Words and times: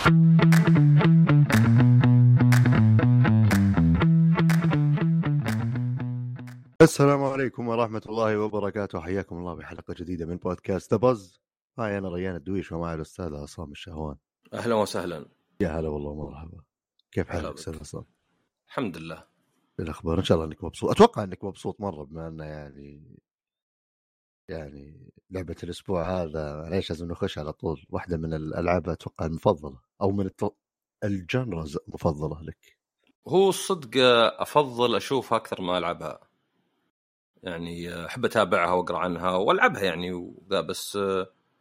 السلام 0.00 0.12
عليكم 7.24 7.68
ورحمة 7.68 8.02
الله 8.08 8.38
وبركاته. 8.38 9.00
حياكم 9.00 9.36
الله 9.36 9.54
بحلقة 9.54 9.94
جديدة 9.98 10.26
من 10.26 10.36
بودكاست 10.36 10.94
بز 10.94 11.40
هاي 11.78 11.98
أنا 11.98 12.08
ريان 12.08 12.36
الدويش 12.36 12.72
ومعي 12.72 12.94
الأستاذ 12.94 13.34
عصام 13.34 13.70
الشهوان. 13.70 14.16
أهلا 14.54 14.74
وسهلا. 14.74 15.26
يا 15.60 15.68
هلا 15.68 15.88
والله 15.88 16.14
مرحبا 16.14 16.60
كيف 17.12 17.28
حالك. 17.28 17.54
أستاذ 17.54 17.78
عصام؟ 17.80 18.04
الحمد 18.68 18.96
لله. 18.96 19.24
الأخبار 19.80 20.18
إن 20.18 20.24
شاء 20.24 20.36
الله 20.36 20.48
إنك 20.48 20.64
مبسوط. 20.64 20.90
أتوقع 20.90 21.24
إنك 21.24 21.44
مبسوط 21.44 21.80
مرة 21.80 22.04
بما 22.04 22.28
أنه 22.28 22.44
يعني 22.44 23.20
يعني 24.50 25.12
لعبة 25.30 25.56
الأسبوع 25.62 26.22
هذا 26.22 26.68
ليش 26.70 26.90
لازم 26.90 27.08
نخش 27.08 27.38
على 27.38 27.52
طول؟ 27.52 27.86
واحدة 27.90 28.16
من 28.16 28.34
الألعاب 28.34 28.88
أتوقع 28.88 29.26
المفضلة 29.26 29.80
أو 30.02 30.10
من 30.10 30.26
الت... 30.26 30.54
الجنرز 31.04 31.78
المفضلة 31.88 32.42
لك. 32.42 32.78
هو 33.28 33.48
الصدق 33.48 33.90
أفضل 34.40 34.96
أشوفها 34.96 35.38
أكثر 35.38 35.60
ما 35.60 35.78
ألعبها. 35.78 36.20
يعني 37.42 38.06
أحب 38.06 38.24
أتابعها 38.24 38.72
وأقرأ 38.72 38.98
عنها 38.98 39.30
وألعبها 39.36 39.82
يعني 39.82 40.12
وذا 40.12 40.60
بس 40.60 40.98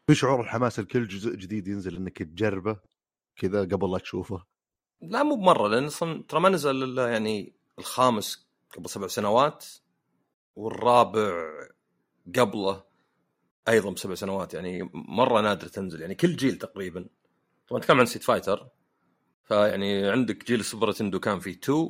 في 0.07 0.15
شعور 0.15 0.41
الحماس 0.41 0.79
الكل 0.79 1.07
جزء 1.07 1.35
جديد 1.35 1.67
ينزل 1.67 1.95
إنك 1.95 2.17
تجربه 2.17 2.79
كذا 3.35 3.61
قبل 3.61 3.91
لا 3.91 3.97
تشوفه. 3.97 4.43
لا 5.01 5.23
مو 5.23 5.35
بمرة 5.35 5.67
لأن 5.67 5.85
أصلا 5.85 6.23
ترى 6.27 6.39
ما 6.39 6.49
نزل 6.49 6.83
إلا 6.83 7.07
يعني 7.07 7.53
الخامس 7.79 8.47
قبل 8.77 8.89
سبع 8.89 9.07
سنوات 9.07 9.65
والرابع 10.55 11.49
قبله 12.35 12.83
أيضا 13.69 13.91
بسبع 13.91 14.15
سنوات 14.15 14.53
يعني 14.53 14.89
مرة 14.93 15.41
نادر 15.41 15.67
تنزل 15.67 16.01
يعني 16.01 16.15
كل 16.15 16.35
جيل 16.35 16.55
تقريبا. 16.57 17.05
طبعا 17.67 17.79
نتكلم 17.81 17.99
عن 17.99 18.05
Street 18.05 18.23
Fighter 18.23 18.67
فيعني 19.43 20.09
عندك 20.09 20.45
جيل 20.45 20.59
ال 20.59 20.64
Super 20.64 20.89
Nintendo 20.89 21.19
كان 21.19 21.39
فيه 21.39 21.51
2 21.51 21.89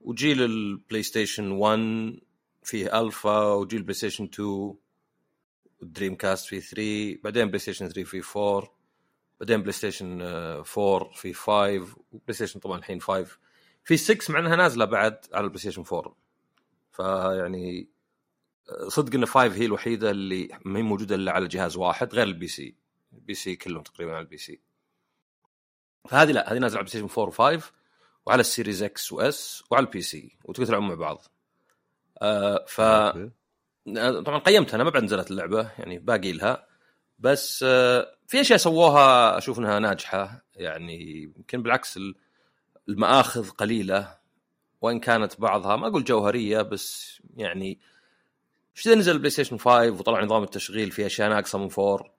وجيل 0.00 0.42
ال 0.42 1.02
PlayStation 1.02 1.50
1 1.50 2.20
فيه 2.62 3.00
الفا 3.00 3.44
وجيل 3.44 3.78
ال 3.78 3.94
PlayStation 3.94 4.24
2 4.24 4.74
وال 5.80 6.14
Dreamcast 6.14 6.46
فيه 6.46 6.60
3 6.60 7.22
بعدين 7.24 7.46
PlayStation 7.46 7.88
3 7.88 8.04
فيه 8.04 8.22
4 8.36 8.76
بعدين 9.40 9.60
PlayStation 9.60 10.22
آه، 10.22 10.64
4 10.78 11.10
في 11.12 11.32
5 11.32 11.96
و 12.12 12.34
PlayStation 12.34 12.60
طبعا 12.60 12.78
الحين 12.78 13.00
5 13.00 13.38
في 13.84 13.96
6 13.96 14.32
مع 14.32 14.38
إنها 14.38 14.56
نازلة 14.56 14.84
بعد 14.84 15.18
على 15.32 15.44
ال 15.44 15.60
PlayStation 15.60 15.84
4 15.92 16.16
فيعني 16.92 17.88
صدق 18.88 19.14
إن 19.14 19.26
5 19.26 19.54
هي 19.54 19.64
الوحيدة 19.64 20.10
اللي 20.10 20.48
ما 20.64 20.78
هي 20.78 20.82
موجودة 20.82 21.14
إلا 21.14 21.32
على 21.32 21.48
جهاز 21.48 21.76
واحد 21.76 22.14
غير 22.14 22.26
ال 22.26 22.48
PC 22.48 22.74
ال 23.12 23.34
PC 23.34 23.56
كلهم 23.56 23.82
تقريبا 23.82 24.12
على 24.12 24.20
ال 24.20 24.36
PC 24.36 24.60
فهذه 26.08 26.32
لا 26.32 26.52
هذه 26.52 26.58
نازلة 26.58 26.78
على 26.78 26.86
ال 26.88 27.06
PlayStation 27.08 27.22
4 27.22 27.58
و5 27.58 27.62
وعلى 28.26 28.40
ال 28.40 28.46
Series 28.46 28.82
X 28.82 29.12
و 29.12 29.38
S 29.38 29.64
وعلى 29.70 29.86
ال 29.86 30.00
PC 30.02 30.36
وتقدر 30.44 30.66
تلعبون 30.66 30.88
مع 30.88 30.94
بعض. 30.94 31.22
آه 32.22 32.64
ف 32.68 32.80
أوكي. 32.80 33.30
طبعا 34.22 34.38
قيمتها 34.38 34.74
أنا 34.76 34.84
ما 34.84 34.90
بعد 34.90 35.02
نزلت 35.02 35.30
اللعبة 35.30 35.70
يعني 35.78 35.98
باقي 35.98 36.32
لها. 36.32 36.66
بس 37.18 37.64
آه، 37.68 38.16
في 38.26 38.40
أشياء 38.40 38.58
سووها 38.58 39.38
أشوف 39.38 39.58
إنها 39.58 39.78
ناجحة. 39.78 40.44
يعني 40.56 41.22
يمكن 41.36 41.62
بالعكس 41.62 41.96
ال- 41.96 42.14
المآخذ 42.88 43.48
قليلة. 43.50 44.18
وإن 44.80 45.00
كانت 45.00 45.40
بعضها 45.40 45.76
ما 45.76 45.86
أقول 45.86 46.04
جوهرية 46.04 46.62
بس 46.62 47.18
يعني 47.36 47.80
إيش 48.76 48.88
نزل 48.88 49.12
ال 49.12 49.30
PlayStation 49.30 49.58
5 49.58 49.90
وطلع 49.90 50.24
نظام 50.24 50.42
التشغيل 50.42 50.90
في 50.90 51.06
أشياء 51.06 51.28
ناقصة 51.28 51.58
من 51.58 51.68
4 51.78 52.16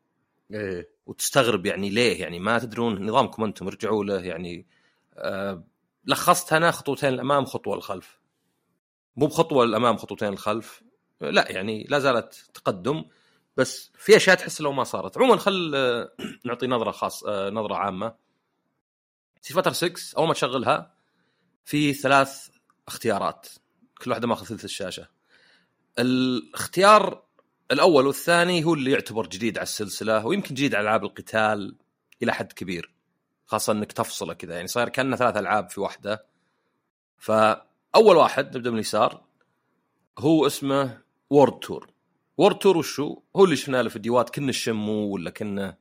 إيه. 0.54 0.90
وتستغرب 1.06 1.66
يعني 1.66 1.90
ليه؟ 1.90 2.22
يعني 2.22 2.40
ما 2.40 2.60
تدرون 2.60 3.06
نظامكم 3.06 3.44
أنتم 3.44 3.68
رجعوا 3.68 4.04
له 4.04 4.20
يعني 4.22 4.66
آه 5.18 5.64
لخصت 6.06 6.54
أنا 6.54 6.72
خطوتين 6.72 7.14
الامام 7.14 7.46
خطوه 7.46 7.76
للخلف. 7.76 8.20
مو 9.16 9.28
بخطوة 9.28 9.66
للأمام 9.66 9.98
خطوتين 9.98 10.30
للخلف. 10.30 10.84
لا 11.22 11.52
يعني 11.52 11.84
لا 11.90 12.00
زالت 12.00 12.50
تقدم 12.54 13.06
بس 13.58 13.92
في 13.98 14.16
أشياء 14.16 14.36
تحس 14.36 14.62
لو 14.62 14.72
ما 14.72 14.84
صارت. 14.84 15.18
عموما 15.18 15.38
خل 15.38 15.72
آه، 15.76 16.12
نعطي 16.46 16.68
نظرة 16.68 16.92
خاص 16.92 17.24
آه، 17.24 17.50
نظرة 17.50 17.76
عامة. 17.76 18.16
في 19.42 19.54
Fighter 19.54 19.72
6 19.72 20.18
أول 20.18 20.28
ما 20.28 20.34
تشغلها 20.34 20.94
في 21.66 21.94
ثلاث 21.94 22.50
اختيارات. 22.88 23.48
كل 24.02 24.12
واحدة 24.12 24.28
ماخذ 24.28 24.46
ثلث 24.46 24.66
الشاشة. 24.66 25.17
الاختيار 26.00 27.24
الأول 27.72 28.08
والثاني 28.08 28.64
هو 28.64 28.74
اللي 28.74 28.92
يعتبر 28.92 29.28
جديد 29.28 29.58
على 29.58 29.64
السلسلة 29.64 30.26
ويمكن 30.26 30.56
جديد 30.56 30.76
على 30.76 30.84
ألعاب 30.84 31.04
القتال 31.04 31.76
إلى 32.24 32.34
حد 32.34 32.54
كبير 32.54 32.94
خاصة 33.46 33.74
إنك 33.74 33.92
تفصله 33.92 34.34
كذا 34.34 34.56
يعني 34.56 34.68
صاير 34.68 34.90
كأنه 34.90 35.16
ثلاث 35.16 35.38
ألعاب 35.38 35.70
في 35.70 35.82
واحدة. 35.82 36.26
فأول 37.18 38.16
واحد 38.18 38.58
نبدأ 38.58 38.70
من 38.70 38.76
اليسار 38.76 39.24
هو 40.20 40.48
اسمه 40.48 41.02
World 41.30 41.60
Tour 41.60 41.90
World 42.38 42.58
Tour 42.58 42.78
وشو؟ 42.78 43.22
هو 43.36 43.46
اللي 43.46 43.56
شفنا 43.56 43.84
له 43.84 43.90
فيديوهات 43.90 44.30
كنه 44.30 44.50
Shenmue 44.50 45.08
ولا 45.08 45.30
كنه 45.30 45.78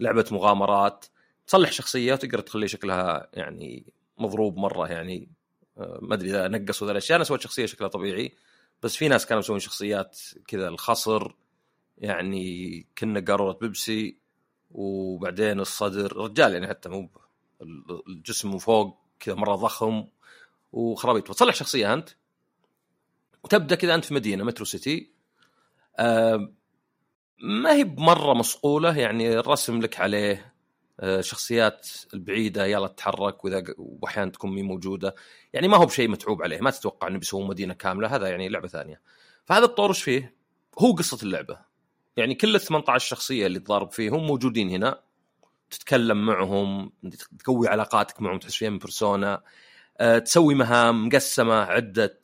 لعبة 0.00 0.24
مغامرات. 0.30 1.06
تصلح 1.46 1.72
شخصية 1.72 2.12
وتقدر 2.12 2.40
تخلي 2.40 2.68
شكلها 2.68 3.28
يعني 3.34 3.92
مضروب 4.18 4.56
مرة 4.56 4.88
يعني 4.88 5.28
آه، 5.78 5.98
ما 6.02 6.14
أدري 6.14 6.30
إذا 6.30 6.48
نقصوا 6.48 6.86
ذا 6.86 6.92
الأشياء 6.92 7.16
أنا 7.16 7.24
سويت 7.24 7.40
شخصية 7.40 7.66
شكلها 7.66 7.88
طبيعي. 7.88 8.34
بس 8.82 8.96
في 8.96 9.08
ناس 9.08 9.26
كانوا 9.26 9.42
يسوون 9.42 9.58
شخصيات 9.58 10.18
كذا 10.46 10.68
الخصر 10.68 11.32
يعني 11.98 12.86
كنا 12.98 13.20
قاروره 13.20 13.52
بيبسي 13.52 14.16
وبعدين 14.70 15.60
الصدر 15.60 16.16
رجال 16.16 16.52
يعني 16.52 16.68
حتى 16.68 16.88
مو 16.88 17.10
الجسم 18.08 18.58
فوق 18.58 18.98
كذا 19.20 19.34
مرة 19.34 19.54
ضخم 19.56 20.06
وخرابيط. 20.72 21.30
وتصلح 21.30 21.54
شخصية 21.54 21.94
أنت 21.94 22.08
وتبدأ 23.44 23.74
كذا 23.74 23.94
أنت 23.94 24.04
في 24.04 24.14
مدينة 24.14 24.44
مترو 24.44 24.64
سيتي. 24.64 25.10
آه 25.98 26.52
ما 27.42 27.72
هي 27.74 27.84
بمرة 27.84 28.34
مصقوله 28.34 28.98
يعني 28.98 29.38
الرسم 29.38 29.80
لك 29.80 30.00
عليه 30.00 30.49
شخصيات 31.20 31.88
البعيدة 32.14 32.66
يلا 32.66 32.86
تتحرك 32.86 33.44
وإذا 33.44 33.64
واحيانا 33.78 34.30
تكون 34.30 34.54
مي 34.54 34.62
موجودة. 34.62 35.14
يعني 35.52 35.68
ما 35.68 35.76
هو 35.76 35.86
بشيء 35.86 36.08
متعوب 36.08 36.42
عليه. 36.42 36.60
ما 36.60 36.70
تتوقع 36.70 37.08
إنه 37.08 37.18
بيسوون 37.18 37.46
مدينة 37.46 37.74
كاملة. 37.74 38.16
هذا 38.16 38.28
يعني 38.28 38.48
لعبة 38.48 38.68
ثانية. 38.68 39.00
فهذا 39.44 39.64
الطور 39.64 39.90
وش 39.90 40.02
فيه؟ 40.02 40.34
هو 40.78 40.92
قصة 40.92 41.18
اللعبة. 41.22 41.58
يعني 42.16 42.34
كل 42.34 42.54
ال 42.54 42.60
18 42.60 43.08
شخصية 43.08 43.46
اللي 43.46 43.58
تضارب 43.58 43.90
فيهم 43.90 44.26
موجودين 44.26 44.70
هنا. 44.70 45.00
تتكلم 45.70 46.26
معهم 46.26 46.92
تقوي 47.38 47.68
علاقاتك 47.68 48.22
معهم 48.22 48.38
تحس 48.38 48.54
فيها 48.54 48.70
من 48.70 48.78
بيرسونا. 48.78 49.42
أه 49.98 50.18
تسوي 50.18 50.54
مهام 50.54 51.06
مقسمة 51.06 51.54
عدة 51.54 52.20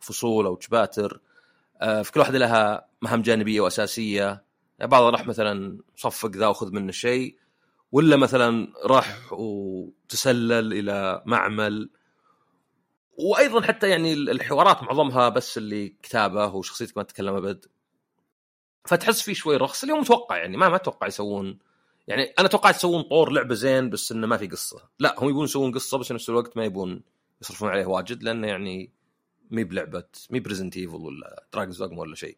فصول 0.00 0.46
أو 0.46 0.54
تباتر 0.54 1.20
أه 1.80 2.02
في 2.02 2.12
كل 2.12 2.20
واحدة 2.20 2.38
لها 2.38 2.88
مهام 3.02 3.22
جانبية 3.22 3.60
وأساسية. 3.60 4.44
يعني 4.78 4.90
بعضها 4.90 5.10
راح 5.10 5.26
مثلا 5.26 5.78
صفق 5.96 6.30
ذا 6.30 6.46
وخذ 6.46 6.72
منه 6.72 6.92
شيء. 6.92 7.36
ولا 7.96 8.16
مثلا 8.16 8.72
راح 8.84 9.32
وتسلل 9.32 10.72
إلى 10.72 11.22
معمل؟ 11.26 11.90
وأيضا 13.18 13.60
حتى 13.60 13.88
يعني 13.88 14.12
الحوارات 14.12 14.82
معظمها 14.82 15.28
بس 15.28 15.58
اللي 15.58 15.88
كتابه 16.02 16.54
وشخصيتك 16.54 16.96
ما 16.96 17.02
تتكلم 17.02 17.34
أبد. 17.34 17.66
فتحس 18.84 19.22
فيه 19.22 19.32
شوي 19.32 19.56
رخص. 19.56 19.82
اللي 19.82 19.94
هو 19.94 20.00
متوقع 20.00 20.36
يعني 20.36 20.56
ما 20.56 20.68
ما 20.68 20.76
أتوقع 20.76 21.06
يسوون. 21.06 21.58
يعني 22.08 22.22
أنا 22.38 22.48
توقعت 22.48 22.74
يسوون 22.76 23.02
طور 23.02 23.30
لعبة 23.30 23.54
زين 23.54 23.90
بس 23.90 24.12
إنه 24.12 24.26
ما 24.26 24.36
في 24.36 24.46
قصة. 24.46 24.88
لا 24.98 25.14
هم 25.18 25.28
يبون 25.28 25.44
يسوون 25.44 25.72
قصة 25.72 25.98
بس 25.98 26.08
في 26.08 26.14
نفس 26.14 26.30
الوقت 26.30 26.56
ما 26.56 26.64
يبون 26.64 27.02
يصرفون 27.42 27.68
عليه 27.68 27.86
واجد 27.86 28.22
لأنه 28.22 28.46
يعني 28.46 28.92
مي 29.50 29.64
بلعبة 29.64 30.04
مي 30.30 30.40
ب 30.40 30.44
Resident 30.44 30.76
Evil 30.76 30.96
ولا 30.96 31.46
Dragon's 31.52 31.82
ولا 31.82 32.14
شيء. 32.14 32.36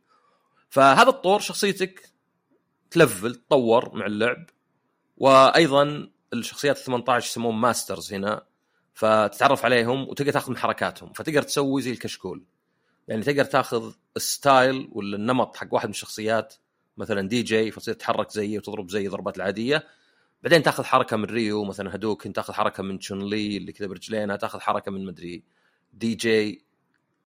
فهذا 0.71 1.09
الطور 1.09 1.41
شخصيتك 1.41 2.11
تلفل 2.91 3.35
تطور 3.35 3.97
مع 3.97 4.07
اللعب. 4.07 4.47
وأيضا 5.19 6.09
الشخصيات 6.33 6.79
ال 6.79 6.83
18 6.83 7.27
يسمون 7.27 7.55
Masters 7.55 8.13
هنا 8.15 8.43
فتتعرف 8.95 9.65
عليهم 9.65 10.09
وتقدر 10.09 10.33
تأخذ 10.33 10.51
من 10.51 10.57
حركاتهم 10.57 11.13
فتقدر 11.13 11.43
تسوي 11.43 11.83
زي 11.83 11.91
الكشكول. 11.91 12.45
يعني 13.09 13.23
تقدر 13.23 13.45
تأخذ 13.45 13.93
ال 14.17 14.29
style 14.29 14.89
ولا 14.93 15.17
النمط 15.17 15.57
حق 15.57 15.75
واحد 15.75 15.87
من 15.87 15.91
الشخصيات 15.91 16.55
مثلا 16.97 17.29
دي 17.29 17.43
جي 17.43 17.71
فتصير 17.71 17.95
تتحرك 17.95 18.31
زيه 18.31 18.59
وتضرب 18.59 18.91
زي 18.91 19.07
الضربات 19.07 19.37
العادية. 19.37 19.87
بعدين 20.43 20.63
تأخذ 20.63 20.85
حركة 20.85 21.17
من 21.17 21.25
ريو 21.25 21.65
مثلا 21.65 21.95
Hadouken 21.95 22.33
تأخذ 22.33 22.53
حركة 22.53 22.83
من 22.83 22.99
تشون 22.99 23.29
لي 23.29 23.57
اللي 23.57 23.73
كذا 23.73 23.87
برجلينها 23.87 24.37
تأخذ 24.37 24.61
حركة 24.61 24.91
من 24.93 25.05
مدري 25.05 25.43
دي 25.93 26.15
جي. 26.15 26.65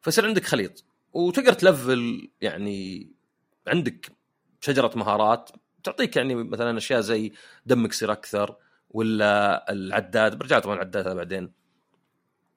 فيصير 0.03 0.27
عندك 0.27 0.45
خليط 0.45 0.85
وتقدر 1.13 1.53
تلفل 1.53 2.31
يعني 2.41 3.11
عندك 3.67 4.13
شجرة 4.61 4.91
مهارات 4.97 5.51
تعطيك 5.87 6.17
يعني 6.17 6.35
مثلا 6.35 6.79
أشياء 6.79 7.01
زي 7.01 7.33
دمك 7.67 7.91
يصير 7.91 8.13
أكثر 8.13 8.57
ولا 8.91 9.73
العداد 9.73 10.39
برجع 10.39 10.59
طبعا 10.59 10.75
العداد 10.75 11.07
هذا 11.07 11.15
بعدين. 11.15 11.53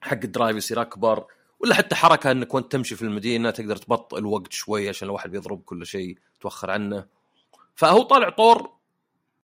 حق 0.02 0.20
ال 0.24 0.29
Drive 0.29 0.58
يصير 0.58 0.82
أكبر 0.82 1.26
ولا 1.60 1.76
حتى 1.76 1.96
حركة 1.96 2.32
إنك 2.32 2.54
وأنت 2.54 2.72
تمشي 2.72 2.96
في 2.96 3.02
المدينة 3.02 3.50
تقدر 3.50 3.76
تبطئ 3.76 4.18
الوقت 4.18 4.54
شوي 4.54 4.90
عشان 4.90 5.08
الواحد 5.08 5.32
بيضرب 5.32 5.62
كل 5.62 5.86
شيء 5.86 6.18
توخر 6.42 6.72
عنه. 6.72 7.06
فهو 7.76 8.04
طالع 8.04 8.30
طور 8.30 8.72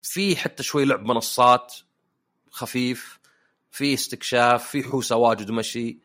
فيه 0.01 0.35
حتى 0.35 0.63
شوي 0.63 0.85
لعب 0.85 1.05
منصات 1.05 1.75
خفيف 2.51 3.19
في 3.71 3.93
استكشاف 3.93 4.67
في 4.67 4.83
حوسة 4.83 5.15
واجد 5.15 5.49
ومشي. 5.49 5.99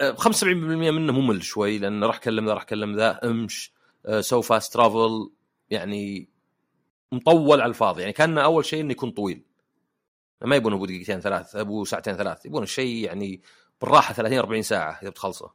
آه، 0.00 0.12
75% 0.12 0.44
منه 0.90 1.12
ممل 1.12 1.42
شوي 1.42 1.78
لأن 1.78 2.04
راح 2.04 2.18
كلم 2.18 2.46
ذا 2.46 2.54
راح 2.54 2.64
كلم 2.64 2.96
ذا 2.96 3.20
أمش 3.24 3.72
آه، 4.06 4.20
سو 4.20 4.42
fast 4.42 4.72
travel 4.72 5.30
يعني 5.70 6.28
مطول 7.12 7.60
على 7.60 7.68
الفاضي 7.68 8.00
يعني 8.00 8.12
كان 8.12 8.38
أول 8.38 8.64
شيء 8.64 8.80
إنه 8.80 8.90
يكون 8.90 9.10
طويل. 9.10 9.42
ما 10.42 10.56
يبون 10.56 10.72
ابو 10.72 10.86
دقيقتين 10.86 11.20
ثلاث 11.20 11.56
أبو 11.56 11.84
ساعتين 11.84 12.16
ثلاث 12.16 12.46
يبون 12.46 12.62
الشيء 12.62 13.04
يعني 13.04 13.40
بالراحة 13.80 14.14
30 14.14 14.38
40 14.38 14.62
ساعة 14.62 14.98
إذا 15.02 15.10
بتخلصه. 15.10 15.52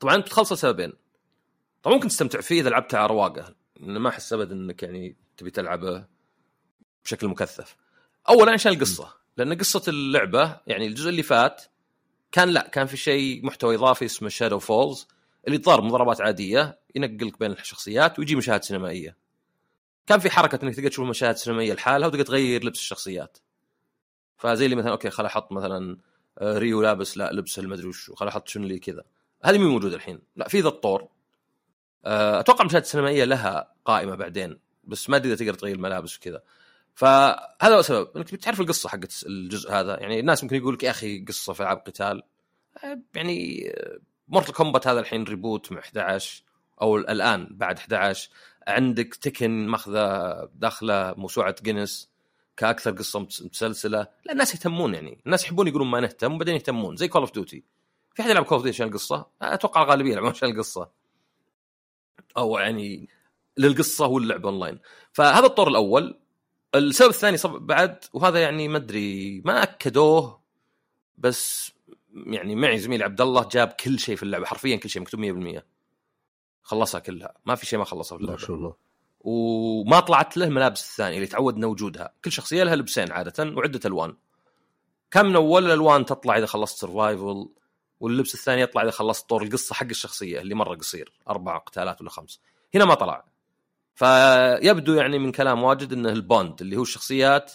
طبعا 0.00 0.16
بتخلصه 0.16 0.56
سببين. 0.56 0.92
طبعا 1.82 1.94
ممكن 1.94 2.08
تستمتع 2.08 2.40
فيه 2.40 2.60
إذا 2.60 2.70
لعبته 2.70 2.98
على 2.98 3.06
رواقة. 3.06 3.54
ما 3.80 4.08
أحس 4.08 4.32
ابدا 4.32 4.54
إنك 4.54 4.82
يعني 4.82 5.16
تبي 5.36 5.50
تلعبه 5.50 6.06
بشكل 7.04 7.28
مكثف. 7.28 7.76
اولا 8.28 8.52
عشان 8.52 8.72
القصة؟ 8.72 9.14
لأن 9.36 9.58
قصة 9.58 9.82
اللعبة 9.88 10.60
يعني 10.66 10.86
الجزء 10.86 11.08
اللي 11.08 11.22
فات 11.22 11.62
كان 12.32 12.48
لا 12.48 12.68
كان 12.68 12.86
في 12.86 12.96
شيء 12.96 13.46
محتوى 13.46 13.74
إضافي 13.74 14.04
اسمه 14.04 14.28
Shadow 14.28 14.58
Falls 14.58 15.08
اللي 15.46 15.58
تضارب 15.58 15.84
مضاربات 15.84 16.20
عادية 16.20 16.78
ينقلك 16.94 17.38
بين 17.38 17.52
الشخصيات 17.52 18.18
ويجي 18.18 18.36
مشاهد 18.36 18.64
سينمائية. 18.64 19.23
كان 20.06 20.18
في 20.18 20.30
حركة 20.30 20.58
إنك 20.62 20.74
تقدر 20.74 20.88
تشوف 20.88 21.08
مشاهد 21.08 21.36
سينمائيه 21.36 21.74
لحالها 21.74 22.08
وتقدر 22.08 22.24
تغير 22.24 22.64
لبس 22.64 22.78
الشخصيات. 22.78 23.38
فزي 24.36 24.64
اللي 24.64 24.76
مثلا 24.76 24.90
أوكي 24.90 25.10
خل 25.10 25.26
أحط 25.26 25.52
مثلا 25.52 25.98
آه، 26.38 26.58
ريو 26.58 26.82
لابس 26.82 27.16
لا 27.18 27.32
لبس 27.32 27.58
المدري 27.58 27.88
وش 27.88 28.10
خل 28.10 28.28
أحط 28.28 28.48
تشون 28.48 28.64
لي 28.64 28.78
كذا. 28.78 29.04
هذه 29.44 29.58
مو 29.58 29.68
موجودة 29.68 29.96
الحين. 29.96 30.20
لا 30.36 30.48
في 30.48 30.60
ذا 30.60 30.68
الطور. 30.68 31.08
آه، 32.04 32.40
أتوقع 32.40 32.64
مشاهد 32.64 32.84
سينمائيه 32.84 33.24
لها 33.24 33.74
قائمة 33.84 34.14
بعدين 34.14 34.58
بس 34.84 35.10
ما 35.10 35.18
تقدر 35.18 35.36
تقدر 35.36 35.54
تغير 35.54 35.74
الملابس 35.74 36.16
وكذا. 36.16 36.42
فهذا 36.94 37.74
هو 37.74 37.80
السبب. 37.80 38.08
إنك 38.16 38.34
بتعرف 38.34 38.60
القصة 38.60 38.88
حقت 38.88 39.24
الجزء 39.26 39.72
هذا. 39.72 40.00
يعني 40.00 40.20
الناس 40.20 40.44
ممكن 40.44 40.56
يقول 40.56 40.74
لك 40.74 40.82
يا 40.82 40.90
أخي 40.90 41.24
قصة 41.24 41.52
في 41.52 41.60
ألعاب 41.62 41.78
قتال. 41.78 42.22
آه، 42.84 43.00
يعني 43.14 43.72
Mortal 44.28 44.54
Kombat 44.54 44.86
هذا 44.86 45.00
الحين 45.00 45.24
reboot 45.24 45.72
مع 45.72 45.78
11 45.78 46.42
أو 46.82 46.96
الآن 46.96 47.48
بعد 47.50 47.78
11 47.78 48.30
عندك 48.66 49.14
Tekken 49.14 49.66
ماخذة 49.66 50.48
داخلة 50.54 51.14
موسوعة 51.16 51.54
جينيس 51.62 52.10
كأكثر 52.56 52.90
قصة 52.90 53.20
متسلسله 53.20 54.06
لا 54.24 54.32
الناس 54.32 54.54
يهتمون 54.54 54.94
يعني. 54.94 55.18
الناس 55.26 55.44
يحبون 55.44 55.68
يقولون 55.68 55.88
ما 55.88 56.00
نهتم 56.00 56.34
وبعدين 56.34 56.54
يهتمون 56.54 56.96
زي 56.96 57.08
Call 57.08 57.22
of 57.22 57.32
Duty 57.32 57.64
في 58.14 58.22
أحد 58.22 58.30
يلعب 58.30 58.44
Call 58.44 58.56
of 58.56 58.62
Duty 58.62 58.76
عشان 58.76 58.88
القصة؟ 58.88 59.26
أتوقع 59.42 59.82
الغالبية 59.82 60.12
يلعبون 60.12 60.30
عشان 60.30 60.50
القصة. 60.50 60.90
أو 62.36 62.58
يعني 62.58 63.08
للقصة 63.56 64.06
واللعب 64.06 64.46
اونلاين 64.46 64.78
فهذا 65.12 65.46
الطور 65.46 65.68
الأول. 65.68 66.18
السبب 66.74 67.10
الثاني 67.10 67.36
بعد 67.44 68.04
وهذا 68.12 68.42
يعني 68.42 68.68
ما 68.68 68.76
أدري 68.76 69.42
ما 69.44 69.62
أكدوه 69.62 70.40
بس 71.18 71.72
يعني 72.14 72.54
معي 72.54 72.78
زميل 72.78 73.02
عبد 73.02 73.20
الله 73.20 73.48
جاب 73.52 73.68
كل 73.68 73.98
شيء 73.98 74.16
في 74.16 74.22
اللعبة 74.22 74.46
حرفيا 74.46 74.76
كل 74.76 74.90
شيء 74.90 75.02
مكتوب 75.02 75.20
100% 75.60 75.73
خلصها 76.64 76.98
كلها. 76.98 77.34
ما 77.46 77.54
في 77.54 77.66
شيء 77.66 77.78
ما 77.78 77.84
خلصه 77.84 78.16
في 78.16 78.22
ما 78.22 78.28
اللعبة. 78.28 78.46
شاء 78.46 78.56
الله. 78.56 78.74
وما 79.20 80.00
طلعت 80.00 80.36
له 80.36 80.48
ملابس 80.48 80.90
الثانية 80.90 81.16
اللي 81.16 81.26
تعودنا 81.26 81.66
وجودها 81.66 82.12
كل 82.24 82.32
شخصية 82.32 82.62
لها 82.64 82.76
لبسين 82.76 83.12
عادة 83.12 83.44
وعدة 83.56 83.80
ألوان. 83.84 84.16
كم 85.10 85.26
من 85.26 85.36
أول 85.36 85.66
الالوان 85.66 86.04
تطلع 86.04 86.38
إذا 86.38 86.46
خلصت 86.46 86.78
survival 86.78 87.48
واللبس 88.00 88.34
الثاني 88.34 88.60
يطلع 88.60 88.82
إذا 88.82 88.90
خلصت 88.90 89.28
طور 89.28 89.42
القصة 89.42 89.74
حق 89.74 89.86
الشخصية 89.86 90.40
اللي 90.40 90.54
مرة 90.54 90.74
قصير 90.74 91.12
أربع 91.28 91.58
قتالات 91.58 92.00
ولا 92.00 92.10
خمس. 92.10 92.40
هنا 92.74 92.84
ما 92.84 92.94
طلع. 92.94 93.24
فيبدو 93.94 94.94
يعني 94.94 95.18
من 95.18 95.32
كلام 95.32 95.62
واجد 95.62 95.92
إنه 95.92 96.08
ال 96.12 96.22
bond 96.22 96.60
اللي 96.60 96.76
هو 96.76 96.82
الشخصيات 96.82 97.52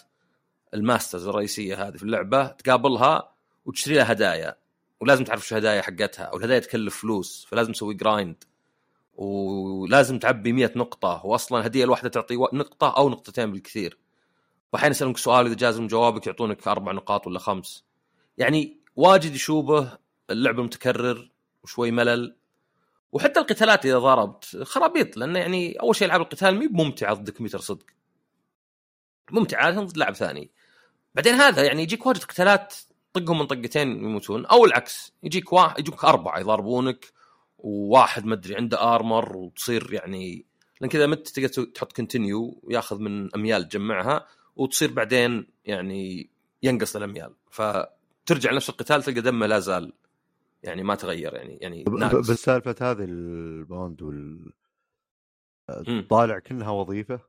ال 0.74 0.80
masters 0.80 1.28
الرئيسية 1.28 1.88
هذه 1.88 1.98
في 1.98 2.04
اللعبة 2.04 2.48
تقابلها 2.48 3.32
وتشتري 3.66 3.96
لها 3.96 4.12
هدايا. 4.12 4.56
ولازم 5.00 5.24
تعرف 5.24 5.48
شو 5.48 5.56
الهدايا 5.56 5.82
حقتها 5.82 6.34
والهدايا 6.34 6.60
تكلف 6.60 7.02
فلوس 7.02 7.48
فلازم 7.50 7.72
تسوي 7.72 7.94
grind 7.94 8.44
ولازم 9.19 10.19
تعبي 10.19 10.51
100 10.51 10.71
نقطة 10.75 11.25
واصلا 11.25 11.60
الهدية 11.60 11.83
الواحدة 11.83 12.10
تعطي 12.10 12.36
نقطة 12.36 12.98
أو 12.98 13.10
نقطتين 13.10 13.51
بالكثير. 13.51 13.98
واحيانا 14.74 14.95
يسألونك 14.95 15.18
سؤال 15.18 15.45
إذا 15.45 15.56
جازم 15.56 15.88
جوابك 15.88 16.27
يعطونك 16.27 16.68
أربع 16.68 16.92
نقاط 16.92 17.27
ولا 17.27 17.39
خمس. 17.39 17.86
يعني 18.38 18.77
واجد 18.95 19.36
يشوبه 19.36 19.98
اللعب 20.30 20.60
المتكرر 20.60 21.31
وشوي 21.63 21.92
ملل 21.92 22.36
وحتى 23.12 23.39
القتالات 23.39 23.86
إذا 23.86 24.00
ضربت 24.00 24.63
خرابيط 24.63 25.18
لأن 25.18 25.36
يعني 25.36 25.74
أول 25.74 25.95
شيء 25.95 26.07
العاب 26.07 26.22
القتال 26.22 26.56
مي 26.56 26.68
بممتعة 26.68 27.13
ضد 27.13 27.30
كمبيوتر 27.30 27.60
صدق. 27.60 27.86
ممتعة 29.31 29.72
ضد 29.72 29.98
لاعب 29.98 30.15
ثاني. 30.15 30.51
بعدين 31.15 31.33
هذا 31.33 31.63
يعني 31.63 31.83
يجيك 31.83 32.06
واجد 32.06 32.24
قتالات 32.24 32.75
طقهم 33.13 33.39
من 33.39 33.45
طقتين 33.45 33.92
يموتون 33.92 34.45
أو 34.45 34.65
العكس 34.65 35.13
يجيك 35.24 35.54
واحد 35.54 35.80
يجيك 35.80 36.06
أربعة 36.06 36.39
يضاربونك 36.39 37.19
وواحد 37.60 38.26
مدري 38.26 38.56
عنده 38.56 38.96
ارمر 38.96 39.38
وتصير 39.38 39.94
يعني 39.94 40.46
لأن 40.82 40.90
كذا 40.90 41.08
مت 41.08 41.28
تقدر 41.28 41.66
تحط 41.66 41.94
كونتينيو 41.94 42.60
وياخذ 42.64 43.00
من 43.00 43.36
أميال 43.36 43.70
تجمعها 43.70 44.28
وتصير 44.56 44.92
بعدين 44.92 45.48
يعني 45.66 46.30
ينقص 46.64 46.96
الاميال 46.96 47.34
فترجع 47.52 48.54
نفس 48.54 48.70
القتال 48.70 49.04
تلقى 49.04 49.22
دمه 49.22 49.46
لا 49.46 49.60
زال 49.60 49.94
يعني 50.64 50.84
ما 50.84 50.96
تغير 50.96 51.34
يعني 51.34 51.58
يعني. 51.62 51.84
بس 52.20 52.44
سالفه 52.44 52.76
هذه 52.82 53.04
البوند 53.10 54.02
وال. 54.02 54.54
طالع 56.10 56.40
كانها 56.40 56.70
وظيفة 56.70 57.20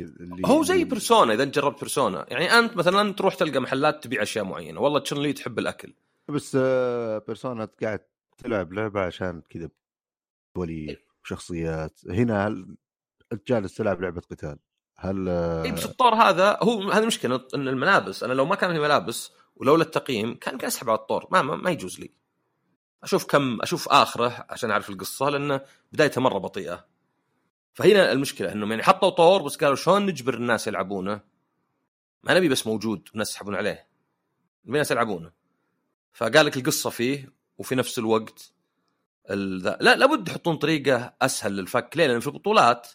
اللي 0.00 0.42
هو 0.46 0.62
زي 0.62 0.84
بيرسونا 0.84 1.32
إذا 1.34 1.42
أنت 1.42 1.54
جربت 1.54 1.80
بيرسونا 1.80 2.26
يعني 2.28 2.58
أنت 2.58 2.76
مثلا 2.76 3.12
تروح 3.12 3.34
تلقى 3.34 3.60
محلات 3.60 4.04
تبيع 4.04 4.22
أشياء 4.22 4.44
معينة 4.44 4.80
والله 4.80 4.98
تشن 4.98 5.16
لي 5.16 5.32
تحب 5.32 5.58
الأكل 5.58 5.94
بس 6.28 6.56
آه، 6.60 7.18
بيرسونا 7.18 7.68
قاعد 7.82 8.00
تلعب 8.38 8.72
لعبة 8.72 9.00
عشان 9.00 9.42
كذا 9.50 9.68
ولي 10.56 10.96
وشخصيات 11.24 12.00
هنا 12.08 12.46
هل 12.46 12.76
انت 13.32 13.48
جالس 13.48 13.74
تلعب 13.74 14.00
لعبة 14.00 14.20
قتال؟ 14.20 14.58
هل 14.96 15.28
اي 15.28 15.72
بس 15.72 15.84
الطور 15.84 16.14
هذا 16.14 16.58
هو 16.62 16.90
هذه 16.90 17.02
المشكلة 17.02 17.48
إن 17.54 17.68
الملابس 17.68 18.22
أنا 18.22 18.32
لو 18.32 18.44
ما 18.44 18.54
كان 18.54 18.72
في 18.72 18.78
ملابس 18.78 19.32
ولولا 19.56 19.82
التقييم 19.82 20.34
كان 20.34 20.58
كان 20.58 20.66
أسحب 20.66 20.90
على 20.90 20.98
الطور 20.98 21.26
ما, 21.30 21.42
ما 21.42 21.56
ما 21.56 21.70
يجوز 21.70 22.00
لي. 22.00 22.10
أشوف 23.02 23.24
كم 23.24 23.62
أشوف 23.62 23.88
آخره 23.88 24.46
عشان 24.50 24.70
أعرف 24.70 24.90
القصة 24.90 25.28
لأن 25.28 25.60
بدايته 25.92 26.20
مرة 26.20 26.38
بطيئة. 26.38 26.86
فهنا 27.74 28.12
المشكلة 28.12 28.52
إنهم 28.52 28.70
يعني 28.70 28.82
حطوا 28.82 29.10
طور 29.10 29.42
بس 29.42 29.56
قالوا 29.56 29.76
شلون 29.76 30.06
نجبر 30.06 30.34
الناس 30.34 30.66
يلعبونه؟ 30.66 31.20
ما 32.22 32.34
نبي 32.34 32.48
بس 32.48 32.66
موجود 32.66 33.08
والناس 33.08 33.30
يسحبون 33.30 33.54
عليه. 33.54 33.88
نبي 34.64 34.78
ناس 34.78 34.90
يلعبونه. 34.90 35.32
فقال 36.12 36.46
لك 36.46 36.56
القصة 36.56 36.90
فيه 36.90 37.32
وفي 37.58 37.74
نفس 37.74 37.98
الوقت 37.98 38.52
ال- 39.30 39.60
ذا- 39.62 39.78
لا 39.80 39.96
لابد 39.96 40.28
يحطون 40.28 40.56
طريقة 40.56 41.14
أسهل 41.22 41.52
للفك. 41.56 41.90
ليه؟ 41.96 42.06
لأن 42.06 42.20
في 42.20 42.26
البطولات 42.26 42.88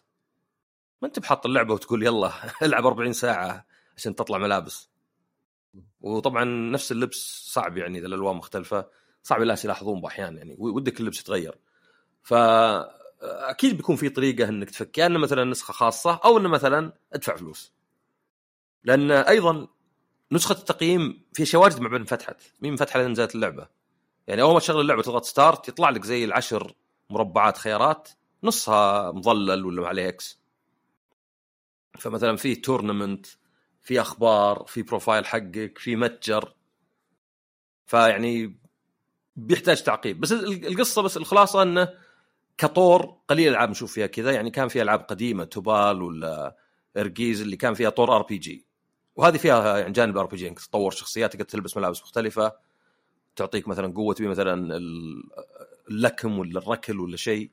ما 1.02 1.08
أنت 1.08 1.20
بحط 1.20 1.46
اللعبة 1.46 1.74
وتقول 1.74 2.04
يلا 2.04 2.32
العب 2.64 2.86
40 2.86 3.14
ساعة 3.14 3.66
عشان 3.98 4.16
تطلع 4.16 4.38
ملابس. 4.38 4.90
وطبعا 6.02 6.44
نفس 6.46 6.92
اللبس 6.92 7.44
صعب 7.54 7.78
يعني 7.78 7.98
إذا 8.00 8.08
الألوان 8.08 8.36
مختلفة 8.36 8.90
صعب 9.24 9.42
الناس 9.42 9.66
يلاحظون 9.66 10.02
بأحيان 10.02 10.38
يعني. 10.38 10.56
ودك 10.60 11.00
اللبس 11.00 11.20
يتغير. 11.20 11.58
ف 12.24 12.34
أكيد 13.24 13.78
بيكون 13.78 13.96
في 13.96 14.10
طريقة 14.10 14.50
إنك 14.50 14.70
تفك 14.70 14.98
يا 14.98 15.06
إنه 15.06 15.20
مثلا 15.20 15.44
نسخة 15.44 15.72
خاصة 15.72 16.20
أو 16.26 16.38
إنه 16.38 16.50
مثلا 16.50 16.94
ادفع 17.14 17.36
فلوس. 17.36 17.72
لأن 18.84 19.12
أيضا 19.12 19.68
نسخة 20.32 20.54
التقييم 20.54 21.24
في 21.34 21.44
اشياء 21.44 21.62
واجد 21.62 21.80
ما 21.80 21.98
انفتحت 21.98 22.42
من 22.62 22.76
لين 22.96 23.12
نزلت 23.12 23.36
اللعبة؟ 23.36 23.81
يعني 24.32 24.42
أول 24.42 24.54
ما 24.54 24.60
تشغل 24.60 24.82
اللعبة 24.82 25.02
تضغط 25.02 25.26
start 25.26 25.68
يطلع 25.68 25.90
لك 25.90 26.04
زي 26.04 26.26
العشر 26.26 26.74
مربعات 27.10 27.58
خيارات 27.58 28.10
نصها 28.44 29.12
مظلل 29.12 29.66
ولا 29.66 29.88
عليه 29.88 30.08
X 30.08 30.40
فمثلا 32.00 32.36
في 32.36 32.56
tournament 32.56 33.26
في 33.82 34.02
أخبار 34.02 34.64
في 34.68 34.82
profile 34.82 35.26
حقك 35.26 35.78
في 35.78 35.96
متجر. 35.96 36.54
فيعني 37.86 38.60
بيحتاج 39.36 39.84
تعقيب. 39.84 40.20
بس 40.20 40.32
ال- 40.32 40.68
القصة 40.68 41.02
بس 41.02 41.18
الخلاصة 41.18 41.62
إنه 41.64 41.90
كطور 42.58 43.18
قليل 43.28 43.48
الالعاب 43.48 43.70
نشوف 43.70 43.94
فيها 43.94 44.08
كذا. 44.08 44.32
يعني 44.32 44.52
كان 44.52 44.68
في 44.68 44.82
ألعاب 44.82 45.00
قديمة 45.00 45.44
توبال 45.44 46.02
ولا 46.02 46.56
إرجيز 46.98 47.42
اللي 47.42 47.58
كان 47.58 47.74
فيها 47.74 47.90
طور 47.90 48.16
RPG 48.16 48.66
وهذه 49.16 49.38
فيها 49.38 49.78
يعني 49.80 49.92
جانب 49.92 50.18
RPG 50.18 50.48
انك 50.48 50.60
تطور 50.60 50.92
شخصيات 50.92 51.34
تقدر 51.34 51.46
تلبس 51.46 51.78
ملابس 51.78 52.02
مختلفة. 52.02 52.71
تعطيك 53.36 53.68
مثلا 53.68 53.94
قوة 53.94 54.14
تبي 54.14 54.28
مثلا 54.28 54.78
ال- 54.78 55.24
اللكم 55.90 56.40
ولا 56.40 56.60
الركل 56.60 57.00
ولا 57.00 57.18
شيء. 57.18 57.50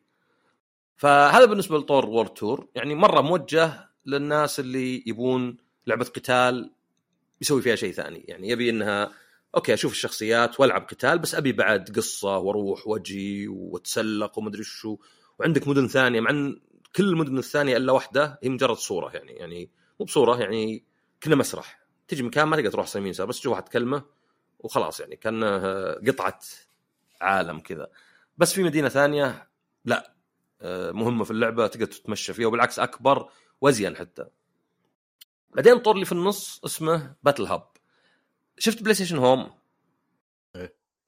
فهذا 0.97 1.45
بالنسبة 1.45 1.79
لطور 1.79 2.07
World 2.07 2.29
Tour 2.29 2.69
يعني 2.75 2.95
مرة 2.95 3.21
موجه 3.21 3.89
للناس 4.07 4.61
اللي 4.61 5.03
يبون 5.07 5.57
لعبة 5.87 6.05
قتال 6.05 6.71
يسوي 7.41 7.63
فيها 7.63 7.77
شيء 7.77 7.93
ثاني. 7.93 8.25
يعني 8.29 8.49
يبي 8.49 8.71
إنها 8.71 9.13
okay 9.55 9.75
أشوف 9.75 9.93
الشخصيات 9.93 10.61
وألعب 10.61 10.83
قتال 10.83 11.19
بس 11.19 11.35
أبي 11.35 11.53
بعد 11.53 11.91
قصة 11.97 12.39
وأروح 12.39 12.87
وأجي 12.89 13.49
وأتسلق 13.49 14.39
ومدري 14.39 14.63
شو. 14.65 14.97
وعندك 15.39 15.69
مدن 15.69 15.87
ثانية 15.89 16.21
مع 16.21 16.31
إن 16.31 16.61
كل 16.97 17.05
المدن 17.09 17.39
الثانية 17.39 17.77
إلا 17.77 17.93
واحدة 17.93 18.39
هي 18.43 18.49
مجرد 18.49 18.77
صورة 18.77 19.11
يعني. 19.15 19.33
يعني 19.33 19.71
مو 20.01 20.07
بصورة 20.07 20.37
يعني 20.41 20.85
كنه 21.23 21.37
مسرح. 21.37 21.81
تجي 22.09 22.23
مكان 22.23 22.49
ما 22.49 22.57
تقدر 22.57 22.71
تروح 22.71 22.97
يسار 22.97 23.27
بس 23.27 23.39
تشوف 23.41 23.53
واحد 23.53 23.65
تكلمه 23.65 24.03
وخلاص 24.59 25.01
يعني 25.01 25.17
كانه 25.17 25.59
قطعة 25.93 26.41
عالم 27.21 27.61
كذا. 27.61 27.89
بس 28.39 28.53
في 28.53 28.63
مدينة 28.63 28.89
ثانية 28.89 29.49
لا 29.85 30.15
آه، 30.61 30.91
مهمة 30.91 31.25
في 31.25 31.31
اللعبة 31.31 31.67
تقدر 31.67 31.87
تتمشى 31.87 32.33
فيها 32.33 32.47
وبالعكس 32.47 32.79
أكبر 32.79 33.31
وازين 33.61 33.97
حتى. 33.97 34.27
بعدين 35.57 35.73
الطور 35.73 35.95
اللي 35.95 36.05
في 36.05 36.13
النص 36.13 36.61
اسمه 36.65 37.15
Battle 37.23 37.45
Hub 37.45 37.69
شفت 38.59 38.83
PlayStation 38.83 39.19
Home. 39.19 39.51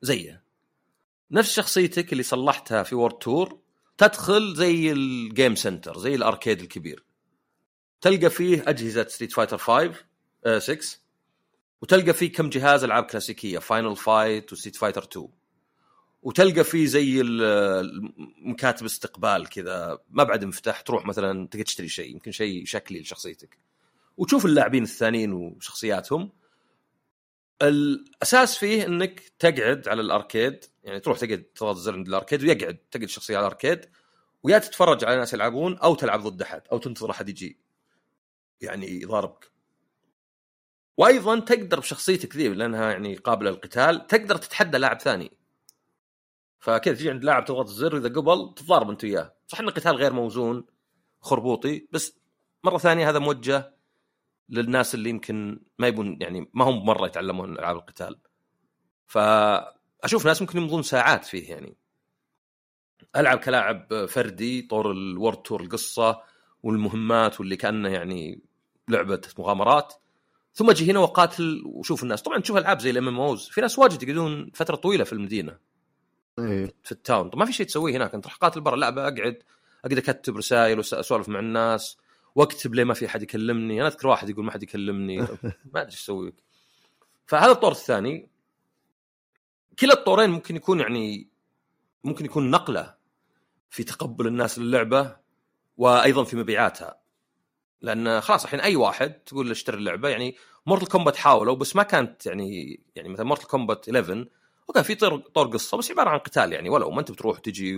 زيه. 0.02 0.45
نفس 1.30 1.52
شخصيتك 1.52 2.12
اللي 2.12 2.23
صلحتها 2.23 2.83
في 2.83 2.95
World 2.95 3.19
Tour 3.19 3.61
تدخل 3.99 4.54
زي 4.54 4.92
ال 4.92 5.05
game 5.05 5.54
center 5.54 5.99
زي 5.99 6.14
ال 6.14 6.21
arcade 6.21 6.61
الكبير. 6.61 7.04
تلقى 8.00 8.30
فيه 8.30 8.64
أجهزة 8.66 9.09
Street 9.09 9.33
Fighter 9.33 9.59
5 9.59 9.95
آه 10.47 10.59
6 10.59 10.99
وتلقى 11.82 12.12
فيه 12.12 12.32
كم 12.32 12.49
جهاز 12.49 12.84
ألعاب 12.84 13.04
كلاسيكية 13.04 13.58
Final 13.59 13.97
Fight 13.97 14.52
و 14.52 14.56
Street 14.56 14.76
Fighter 14.76 15.02
2 15.02 15.28
وتلقى 16.22 16.64
فيه 16.64 16.87
زي 16.87 17.22
مكاتب 18.38 18.84
استقبال 18.84 19.49
كذا 19.49 19.99
ما 20.10 20.25
بعد 20.25 20.44
مفتاح 20.44 20.80
تروح 20.80 21.06
مثلا 21.06 21.49
تقدر 21.49 21.64
تشتري 21.64 21.88
شيء 21.88 22.10
يمكن 22.10 22.32
شيء 22.32 22.64
شكلي 22.64 23.00
لشخصيتك. 23.00 23.58
وتشوف 24.16 24.46
اللاعبين 24.46 24.82
الثانيين 24.82 25.32
وشخصياتهم. 25.32 26.32
الأساس 27.62 28.58
فيه 28.58 28.87
إنك 28.87 29.20
تقعد 29.38 29.88
على 29.88 30.00
الأركيد 30.00 30.64
يعني 30.84 31.00
تروح 31.00 31.18
تقعد 31.18 31.42
تضغط 31.42 31.76
زر 31.76 31.94
عند 31.94 32.08
الأركيد 32.08 32.42
ويقعد 32.42 32.76
تقعد 32.90 33.02
الشخصيه 33.02 33.37
على 33.37 33.46
الأركيد. 33.46 33.80
ويا 34.42 34.58
تتفرج 34.58 35.04
على 35.04 35.16
ناس 35.16 35.32
يلعبون 35.32 35.78
أو 35.78 35.94
تلعب 35.94 36.20
ضد 36.20 36.42
أحد 36.42 36.62
أو 36.72 36.78
تنتظر 36.78 37.10
أحد 37.10 37.28
يجي. 37.28 37.58
يعني 38.60 39.00
يضاربك. 39.02 39.50
وأيضا 41.00 41.40
تقدر 41.40 41.80
بشخصيتك 41.80 42.37
ذي 42.37 42.49
لأنها 42.49 42.90
يعني 42.90 43.14
قابلة 43.14 43.50
للقتال 43.50 44.07
تقدر 44.07 44.37
تتحدى 44.37 44.78
لاعب 44.78 45.00
ثاني. 45.00 45.33
فكذا 46.59 46.95
تجي 46.95 47.11
عند 47.11 47.25
لاعب 47.25 47.45
تضغط 47.45 47.69
الزر 47.69 47.95
واذا 47.95 48.09
قبل 48.09 48.54
تتضارب 48.57 48.90
أنت 48.90 49.04
وياه. 49.04 49.35
صح 49.47 49.61
إن 49.61 49.69
القتال 49.69 49.97
غير 49.97 50.12
موزون 50.12 50.66
خربوطي 51.21 51.88
بس 51.92 52.19
مرة 52.64 52.78
ثانية 52.78 53.11
هذا 53.11 53.19
موجه 53.19 53.75
للناس 54.49 54.95
اللي 54.95 55.11
يمكن 55.11 55.61
ما 55.78 55.87
يبون 55.87 56.19
يعني 56.21 56.50
ما 56.54 56.64
هم 56.64 56.85
مرة 56.85 57.07
يتعلمون 57.07 57.59
ألعاب 57.59 57.76
القتال. 57.76 58.21
فأشوف 59.07 60.26
ناس 60.26 60.42
ممكن 60.42 60.59
يمضون 60.59 60.83
ساعات 60.83 61.25
فيه 61.25 61.50
يعني. 61.50 61.76
ألعب 63.16 63.38
كلاعب 63.38 64.07
فردي 64.07 64.62
طور 64.62 64.90
ال 64.90 64.99
World 64.99 65.42
Tour 65.42 65.61
القصة 65.61 66.23
والمهمات 66.62 67.40
واللي 67.40 67.57
كأنه 67.57 67.88
يعني 67.88 68.42
لعبة 68.88 69.23
مغامرات. 69.38 69.95
ثم 70.54 70.71
أجي 70.71 70.90
هنا 70.90 70.99
واقاتل 70.99 71.62
وشوف 71.66 72.02
الناس. 72.02 72.23
طبعا 72.23 72.38
تشوف 72.38 72.57
ألعاب 72.57 72.80
زي 72.80 72.90
ال 72.90 73.09
MMOs 73.09 73.49
في 73.49 73.61
ناس 73.61 73.78
واجد 73.78 74.02
يقعدون 74.02 74.50
فترة 74.54 74.76
طويلة 74.76 75.04
في 75.04 75.12
المدينة. 75.12 75.59
إيه. 76.38 76.75
في 76.83 76.92
ال 76.92 76.99
town. 76.99 77.30
طب 77.30 77.38
ما 77.38 77.45
في 77.45 77.52
شيء 77.52 77.66
تسويه 77.66 77.97
هناك. 77.97 78.14
أنت 78.14 78.26
راح 78.26 78.37
قاتل 78.37 78.61
برا. 78.61 78.76
لا 78.76 78.88
أقعد. 78.88 79.42
اقعد 79.85 79.99
أكتب 79.99 80.37
رسائل 80.37 80.78
واسولف 80.78 81.28
مع 81.28 81.38
الناس. 81.38 81.97
وأكتب 82.35 82.75
ليه 82.75 82.85
ما 82.85 82.95
في 82.95 83.07
أحد 83.07 83.23
يكلمني. 83.23 83.80
أنا 83.80 83.88
أذكر 83.88 84.09
واحد 84.09 84.30
يقول 84.30 84.45
ما 84.45 84.52
حد 84.52 84.62
يكلمني. 84.62 85.19
ما 85.73 85.80
أدري 85.80 85.87
إيش 85.87 86.00
أسوي 86.00 86.33
فهذا 87.26 87.52
الطور 87.52 87.73
الثاني. 87.73 88.28
كلا 89.78 89.92
الطورين 89.92 90.30
ممكن 90.30 90.57
يكون 90.57 90.80
يعني 90.80 91.28
ممكن 92.04 92.25
يكون 92.25 92.50
نقلة 92.50 92.95
في 93.71 93.85
تقبل 93.85 94.26
الناس 94.26 94.59
للعبة 94.59 95.16
وأيضا 95.76 96.25
في 96.25 96.37
مبيعاتها. 96.37 97.00
لأن 97.82 98.20
خلاص 98.20 98.44
الحين 98.44 98.60
أي 98.60 98.76
واحد 98.76 99.10
تقول 99.12 99.46
له 99.46 99.52
اشتري 99.52 99.76
اللعبة 99.76 100.08
يعني 100.08 100.37
Mortal 100.66 100.87
Kombat 100.87 101.16
حاولوا 101.16 101.56
بس 101.56 101.76
ما 101.76 101.82
كانت 101.82 102.26
يعني 102.26 102.80
يعني 102.94 103.08
مثلا 103.08 103.26
Mortal 103.26 103.47
Kombat 103.47 103.88
11 103.88 104.26
وكان 104.68 104.82
في 104.82 104.94
طور 104.94 105.16
طور 105.16 105.46
قصة 105.46 105.78
بس 105.78 105.90
عبارة 105.90 106.10
عن 106.10 106.18
قتال 106.18 106.52
يعني 106.52 106.68
ولو 106.70 106.90
ما 106.90 107.00
أنت 107.00 107.10
بتروح 107.10 107.38
تجي 107.38 107.76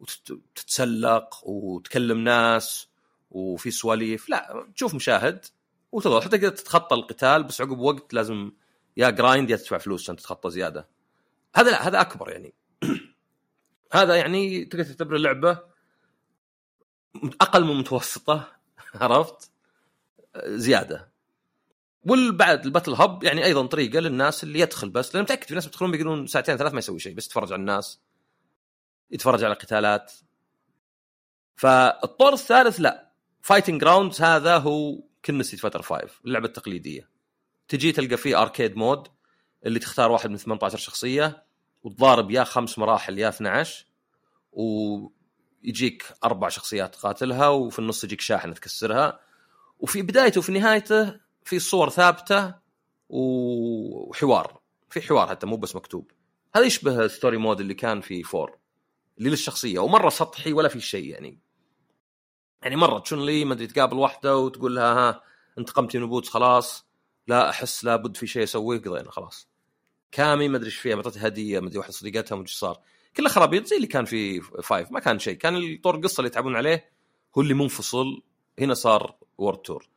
وتتسلق 0.00 1.48
وتكلم 1.48 2.18
ناس 2.18 2.88
وفي 3.30 3.70
سواليف 3.70 4.28
لا 4.28 4.66
تشوف 4.76 4.94
مشاهد 4.94 5.44
وتضغط 5.92 6.22
حتى 6.22 6.38
تقدر 6.38 6.56
تتخطى 6.56 6.94
القتال 6.94 7.42
بس 7.42 7.60
عقب 7.60 7.78
وقت 7.78 8.14
لازم 8.14 8.52
يا 8.96 9.10
grind 9.10 9.50
يا 9.50 9.56
تدفع 9.56 9.78
فلوس 9.78 10.02
عشان 10.02 10.16
تتخطى 10.16 10.50
زيادة. 10.50 10.88
هذا 11.54 11.70
لا 11.70 11.88
هذا 11.88 12.00
أكبر 12.00 12.30
يعني. 12.30 12.54
هذا 13.92 14.14
يعني 14.16 14.64
تقدر 14.64 14.84
تعتبر 14.84 15.16
اللعبه 15.16 15.58
أقل 17.40 17.64
من 17.64 17.76
متوسطة 17.76 18.52
عرفت؟ 18.94 19.50
زيادة. 20.44 21.14
والبعد 22.06 22.64
ال 22.64 22.68
Battle 22.68 22.92
Hub 22.92 23.24
يعني 23.24 23.44
أيضا 23.44 23.66
طريقة 23.66 24.00
للناس 24.00 24.44
اللي 24.44 24.60
يدخل 24.60 24.90
بس 24.90 25.14
لأن 25.14 25.22
متأكد 25.24 25.48
في 25.48 25.54
ناس 25.54 25.66
بيدخلون 25.66 25.90
بيقولون 25.90 26.26
ساعتين 26.26 26.56
ثلاث 26.56 26.72
ما 26.72 26.78
يسوي 26.78 26.98
شيء 26.98 27.14
بس 27.14 27.26
يتفرج 27.26 27.52
على 27.52 27.60
الناس 27.60 28.00
يتفرج 29.10 29.44
على 29.44 29.54
قتالات 29.54 30.12
فالطور 31.56 32.32
الثالث 32.32 32.80
لا. 32.80 33.10
Fighting 33.40 33.80
Grounds 33.80 34.22
هذا 34.22 34.58
هو 34.58 35.02
Street 35.26 35.60
Fighter 35.60 35.82
5 35.82 36.08
اللعبة 36.24 36.46
التقليدية. 36.46 37.10
تجي 37.68 37.92
تلقى 37.92 38.16
فيه 38.16 38.42
arcade 38.42 38.76
mode 38.76 39.08
اللي 39.66 39.78
تختار 39.78 40.10
واحد 40.10 40.30
من 40.30 40.36
18 40.36 40.78
شخصية 40.78 41.44
وتضارب 41.82 42.30
يا 42.30 42.44
خمس 42.44 42.78
مراحل 42.78 43.18
يا 43.18 43.28
12 43.28 43.86
ويجيك 45.64 46.04
أربع 46.24 46.48
شخصيات 46.48 46.94
تقاتلها 46.94 47.48
وفي 47.48 47.78
النص 47.78 48.04
يجيك 48.04 48.20
شاحنه 48.20 48.52
تكسرها. 48.52 49.20
وفي 49.78 50.02
بدايته 50.02 50.38
وفي 50.38 50.52
نهايته 50.52 51.20
في 51.44 51.58
صور 51.58 51.90
ثابتة 51.90 52.54
وحوار 53.08 54.60
في 54.90 55.00
حوار 55.00 55.28
حتى 55.28 55.46
مو 55.46 55.56
بس 55.56 55.76
مكتوب. 55.76 56.10
هذا 56.56 56.64
يشبه 56.64 57.04
ال 57.04 57.09
story 57.09 57.36
mode 57.36 57.60
اللي 57.60 57.74
كان 57.74 58.00
في 58.00 58.22
four 58.22 58.58
اللي 59.18 59.30
للشخصية 59.30 59.78
ومرة 59.78 60.08
سطحي 60.08 60.52
ولا 60.52 60.68
في 60.68 60.80
شيء 60.80 61.10
يعني. 61.10 61.38
يعني 62.62 62.76
مرة 62.76 62.98
تشون 62.98 63.26
لي 63.26 63.44
ما 63.44 63.54
أدري 63.54 63.66
تقابل 63.66 63.96
واحدة 63.96 64.36
وتقول 64.36 64.76
لها 64.76 64.94
ها 64.94 65.22
انتقمتي 65.58 65.98
من 65.98 66.06
bots 66.06 66.28
خلاص. 66.28 66.86
لا 67.26 67.50
أحس 67.50 67.84
لابد 67.84 68.16
في 68.16 68.26
شيء 68.26 68.42
أسويه 68.42 68.78
قضينا 68.78 69.10
خلاص. 69.10 69.48
كامي 70.12 70.48
ما 70.48 70.56
أدري 70.56 70.66
إيش 70.66 70.76
فيها 70.76 70.96
معطيتها 70.96 71.26
هدية 71.26 71.60
ما 71.60 71.66
أدري 71.66 71.78
واحدة 71.78 71.92
صديقتها 71.92 72.36
ما 72.36 72.42
أدري 72.42 72.52
صار. 72.52 72.80
كلها 73.16 73.28
خرابيط 73.28 73.66
زي 73.66 73.76
اللي 73.76 73.86
كان 73.86 74.04
في 74.04 74.40
five 74.40 74.92
ما 74.92 75.00
كان 75.00 75.18
شيء. 75.18 75.34
كان 75.36 75.56
الطور 75.56 75.94
القصة 75.94 76.20
اللي 76.20 76.26
يتعبون 76.30 76.56
عليه 76.56 76.90
هو 77.38 77.42
اللي 77.42 77.54
منفصل. 77.54 78.22
هنا 78.58 78.74
صار 78.74 79.14
World 79.38 79.58
Tour 79.58 79.88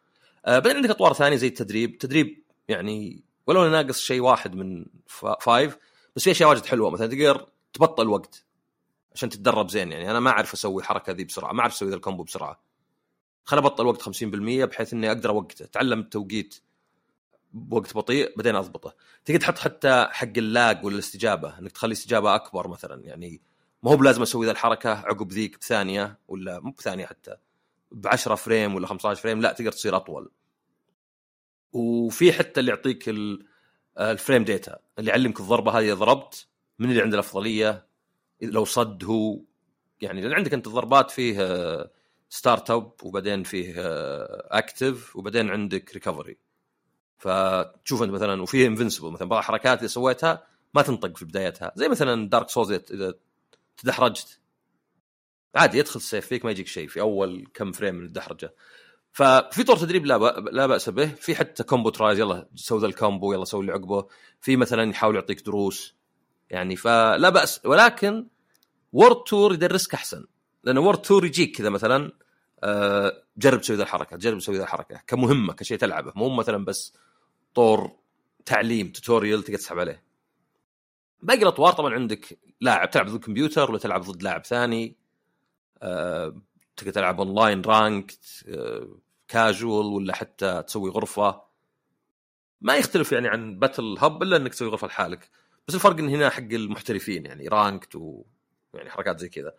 آه 0.46 0.60
بعدين 0.60 0.76
عندك 0.76 0.90
أطوار 0.90 1.14
ثانية 1.14 1.36
زي 1.38 1.48
التدريب. 1.48 1.98
تدريب 1.98 2.44
يعني 2.68 3.24
ولو 3.48 3.64
إنه 3.66 3.72
ناقص 3.82 4.00
شيء 4.00 4.22
واحد 4.22 4.56
من 4.56 4.86
فا- 5.08 5.38
five 5.42 5.78
بس 6.16 6.24
في 6.24 6.32
أشياء 6.32 6.50
واجد 6.50 6.66
حلوة. 6.66 6.90
مثلا 6.90 7.08
تقدر 7.08 7.48
تبطل 7.74 8.08
وقت 8.08 8.44
عشان 9.16 9.30
تتدرب 9.30 9.70
زين 9.70 9.92
يعني. 9.92 10.12
أنا 10.12 10.20
ما 10.20 10.30
أعرف 10.30 10.54
أسوي 10.54 10.82
الحركه 10.82 11.14
ذي 11.14 11.24
بسرعة. 11.24 11.54
ما 11.54 11.62
أعرف 11.62 11.74
أسوي 11.74 11.90
ذا 11.90 11.96
ال 11.96 12.00
combo 12.00 12.24
بسرعة. 12.24 12.60
خل 13.46 13.58
أبطل 13.58 13.86
وقت 13.86 14.02
50% 14.02 14.66
بحيث 14.66 14.94
إني 14.94 15.08
أقدر 15.08 15.30
أوقته. 15.30 15.64
اتعلم 15.66 16.00
التوقيت 16.00 16.56
بوقت 17.54 17.94
بطيء 17.96 18.34
بعدين 18.38 18.56
أضبطه. 18.56 18.96
تقدر 19.26 19.40
تحط 19.40 19.58
حتى 19.58 20.08
حق 20.12 20.38
ال 20.38 20.50
lag 20.50 20.86
ولا 20.86 20.96
الاستجابه 20.96 21.60
إنك 21.60 21.72
تخلي 21.72 21.92
استجابة 21.92 22.36
أكبر 22.36 22.68
مثلا. 22.68 23.04
يعني 23.06 23.42
ما 23.84 23.92
هو 23.92 23.98
بلازم 23.98 24.22
أسوي 24.22 24.46
ذا 24.46 24.52
الحركة 24.52 24.90
عقب 24.94 25.32
ذيك 25.32 25.60
بثانية 25.60 26.20
ولا 26.28 26.60
مو 26.60 26.72
بثانية 26.72 27.06
حتى 27.06 27.36
ب 27.92 28.08
10 28.08 28.36
frame 28.36 28.76
ولا 28.76 28.88
15 28.88 29.22
frame 29.22 29.42
لا 29.42 29.52
تقدر 29.54 29.72
تصير 29.72 29.96
أطول. 29.96 30.32
وفي 31.74 32.34
حتى 32.34 32.60
اللي 32.60 32.72
يعطيك 32.72 33.10
ال- 33.10 33.46
ال 34.00 34.07
frame 34.07 34.44
data 34.44 34.80
اللي 35.00 35.10
يعلمك 35.12 35.40
الضربة 35.40 35.72
هذه 35.80 35.94
ضربت 35.94 36.48
من 36.80 36.90
اللي 36.90 37.02
عنده 37.02 37.16
الأفضلية؟ 37.16 37.88
لو 38.42 38.66
صد 38.66 39.04
هو 39.06 39.40
يعني 40.02 40.22
لأن 40.22 40.34
عندك 40.34 40.54
أنت 40.54 40.68
الضربات 40.68 41.12
فيه 41.12 41.38
آه، 41.42 41.92
start 42.30 42.72
up 42.72 42.92
وبعدين 43.04 43.44
فيه 43.44 43.74
active 44.58 45.16
وبعدين 45.16 45.50
عندك 45.50 45.94
recovery 45.94 46.38
فتشوف 47.18 48.04
أنت 48.04 48.12
مثلا 48.12 48.42
وفيه 48.42 48.68
invincible 48.68 49.12
مثلا 49.12 49.28
بعض 49.28 49.40
الحركات 49.40 49.78
اللي 49.78 49.90
سويتها 49.90 50.44
ما 50.74 50.82
تنطق 50.82 51.18
في 51.18 51.26
بدايتها. 51.26 51.72
زي 51.76 51.90
مثلا 51.90 52.30
Dark 52.30 52.50
Souls 52.50 52.72
اذا 52.72 53.14
تدحرجت. 53.78 54.40
عادي 55.56 55.78
يدخل 55.78 56.00
السيف 56.00 56.28
فيك 56.28 56.46
ما 56.46 56.52
يجيك 56.52 56.68
شيء 56.68 56.88
في 56.88 57.02
أول 57.02 57.48
كم 57.54 57.72
frame 57.72 57.96
من 57.96 58.06
الدحرجة. 58.06 58.56
ففي 59.12 59.64
طور 59.64 59.78
تدريب 59.78 60.06
لا 60.06 60.18
لا 60.52 60.68
بأس 60.68 60.90
به. 60.90 61.06
في 61.06 61.36
حتى 61.36 61.64
combo 61.64 61.90
trials 61.90 62.20
يلا 62.20 62.50
سوي 62.56 62.80
ذا 62.80 62.88
ال 62.88 62.95
combo 62.95 63.34
يلا 63.34 63.46
سوي 63.46 63.62
اللي 63.62 63.72
عقبه. 63.72 64.08
في 64.42 64.58
مثلا 64.58 64.90
يحاول 64.90 65.16
يعطيك 65.16 65.42
دروس. 65.42 65.96
يعني 66.50 66.76
فلا 66.76 67.30
بأس. 67.30 67.62
ولكن 67.66 68.28
World 68.94 69.24
Tour 69.24 69.54
يدرسك 69.54 69.94
أحسن. 69.94 70.26
لأن 70.64 70.78
World 70.78 71.02
Tour 71.02 71.26
يجيك 71.26 71.58
كذا 71.58 71.70
مثلا 71.70 72.12
آه، 72.64 73.24
جرب 73.38 73.62
تسوي 73.62 73.76
ذا 73.76 73.84
الحركة 73.84 74.18
جرب 74.18 74.38
تسوي 74.38 74.58
ذا 74.58 74.64
الحركة. 74.64 75.02
كمهمة 75.08 75.54
كشيء 75.54 75.78
تلعبه. 75.78 76.12
مو 76.16 76.30
مثلا 76.30 76.66
بس 76.66 76.94
طور 77.58 77.92
تعليم 78.46 78.92
tutorial 78.92 79.44
تقدر 79.44 79.58
تسحب 79.58 79.80
عليه. 79.80 80.04
باقي 81.22 81.42
الأطوار 81.42 81.74
طبعا 81.74 81.94
عندك 81.94 82.40
لاعب 82.62 82.92
تلعب 82.92 83.10
ضد 83.10 83.24
كمبيوتر 83.26 83.72
ولا 83.72 83.80
تلعب 83.80 84.02
ضد 84.02 84.24
لاعب 84.24 84.46
ثاني. 84.46 84.96
آه، 85.82 86.42
تقدر 86.78 86.92
تلعب 86.92 87.20
online 87.22 87.62
ranked 87.62 88.46
casual 89.28 89.86
ولا 89.86 90.16
حتى 90.16 90.64
تسوي 90.68 90.90
غرفة. 90.90 91.42
ما 92.62 92.76
يختلف 92.76 93.12
يعني 93.12 93.28
عن 93.28 93.60
Battle 93.60 93.96
Hub 94.00 94.24
إلا 94.24 94.38
إنك 94.38 94.54
تسوي 94.54 94.70
غرفة 94.70 94.88
لحالك. 94.88 95.30
بس 95.68 95.76
الفرق 95.76 95.98
إن 96.00 96.10
هنا 96.10 96.30
حق 96.30 96.52
المحترفين 96.52 97.26
يعني 97.26 97.48
ranked 97.48 97.96
و 97.96 98.24
يعني 98.74 98.90
حركات 98.90 99.20
زي 99.20 99.30
كذا. 99.30 99.54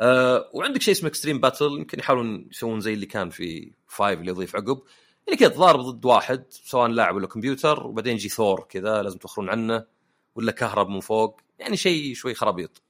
أه 0.00 0.50
وعندك 0.54 0.82
شيء 0.82 0.94
اسمه 0.94 1.08
Extreme 1.08 1.40
Battle 1.40 1.66
يمكن 1.78 1.98
يحاولون 1.98 2.48
يسوون 2.50 2.80
زي 2.80 2.94
اللي 2.94 3.06
كان 3.06 3.30
في 3.30 3.72
five 3.88 4.20
اللي 4.20 4.30
يضيف 4.30 4.56
عقب. 4.56 4.82
يعني 5.26 5.38
كذا 5.38 5.48
تضارب 5.48 5.80
ضد 5.80 6.04
واحد 6.04 6.44
سواء 6.50 6.88
لاعب 6.88 7.14
ولا 7.14 7.26
كمبيوتر 7.26 7.86
وبعدين 7.86 8.14
يجي 8.14 8.28
ثور 8.28 8.66
كذا 8.68 9.02
لازم 9.02 9.18
تخرون 9.18 9.48
عنه 9.50 9.86
ولا 10.34 10.52
كهرب 10.52 10.88
من 10.88 11.00
فوق 11.00 11.40
يعني 11.58 11.76
شيء 11.76 12.14
شوي 12.14 12.34
خرابيط. 12.34 12.82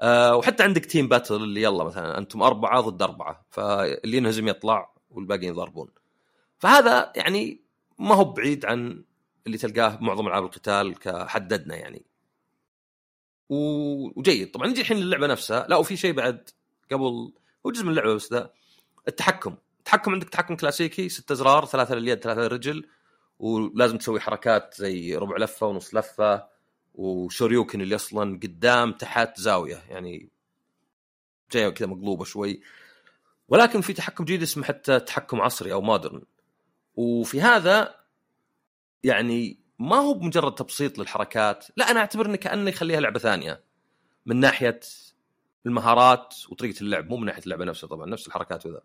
أه 0.00 0.36
وحتى 0.36 0.62
عندك 0.62 0.84
Team 0.84 1.08
Battle 1.08 1.34
اللي 1.34 1.62
يلا 1.62 1.84
مثلا 1.84 2.18
أنتم 2.18 2.42
أربعة 2.42 2.80
ضد 2.80 3.02
أربعة 3.02 3.46
فاللي 3.50 4.16
ينهزم 4.16 4.48
يطلع 4.48 4.92
والباقيين 5.10 5.52
يضربون 5.52 5.88
فهذا 6.58 7.12
يعني 7.16 7.60
ما 7.98 8.14
هو 8.14 8.24
بعيد 8.24 8.66
عن 8.66 9.04
اللي 9.46 9.58
تلقاه 9.58 9.94
بمعظم 9.94 10.26
ألعاب 10.26 10.44
القتال 10.44 10.98
كحددنا 10.98 11.76
يعني. 11.76 12.04
وجيد. 13.48 14.50
طبعا 14.50 14.66
نجي 14.66 14.80
الحين 14.80 14.96
للعبه 14.96 15.26
نفسها. 15.26 15.66
لا 15.68 15.76
وفي 15.76 15.96
شيء 15.96 16.12
بعد 16.12 16.50
قبل 16.92 17.32
هو 17.66 17.70
جزء 17.70 17.84
من 17.84 17.90
اللعبة 17.90 18.14
بس 18.14 18.32
ذا 18.32 18.52
التحكم. 19.08 19.56
التحكم 19.82 20.12
عندك 20.12 20.28
تحكم 20.28 20.56
كلاسيكي 20.56 21.08
ست 21.08 21.30
أزرار 21.30 21.64
ثلاثة 21.64 21.94
لليد 21.94 22.18
ثلاثة 22.18 22.40
للرجل 22.40 22.86
ولازم 23.38 23.98
تسوي 23.98 24.20
حركات 24.20 24.74
زي 24.74 25.16
ربع 25.16 25.36
لفة 25.36 25.66
ونص 25.66 25.94
لفة 25.94 26.46
وشوريوكن 26.94 27.80
اللي 27.80 27.94
أصلا 27.94 28.38
قدام 28.42 28.92
تحت 28.92 29.40
زاوية 29.40 29.82
يعني 29.88 30.28
جاية 31.52 31.68
كذا 31.68 31.88
مقلوبة 31.88 32.24
شوي. 32.24 32.60
ولكن 33.48 33.80
في 33.80 33.92
تحكم 33.92 34.24
جديد 34.24 34.42
اسمه 34.42 34.64
حتى 34.64 35.00
تحكم 35.00 35.40
عصري 35.40 35.72
أو 35.72 35.80
مودرن. 35.80 36.22
وفي 36.94 37.40
هذا 37.40 37.94
يعني 39.04 39.60
ما 39.78 39.96
هو 39.96 40.14
بمجرد 40.14 40.54
تبسيط 40.54 40.98
للحركات 40.98 41.66
لا 41.76 41.90
أنا 41.90 42.00
أعتبر 42.00 42.26
إنه 42.26 42.36
كأنه 42.36 42.70
يخليها 42.70 43.00
لعبة 43.00 43.18
ثانية. 43.18 43.64
من 44.26 44.36
ناحية 44.36 44.80
المهارات 45.66 46.34
وطريقة 46.48 46.80
اللعب 46.80 47.10
مو 47.10 47.16
من 47.16 47.26
ناحية 47.26 47.42
اللعبة 47.42 47.64
نفسها 47.64 47.88
طبعا 47.88 48.06
نفس 48.06 48.26
الحركات 48.26 48.66
وذا. 48.66 48.80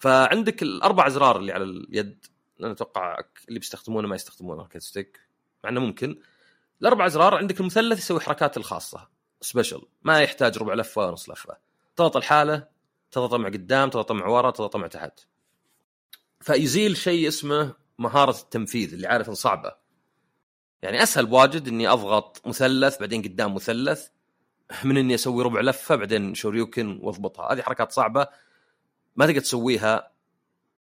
فعندك 0.00 0.62
الأربع 0.62 1.06
أزرار 1.06 1.36
اللي 1.36 1.52
على 1.52 1.64
اليد 1.64 2.26
أنا 2.60 2.72
أتوقع 2.72 3.18
اللي 3.48 3.58
بيستخدمونه 3.58 4.08
ما 4.08 4.14
يستخدمونه 4.14 4.62
arcade 4.62 4.80
stick 4.80 5.20
مع 5.64 5.70
إنه 5.70 5.80
ممكن. 5.80 6.18
الأربع 6.82 7.06
أزرار 7.06 7.34
عندك 7.34 7.60
المثلث 7.60 7.98
يسوي 7.98 8.20
حركاته 8.20 8.58
الخاصة 8.58 9.08
special 9.40 9.82
ما 10.02 10.20
يحتاج 10.20 10.58
ربع 10.58 10.74
لفة 10.74 11.10
نص 11.10 11.30
لفة. 11.30 11.56
تضغط 11.96 12.16
الحالة 12.16 12.68
تضغط 13.10 13.34
مع 13.34 13.48
قدام 13.48 13.90
تضغط 13.90 14.12
مع 14.12 14.26
ورا 14.26 14.50
تضغط 14.50 14.76
مع 14.76 14.86
تحت. 14.86 15.20
فيزيل 16.40 16.96
شيء 16.96 17.28
اسمه 17.28 17.74
مهارة 17.98 18.36
التنفيذ 18.40 18.92
اللي 18.92 19.06
عارف 19.06 19.30
صعبة. 19.30 19.72
يعني 20.82 21.02
أسهل 21.02 21.26
بواجد 21.26 21.68
إني 21.68 21.88
أضغط 21.88 22.42
مثلث 22.46 22.98
بعدين 22.98 23.22
قدام 23.22 23.54
مثلث 23.54 24.08
من 24.84 24.96
إني 24.96 25.14
أسوي 25.14 25.44
ربع 25.44 25.60
لفة 25.60 25.96
بعدين 25.96 26.34
Shoryuken 26.34 26.98
وأضبطها. 27.02 27.52
هذه 27.52 27.62
حركات 27.62 27.92
صعبة 27.92 28.28
ما 29.20 29.26
تقدر 29.26 29.40
تسويها 29.40 30.12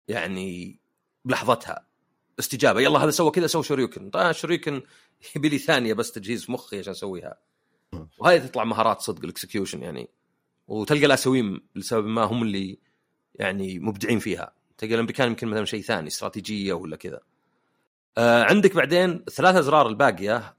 يعني 0.07 0.79
بلحظتها 1.25 1.88
استجابة. 2.39 2.81
يلا 2.81 3.00
هذا 3.00 3.11
سوى 3.11 3.31
كذا 3.31 3.47
سوى 3.47 3.63
شوريوكن. 3.63 4.09
طيب 4.09 4.31
شوريوكن 4.31 4.81
يبي 5.35 5.50
لي 5.50 5.57
ثانية 5.57 5.93
بس 5.93 6.11
تجهيز 6.11 6.50
مخي 6.50 6.79
عشان 6.79 6.91
أسويها. 6.91 7.38
وهذه 8.19 8.47
تطلع 8.47 8.63
مهارات 8.63 9.01
صدق 9.01 9.23
ال 9.24 9.29
execution 9.29 9.84
يعني. 9.83 10.09
وتلقى 10.67 11.05
الآسيويين 11.05 11.62
لسبب 11.75 12.05
ما 12.05 12.23
هم 12.23 12.43
اللي 12.43 12.79
يعني 13.35 13.79
مبدعين 13.79 14.19
فيها. 14.19 14.53
تلقى 14.77 14.93
الأمريكان 14.93 15.27
يمكن 15.27 15.47
مثلا 15.47 15.65
شيء 15.65 15.81
ثاني 15.81 16.07
استراتيجية 16.07 16.73
ولا 16.73 16.95
كذا. 16.95 17.19
آه 18.17 18.43
عندك 18.43 18.75
بعدين 18.75 19.25
ثلاث 19.25 19.55
أزرار 19.55 19.88
الباقية 19.88 20.55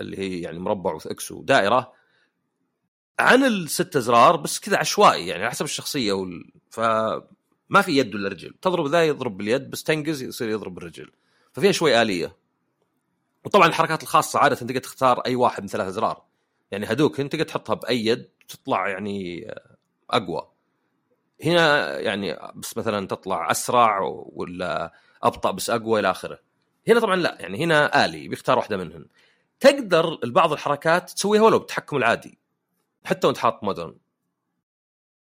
اللي 0.00 0.18
هي 0.18 0.40
يعني 0.40 0.58
مربع 0.58 0.92
و 0.92 1.12
X 1.12 1.32
ودائرة. 1.32 1.92
عن 3.18 3.44
الست 3.44 3.96
أزرار 3.96 4.36
بس 4.36 4.60
كذا 4.60 4.78
عشوائي 4.78 5.26
يعني 5.26 5.42
على 5.42 5.50
حسب 5.50 5.64
الشخصية 5.64 6.12
وال... 6.12 6.52
فما 6.70 7.82
في 7.82 7.98
يد 7.98 8.14
ولا 8.14 8.28
رجل. 8.28 8.54
تضرب 8.62 8.86
ذا 8.86 9.04
يضرب 9.04 9.36
باليد 9.36 9.70
بس 9.70 9.82
تنقز 9.82 10.22
يصير 10.22 10.48
يضرب 10.48 10.74
بالرجل 10.74 11.10
ففيها 11.52 11.72
شوي 11.72 12.02
آلية. 12.02 12.36
وطبعا 13.44 13.66
الحركات 13.66 14.02
الخاصة 14.02 14.38
عادة 14.38 14.56
تقدر 14.56 14.78
تختار 14.78 15.20
أي 15.20 15.34
واحد 15.34 15.62
من 15.62 15.68
ثلاث 15.68 15.86
أزرار. 15.86 16.22
يعني 16.70 16.86
هذوك 16.86 17.20
أنت 17.20 17.32
تقدر 17.32 17.44
تحطها 17.44 17.74
بأي 17.74 18.06
يد 18.06 18.28
تطلع 18.48 18.88
يعني 18.88 19.50
أقوى. 20.10 20.48
هنا 21.44 21.98
يعني 21.98 22.38
بس 22.54 22.76
مثلا 22.76 23.06
تطلع 23.06 23.50
أسرع 23.50 24.00
ولا 24.32 24.92
أبطأ 25.22 25.50
بس 25.50 25.70
أقوى 25.70 26.00
إلى 26.00 26.10
آخره. 26.10 26.38
هنا 26.88 27.00
طبعا 27.00 27.16
لا 27.16 27.36
يعني 27.40 27.64
هنا 27.64 28.04
آلي 28.04 28.28
بيختار 28.28 28.58
واحدة 28.58 28.76
منهن. 28.76 29.06
تقدر 29.60 30.18
بعض 30.24 30.52
الحركات 30.52 31.10
تسويها 31.10 31.42
ولو 31.42 31.58
بالتحكم 31.58 31.96
العادي. 31.96 32.38
حتى 33.06 33.26
وانت 33.26 33.38
حاط 33.38 33.64
مودرن 33.64 33.96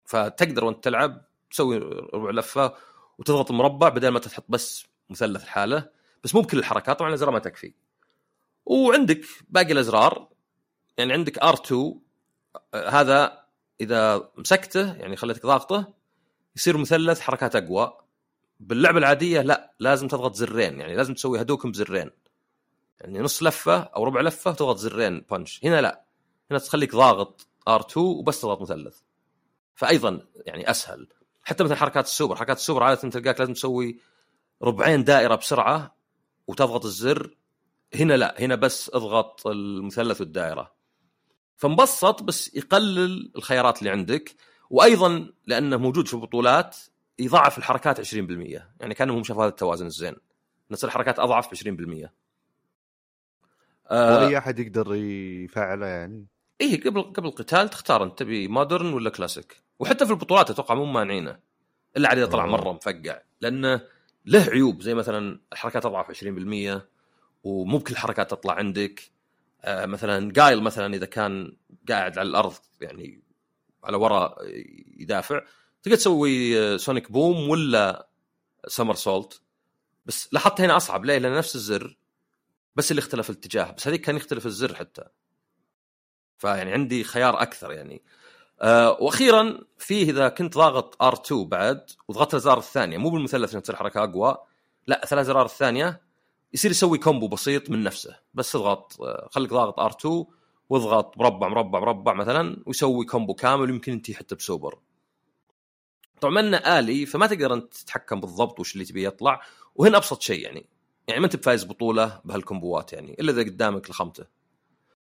فتقدر 0.04 0.64
وانت 0.64 0.84
تلعب 0.84 1.24
تسوي 1.50 1.78
ربع 2.14 2.30
لفة 2.30 2.74
وتضغط 3.18 3.50
المربع 3.50 3.88
بدل 3.88 4.08
ما 4.08 4.18
تحط 4.18 4.44
بس 4.48 4.86
مثلث 5.10 5.44
الحاله 5.44 5.90
بس 6.24 6.34
مو 6.34 6.40
بكل 6.40 6.58
الحركات 6.58 6.98
طبعا 6.98 7.08
الأزرار 7.08 7.30
ما 7.30 7.38
تكفي. 7.38 7.74
وعندك 8.66 9.20
باقي 9.48 9.72
الأزرار 9.72 10.28
يعني 10.98 11.12
عندك 11.12 11.38
ار2 11.44 11.74
هذا 12.74 13.44
إذا 13.80 14.30
مسكته 14.36 14.94
يعني 14.96 15.16
خليتك 15.16 15.46
ضاغطه 15.46 15.94
يصير 16.56 16.76
مثلث 16.76 17.20
حركات 17.20 17.56
أقوى. 17.56 17.98
باللعبة 18.60 18.98
العادية 18.98 19.40
لا 19.40 19.74
لازم 19.78 20.08
تضغط 20.08 20.34
زرين 20.34 20.80
يعني 20.80 20.96
لازم 20.96 21.14
تسوي 21.14 21.40
هدوكم 21.40 21.70
بزرين. 21.70 22.10
يعني 23.00 23.18
نص 23.18 23.42
لفة 23.42 23.78
أو 23.78 24.04
ربع 24.04 24.20
لفة 24.20 24.52
تضغط 24.52 24.76
زرين 24.76 25.20
punch 25.20 25.64
هنا 25.64 25.80
لا 25.80 26.04
هنا 26.50 26.58
تخليك 26.58 26.94
ضاغط. 26.94 27.46
R2 27.68 27.96
وبس 27.96 28.40
تضغط 28.40 28.60
مثلث. 28.62 28.98
فايضا 29.74 30.26
يعني 30.46 30.70
أسهل. 30.70 31.08
حتى 31.42 31.64
مثلا 31.64 31.76
حركات 31.76 32.04
السوبر. 32.04 32.36
حركات 32.36 32.56
السوبر 32.56 32.82
عادة 32.82 33.10
تلقاك 33.10 33.40
لازم 33.40 33.52
تسوي 33.52 34.00
ربعين 34.62 35.04
دائرة 35.04 35.34
بسرعة 35.34 35.96
وتضغط 36.46 36.84
الزر. 36.84 37.36
هنا 37.94 38.14
لا. 38.14 38.40
هنا 38.40 38.54
بس 38.54 38.90
اضغط 38.94 39.46
المثلث 39.46 40.20
والدائرة. 40.20 40.74
فمبسط 41.56 42.22
بس 42.22 42.54
يقلل 42.54 43.32
الخيارات 43.36 43.78
اللي 43.78 43.90
عندك. 43.90 44.34
وأيضا 44.70 45.32
لأنه 45.46 45.76
موجود 45.76 46.08
في 46.08 46.14
البطولات 46.14 46.76
يضاعف 47.18 47.58
الحركات 47.58 48.00
20% 48.00 48.14
يعني 48.80 48.94
كأنهم 48.94 49.24
شافوا 49.24 49.42
هذا 49.42 49.50
التوازن 49.50 49.86
الزين. 49.86 50.16
نصير 50.70 50.88
الحركات 50.88 51.18
أضعف 51.18 51.50
ب 51.50 51.54
20% 51.54 52.10
آه 53.90 54.24
why 54.24 54.38
أحد 54.38 54.58
يقدر 54.58 54.94
يفعله 54.94 55.86
يعني. 55.86 56.26
إيه 56.60 56.82
قبل 56.82 57.02
قبل 57.02 57.28
القتال 57.28 57.68
تختار 57.68 58.04
أنت 58.04 58.18
تبي 58.18 58.48
modern 58.48 58.92
ولا 58.92 59.10
كلاسيك؟ 59.10 59.62
وحتى 59.78 60.06
في 60.06 60.12
البطولات 60.12 60.50
أتوقع 60.50 60.74
مو 60.74 60.84
مانعينه 60.84 61.38
إلا 61.96 62.12
إذا 62.12 62.26
طلع 62.26 62.46
مرة 62.46 62.72
مفقع 62.72 63.20
لأنه 63.40 63.80
له 64.26 64.42
عيوب 64.42 64.82
زي 64.82 64.94
مثلا 64.94 65.40
الحركات 65.52 65.86
أضعف 65.86 66.24
20% 66.24 66.80
ومو 67.44 67.78
بكل 67.78 67.92
الحركات 67.92 68.30
تطلع 68.30 68.54
عندك. 68.54 69.10
آه 69.62 69.86
مثلا 69.86 70.32
جايل 70.32 70.62
مثلا 70.62 70.94
إذا 70.94 71.06
كان 71.06 71.56
قاعد 71.88 72.18
على 72.18 72.28
الأرض 72.28 72.54
يعني 72.80 73.22
على 73.84 73.96
وراء 73.96 74.38
يدافع 74.98 75.40
تقدر 75.82 75.96
تسوي 75.96 76.78
Sonic 76.78 77.12
Boom 77.12 77.48
ولا 77.48 78.08
somersault. 78.66 79.40
بس 80.06 80.28
لاحظت 80.32 80.60
هنا 80.60 80.76
أصعب 80.76 81.04
ليه؟ 81.04 81.18
لأن 81.18 81.34
نفس 81.34 81.56
الزر 81.56 81.98
بس 82.76 82.90
اللي 82.90 83.00
اختلف 83.00 83.30
الاتجاه 83.30 83.70
بس 83.70 83.88
هذيك 83.88 84.00
كان 84.00 84.16
يختلف 84.16 84.46
الزر 84.46 84.74
حتى. 84.74 85.04
فيعني 86.40 86.72
عندي 86.72 87.04
خيار 87.04 87.42
أكثر 87.42 87.72
يعني. 87.72 88.02
أه 88.60 88.96
وأخيرا 89.00 89.58
فيه 89.78 90.10
إذا 90.10 90.28
كنت 90.28 90.54
ضاغط 90.54 91.02
R2 91.02 91.32
بعد 91.32 91.90
وضغطت 92.08 92.34
الأزرار 92.34 92.58
الثانية 92.58 92.98
مو 92.98 93.10
بالمثلث 93.10 93.50
عشان 93.50 93.62
تصير 93.62 93.76
حركه 93.76 94.04
أقوى 94.04 94.36
لا 94.86 95.06
ثلاث 95.06 95.26
زرار 95.26 95.44
الثانية 95.44 96.00
يصير 96.52 96.70
يسوي 96.70 96.98
combo 96.98 97.28
بسيط 97.28 97.70
من 97.70 97.82
نفسه. 97.82 98.16
بس 98.34 98.52
تضغط 98.52 99.00
آه، 99.00 99.28
خليك 99.30 99.50
ضاغط 99.50 99.80
R2 99.80 100.26
واضغط 100.68 101.18
مربع 101.18 101.48
مربع 101.48 101.80
مربع 101.80 102.14
مثلا 102.14 102.62
ويسوي 102.66 103.04
كومبو 103.04 103.34
كامل 103.34 103.70
ويمكن 103.70 103.92
انت 103.92 104.10
حتى 104.10 104.34
بسوبر. 104.34 104.78
طبعا 106.20 106.40
إنه 106.40 106.56
آلي 106.56 107.06
فما 107.06 107.26
تقدر 107.26 107.54
أنت 107.54 107.74
تتحكم 107.74 108.20
بالضبط 108.20 108.60
وش 108.60 108.74
اللي 108.74 108.84
تبي 108.84 109.04
يطلع 109.04 109.40
وهنا 109.74 109.96
أبسط 109.96 110.22
شيء 110.22 110.42
يعني. 110.42 110.66
يعني 111.08 111.20
ما 111.20 111.26
أنت 111.26 111.36
بفايز 111.36 111.64
بطولة 111.64 112.20
بهالكومبوات 112.24 112.92
يعني 112.92 113.16
إلا 113.20 113.32
إذا 113.32 113.42
قدامك 113.42 113.90
لخمته. 113.90 114.39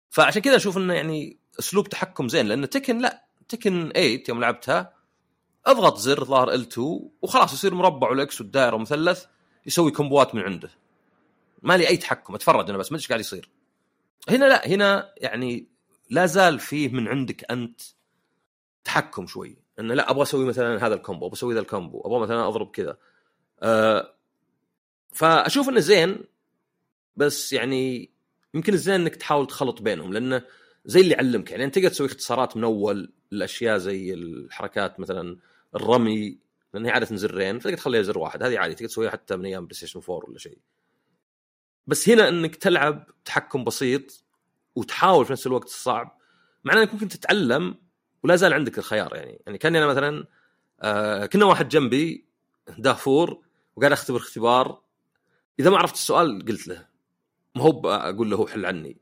فعشان 0.10 0.41
كذا 0.41 0.56
أشوف 0.56 0.78
إنه 0.78 0.94
يعني 0.94 1.39
أسلوب 1.60 1.89
تحكم 1.89 2.28
زين 2.28 2.46
لأن 2.46 2.70
تكن 2.70 2.98
لا 2.98 3.26
تكن 3.50 3.91
8 3.94 4.24
يوم 4.30 4.41
لعبتها 4.41 4.94
أضغط 5.65 5.98
زر 5.98 6.26
ظهر 6.26 6.58
ال2 6.58 6.78
وخلاص 7.22 7.54
يصير 7.54 7.74
مربع 7.74 8.10
والإكس 8.10 8.41
والدائرة 8.41 8.76
ومثلث 8.76 9.26
يسوي 9.65 9.91
كومبوات 9.91 10.36
من 10.36 10.41
عنده. 10.41 10.70
ما 11.62 11.78
لي 11.78 11.88
أي 11.88 11.98
تحكم 11.98 12.36
أتفرج 12.36 12.70
أنا 12.70 12.78
بس 12.78 12.91
ما 12.91 12.96
أدري 12.96 13.04
إيش 13.04 13.08
قاعد 13.08 13.20
يصير. 13.20 13.50
هنا 14.30 14.46
لا 14.46 14.68
هنا 14.68 15.13
يعني 15.18 15.68
لا 16.10 16.26
زال 16.26 16.60
فيه 16.60 16.89
من 16.89 17.08
عندك 17.08 17.52
أنت 17.52 17.82
تحكم 18.84 19.28
شوي. 19.28 19.58
إنه 19.80 19.94
لا 19.94 20.12
أبغى 20.12 20.24
أسوي 20.24 20.46
مثلا 20.46 20.88
هذا 20.88 20.96
ال 20.96 21.01
combo 21.01 21.26
أبغى 21.26 21.38
أسوي 21.38 21.54
ذا 21.54 21.60
ال 21.60 21.66
combo 21.66 22.02
أبغى 22.02 22.20
مثلا 22.20 22.48
أضرب 22.48 22.72
كذا. 22.72 22.98
أه 23.62 24.15
فأشوف 25.13 25.70
إنه 25.70 25.80
زين 25.80 26.24
بس 27.15 27.54
يعني 27.54 28.14
يمكن 28.56 28.74
الزين 28.74 28.96
إنك 28.96 29.15
تحاول 29.15 29.48
تخلط 29.48 29.82
بينهم 29.82 30.13
لأنه 30.13 30.41
زي 30.86 31.02
اللي 31.02 31.15
علمك 31.15 31.52
يعني 31.52 31.63
أنت 31.63 31.76
تقدر 31.76 31.89
تسوي 31.89 32.08
اختصارات 32.08 32.58
من 32.58 32.63
أول 32.63 33.13
الأشياء 33.34 33.78
زي 33.78 34.13
الحركات 34.13 35.00
مثلا 35.00 35.38
الرمي 35.76 36.38
لأن 36.74 36.86
هي 36.86 36.91
عادة 36.91 37.15
زرين 37.15 37.60
فتقدر 37.60 37.78
تخليها 37.78 38.02
زر 38.02 38.20
واحد 38.20 38.44
هذه 38.44 38.60
عادي 38.60 38.76
تقدر 38.76 38.88
تسويها 38.88 39.12
حتى 39.12 39.36
من 39.36 39.46
أيام 39.46 39.65
بلايستيشن 39.65 40.02
4 40.10 40.30
ولا 40.30 40.38
شيء. 40.38 40.58
بس 41.88 42.10
هنا 42.10 42.30
إنك 42.30 42.56
تلعب 42.56 43.08
تحكم 43.26 43.63
بسيط 43.63 44.24
وتحاول 44.76 45.26
في 45.26 45.32
نفس 45.32 45.48
الوقت 45.48 45.68
الصعب 45.68 46.18
معناه 46.63 46.82
إنك 46.82 46.94
ممكن 46.94 47.08
تتعلم 47.08 47.76
ولا 48.24 48.36
زال 48.36 48.54
عندك 48.54 48.78
الخيار 48.78 49.15
يعني. 49.15 49.41
يعني 49.46 49.58
كأني 49.58 49.78
أنا 49.78 49.88
مثلا 49.88 50.26
آه 50.82 51.26
كان 51.26 51.46
واحد 51.46 51.70
جنبي 51.70 52.26
دافور 52.78 53.41
وقاعد 53.76 53.91
أختبر 53.91 54.18
اختبار. 54.18 54.82
إذا 55.60 55.70
ما 55.70 55.78
عرفت 55.78 55.96
السؤال 55.96 56.46
قلت 56.46 56.68
له. 56.68 56.95
ما 57.56 57.63
هو 57.63 57.89
أقول 57.89 58.30
له 58.30 58.48
حل 58.48 58.65
عني. 58.65 58.98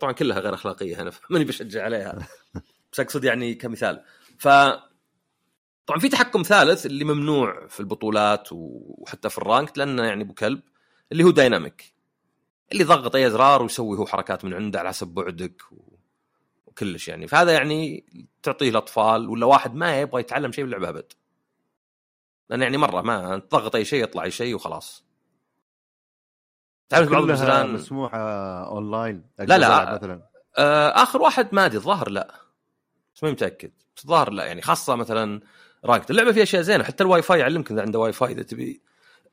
طبعا 0.00 0.12
كلها 0.12 0.40
غير 0.40 0.54
أخلاقية 0.54 1.02
هنا 1.02 1.12
ماني 1.30 1.44
بشجع 1.44 1.84
عليها. 1.84 2.28
بس 2.92 3.00
أقصد 3.00 3.24
يعني 3.24 3.54
كمثال. 3.54 4.04
ف 4.38 4.48
طبعا 5.86 6.00
في 6.00 6.08
تحكم 6.08 6.42
ثالث 6.42 6.86
اللي 6.86 7.04
ممنوع 7.04 7.66
في 7.66 7.80
البطولات 7.80 8.48
وحتى 8.52 9.30
في 9.30 9.38
الرانك 9.38 9.78
لأنه 9.78 10.04
يعني 10.04 10.22
أبو 10.22 10.34
كلب 10.34 10.60
اللي 11.12 11.24
هو 11.24 11.30
dynamic 11.30 11.94
اللي 12.72 12.84
ضغط 12.84 13.16
أي 13.16 13.26
إزرار 13.26 13.62
ويسوي 13.62 13.98
هو 13.98 14.06
حركات 14.06 14.44
من 14.44 14.54
عنده 14.54 14.78
على 14.78 14.88
حسب 14.88 15.08
بعدك 15.08 15.62
وكلش 16.66 17.08
يعني. 17.08 17.26
فهذا 17.26 17.52
يعني 17.52 18.04
تعطيه 18.42 18.68
الأطفال 18.68 19.28
ولا 19.28 19.46
واحد 19.46 19.74
ما 19.74 20.00
يبغى 20.00 20.20
يتعلم 20.20 20.52
شيء 20.52 20.64
باللعبه 20.64 20.88
أبد. 20.88 21.12
لأن 22.50 22.62
يعني 22.62 22.76
مرة 22.76 23.02
ما 23.02 23.38
تضغط 23.38 23.76
أي 23.76 23.84
شيء 23.84 24.02
يطلع 24.02 24.22
أي 24.24 24.30
شيء 24.30 24.54
وخلاص. 24.54 25.03
تعرف 26.88 27.10
بعض 27.10 27.22
الأزرار 27.22 27.72
مسموحة 27.72 28.18
اونلاين 28.68 29.22
لا 29.38 29.58
لا 29.58 29.94
مثلا. 29.94 30.22
آه 30.58 30.88
آخر 30.88 31.22
واحد 31.22 31.48
ما 31.52 31.66
أدري 31.66 31.76
الظاهر 31.76 32.08
لا. 32.08 32.34
بس 33.14 33.22
ماني 33.22 33.34
متأكد. 33.34 33.72
بس 33.96 34.04
الظاهر 34.04 34.30
لا 34.30 34.44
يعني 34.44 34.62
خاصة 34.62 34.94
مثلا 34.94 35.40
ranked 35.84 36.10
اللعبة 36.10 36.32
فيها 36.32 36.42
أشياء 36.42 36.62
زينة. 36.62 36.84
حتى 36.84 37.04
الواي 37.04 37.22
فاي 37.22 37.38
يعلمك 37.38 37.70
إذا 37.70 37.82
عنده 37.82 37.98
واي 37.98 38.12
فاي 38.12 38.32
إذا 38.32 38.42
تبي 38.42 38.82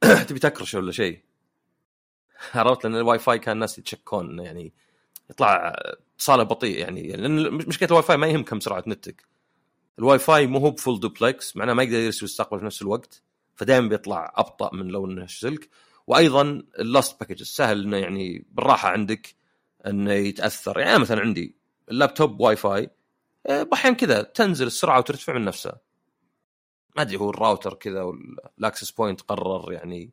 تبي 0.27 0.39
تكرش 0.39 0.75
ولا 0.75 0.91
شيء. 0.91 1.21
عرفت؟ 2.55 2.83
لأن 2.83 2.95
الواي 2.95 3.19
فاي 3.19 3.39
كان 3.39 3.53
الناس 3.53 3.77
يتشكون 3.77 4.39
يعني 4.39 4.73
يطلع 5.29 5.75
اتصاله 6.15 6.43
بطيء 6.43 6.79
يعني 6.79 7.11
لأن 7.11 7.53
مشكلة 7.53 7.89
الواي 7.89 8.03
فاي 8.03 8.17
ما 8.17 8.27
يهم 8.27 8.43
كم 8.43 8.59
سرعة 8.59 8.83
نتك. 8.87 9.25
الواي 9.99 10.19
فاي 10.19 10.47
مو 10.47 10.59
هو 10.59 10.71
ب 10.71 10.77
full 10.77 10.99
duplex 10.99 11.58
معناه 11.57 11.73
ما 11.73 11.83
يقدر 11.83 11.95
يرسل 11.95 12.25
ويستقبل 12.25 12.59
في 12.59 12.65
نفس 12.65 12.81
الوقت 12.81 13.23
فدائما 13.55 13.87
بيطلع 13.87 14.33
أبطأ 14.35 14.69
من 14.73 14.87
لو 14.87 15.05
انه 15.05 15.27
سلك 15.27 15.69
وأيضا 16.12 16.41
ال 16.80 16.88
lost 16.88 17.19
package 17.19 17.43
سهل 17.43 17.84
إنه 17.84 17.97
يعني 17.97 18.45
بالراحة 18.52 18.89
عندك 18.89 19.36
إنه 19.88 20.13
يتأثر. 20.13 20.80
يعني 20.80 21.00
مثلا 21.00 21.21
عندي 21.21 21.56
اللابتوب 21.89 22.39
واي 22.39 22.56
فاي 22.56 22.89
أحيانا 23.74 23.97
كذا 23.97 24.21
تنزل 24.21 24.67
السرعة 24.67 25.00
وترتفع 25.00 25.34
من 25.34 25.45
نفسها. 25.45 25.80
ما 26.95 27.02
أدري 27.02 27.17
هو 27.17 27.30
الراوتر 27.30 27.74
كذا 27.74 28.02
وال 28.01 28.24
access 28.24 28.91
point 28.91 29.21
قرر 29.21 29.71
يعني 29.71 30.12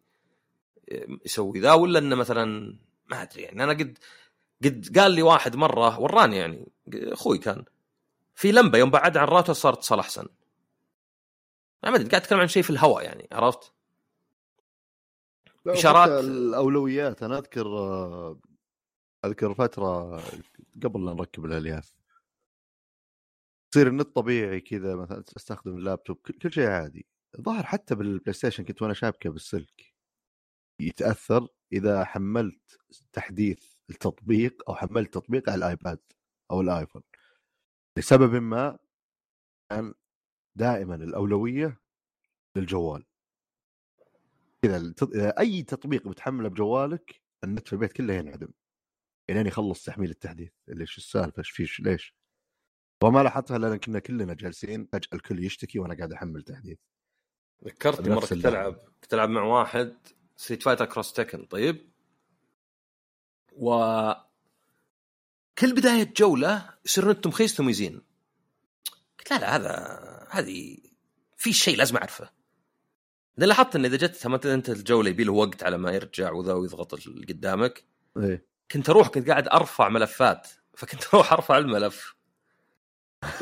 يسوي 1.25 1.61
ذا 1.61 1.73
ولا 1.73 1.99
إنه 1.99 2.17
مثلا 2.17 2.77
ما 3.07 3.23
أدري. 3.23 3.43
يعني 3.43 3.65
أنا 3.65 3.73
قد 3.73 3.99
قد 4.65 4.99
قال 4.99 5.13
لي 5.13 5.23
واحد 5.23 5.57
مرة 5.57 6.01
وراني 6.01 6.37
يعني 6.37 6.69
أخوي 6.95 7.39
كان 7.39 7.65
في 8.35 8.53
لمبة 8.53 8.79
يوم 8.79 8.91
بعد 8.91 9.17
عن 9.17 9.25
الراوتر 9.25 9.53
صار 9.53 9.73
اتصال 9.73 9.99
احسن 9.99 10.27
ما 11.83 11.95
أدري 11.95 12.09
قاعد 12.09 12.23
أتكلم 12.23 12.41
عن 12.41 12.49
شيء 12.49 12.63
في 12.63 12.71
الهواء 12.71 13.05
يعني 13.05 13.29
عرفت؟ 13.33 13.73
إشارات 15.67 16.25
الأولويات. 16.25 17.23
أنا 17.23 17.39
أذكر 17.39 17.67
أذكر 19.25 19.55
فترة 19.55 20.17
قبل 20.83 21.07
لا 21.07 21.15
نركب 21.15 21.45
الألياف. 21.45 21.95
يصير 23.75 23.89
النت 23.89 24.17
طبيعي 24.17 24.61
كذا 24.61 24.97
مثلا 24.97 25.25
أستخدم 25.37 25.77
اللابتوب 25.77 26.17
كل 26.17 26.53
شيء 26.53 26.67
عادي. 26.69 27.07
ظهر 27.41 27.65
حتى 27.65 27.95
بالبلاي 27.95 28.33
ستيشن 28.33 28.65
كنت 28.65 28.83
وأنا 28.83 28.95
شابكه 28.95 29.31
بالسلك. 29.31 29.95
يتأثر 30.81 31.49
إذا 31.73 32.05
حملت 32.05 32.79
تحديث 33.13 33.75
التطبيق 33.91 34.71
أو 34.71 34.75
حملت 34.75 35.15
تطبيق 35.15 35.51
على 35.51 35.59
الآيباد 35.59 36.01
أو 36.51 36.61
الآيفون. 36.61 37.03
لسبب 37.99 38.35
ما 38.35 38.79
كان 39.71 39.95
دائما 40.57 40.95
الأولوية 40.95 41.81
للجوال. 42.57 43.05
كذا 44.63 44.95
أي 45.39 45.63
تطبيق 45.63 46.09
بتحمله 46.09 46.49
بجوالك 46.49 47.23
النت 47.45 47.67
في 47.67 47.73
البيت 47.73 47.93
كله 47.93 48.15
ينعدم. 48.15 48.49
الين 49.31 49.47
يخلص 49.47 49.85
تحميل 49.85 50.11
التحديث. 50.11 50.53
اللي 50.69 50.81
إيش 50.81 50.99
السالفة؟ 50.99 51.39
إيش 51.39 51.51
فيش؟ 51.51 51.81
ليش؟ 51.81 52.15
وما 53.03 53.23
لاحظتها 53.23 53.59
لأن 53.59 53.77
كنا 53.77 53.99
كلنا 53.99 54.35
جالسين 54.35 54.89
فجأة 54.93 55.09
الكل 55.15 55.45
يشتكي 55.45 55.79
وأنا 55.79 55.95
قاعد 55.95 56.13
أحمل 56.13 56.43
تحديث. 56.43 56.79
ذكرت 57.65 58.09
مرة 58.09 58.27
كنت 58.27 58.47
العب 58.47 58.75
كنت 59.03 59.15
العب 59.15 59.29
مع 59.29 59.43
واحد 59.43 59.97
ستريت 60.37 60.63
فايتر 60.63 60.85
كروس 60.85 61.13
تكن 61.13 61.45
طيب؟ 61.45 61.93
و 63.53 64.13
كل 65.59 65.75
بداية 65.75 66.13
جولة 66.17 66.79
يصير 66.85 67.11
نتهم 67.11 67.33
خيس 67.33 67.55
ثم 67.55 67.69
يزين. 67.69 68.03
قلت 69.19 69.31
لا 69.31 69.39
لا 69.39 69.57
هذا 69.57 70.27
هذه 70.31 70.79
في 71.37 71.53
شيء 71.53 71.77
لازم 71.77 71.97
أعرفه. 71.97 72.38
لأن 73.39 73.49
لاحظت 73.49 73.77
إن 73.77 73.85
إذا 73.85 73.97
جت 73.97 74.27
مثلا 74.27 74.55
أنت 74.55 74.69
الجوله 74.69 75.11
يبي 75.11 75.25
له 75.25 75.33
وقت 75.33 75.63
على 75.63 75.79
ما 75.79 75.93
يرجع 75.93 76.33
وذا 76.33 76.53
ويضغط 76.53 76.95
اللي 76.95 77.27
قدامك. 77.27 77.85
إيه؟ 78.17 78.47
كنت 78.71 78.91
أروح 78.91 79.09
كنت 79.09 79.29
قاعد 79.31 79.49
أرفع 79.49 79.89
ملفات. 79.89 80.49
فكنت 80.75 81.05
أروح 81.15 81.33
أرفع 81.33 81.59
الملف. 81.59 82.15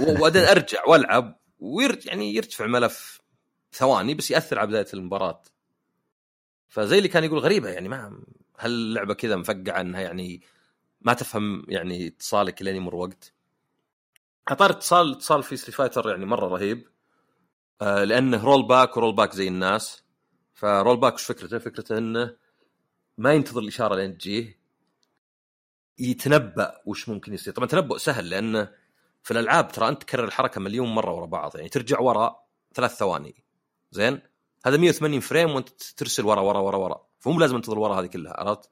وبعدين 0.01 0.43
أرجع 0.43 0.79
وألعب. 0.89 1.41
ويرجع 1.59 2.11
يعني 2.11 2.35
يرتفع 2.35 2.67
ملف 2.67 3.21
ثواني 3.73 4.15
بس 4.15 4.31
يأثر 4.31 4.59
على 4.59 4.69
بداية 4.69 4.87
المباراة. 4.95 5.43
فخوي 6.69 6.99
اللي 6.99 7.09
كان 7.09 7.25
يقول 7.25 7.39
غريبة 7.39 7.69
يعني 7.69 7.89
ما 7.89 8.23
هل 8.59 8.71
اللعبة 8.71 9.15
كذا 9.15 9.37
مفقعة 9.37 9.81
إنها 9.81 10.01
يعني 10.01 10.43
ما 11.01 11.15
تفهم 11.15 11.65
يعني 11.69 12.07
اتصالك 12.07 12.63
لين 12.63 12.77
يمر 12.77 12.95
وقت؟ 12.95 13.33
إطار 14.51 14.71
اتصال 14.71 15.13
اتصال 15.13 15.43
في 15.43 15.57
ستريت 15.57 15.75
فايتر 15.75 16.11
يعني 16.11 16.27
مرة 16.27 16.49
رهيب. 16.49 16.89
آه 17.83 18.05
لأنه 18.05 18.45
rollback 18.45 18.97
و 18.97 19.15
rollback 19.15 19.33
زي 19.33 19.49
الناس 19.49 20.03
ف 20.55 20.97
rollback 20.97 21.15
وش 21.15 21.25
فكرته؟ 21.25 21.59
فكرته 21.59 21.99
إنه 21.99 22.37
ما 23.19 23.33
ينتظر 23.33 23.61
الإشارة 23.61 23.95
لين 23.95 24.19
تجيه 24.19 24.59
يتنبأ 25.99 26.81
وش 26.87 27.09
ممكن 27.09 27.35
يصير 27.35 27.53
طبعا 27.53 27.69
تنبؤ 27.69 27.97
سهل 27.97 28.31
لأنه 28.31 28.71
في 29.23 29.31
الألعاب 29.31 29.73
ترى 29.73 29.89
أنت 29.89 30.03
تكرر 30.03 30.25
الحركة 30.25 30.61
مليون 30.61 30.89
مرة 30.89 31.13
ورا 31.13 31.27
بعض 31.27 31.57
يعني 31.57 31.69
ترجع 31.69 32.01
ورا 32.01 32.37
ثلاث 32.75 32.97
ثواني 32.97 33.45
زين 33.91 34.21
هذا 34.67 34.77
180 34.77 35.21
frame 35.21 35.51
وأنت 35.51 35.69
ترسل 35.69 36.25
ورا 36.25 36.41
ورا 36.41 36.59
ورا 36.59 36.77
ورا 36.77 37.07
فمو 37.21 37.41
لازم 37.41 37.57
تنتظر 37.57 37.79
ورا 37.79 38.01
هذه 38.01 38.07
كلها 38.07 38.41
عرفت؟ 38.41 38.71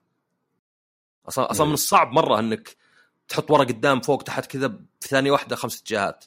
أصلا 1.28 1.50
أصلا 1.50 1.66
من. 1.66 1.72
الصعب 1.72 2.12
مرة 2.12 2.38
إنك 2.38 2.76
تحط 3.28 3.50
ورا 3.50 3.64
قدام 3.64 4.00
فوق 4.00 4.22
تحت 4.22 4.46
كذا 4.46 4.68
في 5.00 5.08
ثانية 5.08 5.30
واحدة 5.30 5.56
خمس 5.56 5.80
اتجاهات 5.80 6.24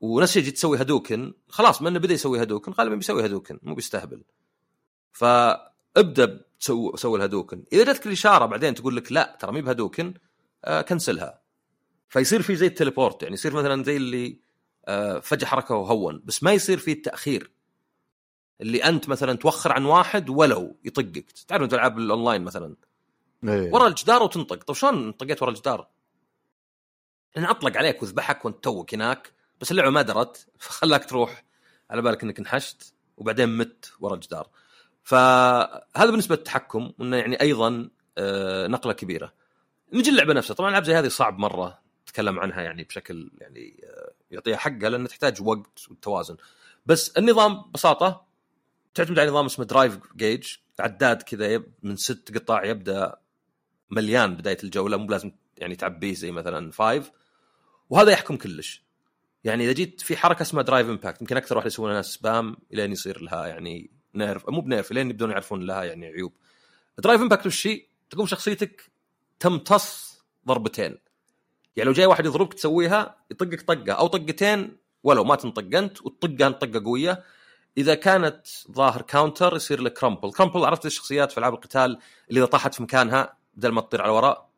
ونفس 0.00 0.36
الشيء 0.36 0.52
تسوي 0.52 0.80
هدوكن 0.80 1.34
خلاص 1.48 1.82
ما 1.82 1.88
انه 1.88 1.98
بدا 1.98 2.14
يسوي 2.14 2.42
هدوكن 2.42 2.72
غالبا 2.72 2.94
بيسوي 2.94 3.26
هدوكن 3.26 3.58
مو 3.62 3.74
بيستهبل. 3.74 4.24
فابدأ 5.12 6.44
تسوي 6.60 6.96
سوي 6.96 7.18
الهدوكن. 7.18 7.64
إذا 7.72 7.84
جاتك 7.84 8.06
الإشارة 8.06 8.46
بعدين 8.46 8.74
تقول 8.74 8.96
لك 8.96 9.12
لا 9.12 9.36
ترى 9.40 9.52
مي 9.52 9.62
بهدوكن 9.62 10.14
آه 10.64 10.80
كنسلها. 10.80 11.42
فيصير 12.08 12.42
في 12.42 12.56
زي 12.56 12.66
التليبورت 12.66 13.22
يعني 13.22 13.34
يصير 13.34 13.54
مثلا 13.54 13.84
زي 13.84 13.96
اللي 13.96 14.40
آه 14.86 15.18
فجأة 15.18 15.46
حركة 15.46 15.74
وهون 15.74 16.22
بس 16.24 16.42
ما 16.42 16.52
يصير 16.52 16.78
في 16.78 16.92
التأخير. 16.92 17.50
اللي 18.60 18.84
أنت 18.84 19.08
مثلا 19.08 19.34
توخر 19.34 19.72
عن 19.72 19.84
واحد 19.84 20.30
ولو 20.30 20.76
يطقك. 20.84 21.30
تعرف 21.48 21.62
انت 21.62 21.74
ألعاب 21.74 21.98
الأونلاين 21.98 22.42
مثلا؟ 22.44 22.76
أيه. 23.44 23.72
ورا 23.72 23.88
الجدار 23.88 24.22
وتنطق. 24.22 24.64
طيب 24.64 24.76
شلون 24.76 25.12
طقيت 25.12 25.42
ورا 25.42 25.50
الجدار؟ 25.50 25.88
لأن 27.36 27.44
أطلق 27.44 27.76
عليك 27.76 28.02
وذبحك 28.02 28.44
وأنت 28.44 28.64
توك 28.64 28.94
هناك 28.94 29.32
بس 29.60 29.70
اللعبة 29.70 29.90
ما 29.90 30.02
درت 30.02 30.46
فخلاك 30.58 31.04
تروح 31.04 31.44
على 31.90 32.02
بالك 32.02 32.22
إنك 32.22 32.38
انحشت 32.38 32.94
وبعدين 33.16 33.56
مت 33.56 33.92
ورا 34.00 34.14
الجدار. 34.14 34.48
فهذا 35.04 36.10
بالنسبة 36.10 36.36
للتحكم 36.36 36.92
انه 37.00 37.16
يعني 37.16 37.40
أيضا 37.40 37.90
آه، 38.18 38.66
نقلة 38.66 38.92
كبيرة. 38.92 39.32
نجي 39.92 40.10
اللعبة 40.10 40.32
نفسها. 40.32 40.54
طبعا 40.54 40.70
العاب 40.70 40.84
زي 40.84 40.94
هذه 40.94 41.08
صعب 41.08 41.38
مرة 41.38 41.78
تتكلم 42.06 42.40
عنها 42.40 42.62
يعني 42.62 42.84
بشكل 42.84 43.30
يعني 43.40 43.84
آه، 43.84 44.12
يعطيها 44.30 44.56
حقها 44.56 44.88
لأنها 44.88 45.08
تحتاج 45.08 45.42
وقت 45.42 45.80
والتوازن 45.90 46.36
بس 46.86 47.08
النظام 47.08 47.62
ببساطة 47.62 48.26
تعتمد 48.94 49.18
على 49.18 49.30
نظام 49.30 49.44
اسمه 49.44 49.64
drive 49.64 49.98
gauge 50.16 50.56
عداد 50.80 51.22
كذا 51.22 51.62
من 51.82 51.96
ست 51.96 52.38
قطاع 52.38 52.64
يبدأ 52.64 53.16
مليان 53.90 54.34
بداية 54.34 54.58
الجولة. 54.64 54.96
مو 54.96 55.06
لازم 55.06 55.32
يعني 55.58 55.76
تعبيه 55.76 56.14
زي 56.14 56.30
مثلا 56.30 56.70
فايف 56.70 57.10
وهذا 57.90 58.12
يحكم 58.12 58.36
كلش. 58.36 58.85
يعني 59.46 59.64
إذا 59.64 59.72
جيت 59.72 60.00
في 60.00 60.16
حركة 60.16 60.42
اسمها 60.42 60.62
drive 60.62 60.88
impact 60.88 61.20
يمكن 61.20 61.36
أكثر 61.36 61.56
واحد 61.56 61.66
يسوونها 61.66 61.94
ناس 61.94 62.06
spam 62.06 62.56
إلين 62.72 62.92
يصير 62.92 63.22
لها 63.22 63.46
يعني 63.46 63.90
nerf 64.14 64.48
مو 64.48 64.60
ب 64.60 64.66
nerf 64.66 64.92
إلين 64.92 65.10
يبدون 65.10 65.30
يعرفون 65.30 65.62
لها 65.66 65.84
يعني 65.84 66.06
عيوب. 66.06 66.32
drive 66.98 67.20
impact 67.20 67.46
وش 67.46 67.68
تقوم 68.10 68.26
شخصيتك 68.26 68.90
تمتص 69.40 70.18
ضربتين. 70.46 70.98
يعني 71.76 71.88
لو 71.88 71.92
جاي 71.92 72.06
واحد 72.06 72.26
يضربك 72.26 72.54
تسويها 72.54 73.16
يطقك 73.30 73.62
طقة 73.62 73.92
أو 73.92 74.06
طقتين 74.06 74.76
ولو 75.02 75.24
ما 75.24 75.36
تنطق 75.36 75.78
أنت 75.78 76.02
وتطقها 76.02 76.50
طقة 76.50 76.84
قوية. 76.84 77.24
إذا 77.78 77.94
كانت 77.94 78.46
ظاهر 78.72 79.02
counter 79.02 79.56
يصير 79.56 79.80
لك 79.80 79.92
crumple 79.92 80.32
crumple 80.32 80.64
عرفت 80.64 80.86
الشخصيات 80.86 81.32
في 81.32 81.38
ألعاب 81.38 81.54
القتال 81.54 81.98
اللي 82.28 82.40
إذا 82.40 82.46
طاحت 82.46 82.74
في 82.74 82.82
مكانها 82.82 83.36
بدل 83.54 83.68
ما 83.68 83.80
تطير 83.80 84.02
على 84.02 84.12
وراء 84.12 84.50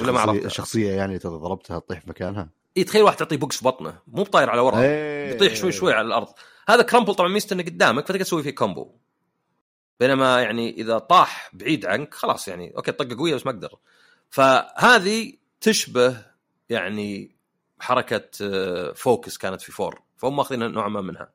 ولا 0.00 0.12
ما 0.12 0.18
شخصية, 0.18 0.32
عرفتها؟ 0.32 0.48
شخصية 0.48 0.92
يعني 0.92 1.16
إذا 1.16 1.28
ضربتها 1.28 1.78
تطيح 1.78 2.00
في 2.00 2.10
مكانها؟ 2.10 2.48
إي 2.76 2.84
تخيل 2.84 3.02
واحد 3.02 3.16
تعطيه 3.16 3.36
بوكس 3.36 3.56
في 3.56 3.64
بطنه 3.64 3.98
مو 4.06 4.22
بطاير 4.22 4.50
على 4.50 4.60
وراء 4.60 4.80
إيه. 4.80 5.30
يطيح 5.30 5.54
شوي 5.54 5.72
شوي 5.72 5.92
على 5.92 6.06
الأرض. 6.06 6.28
هذا 6.68 6.82
crumple 6.82 7.14
طبعا 7.14 7.28
ميزته 7.28 7.54
إنه 7.54 7.62
قدامك 7.62 8.04
فتقدر 8.04 8.24
تسوي 8.24 8.42
فيه 8.42 8.50
combo. 8.50 8.96
بينما 10.00 10.42
يعني 10.42 10.70
إذا 10.70 10.98
طاح 10.98 11.50
بعيد 11.52 11.86
عنك 11.86 12.14
خلاص 12.14 12.48
يعني 12.48 12.76
أوكي 12.76 12.92
طقه 12.92 13.16
قوية 13.16 13.34
بس 13.34 13.46
ما 13.46 13.52
أقدر. 13.52 13.78
فهذه 14.30 15.32
تشبه 15.60 16.16
يعني 16.68 17.36
حركة 17.78 18.30
آه، 18.42 18.92
focus 18.92 19.38
كانت 19.38 19.60
في 19.60 19.72
four 19.72 20.02
فهم 20.16 20.36
ماخذين 20.36 20.72
نوعا 20.72 20.88
ما 20.88 21.00
منها. 21.00 21.30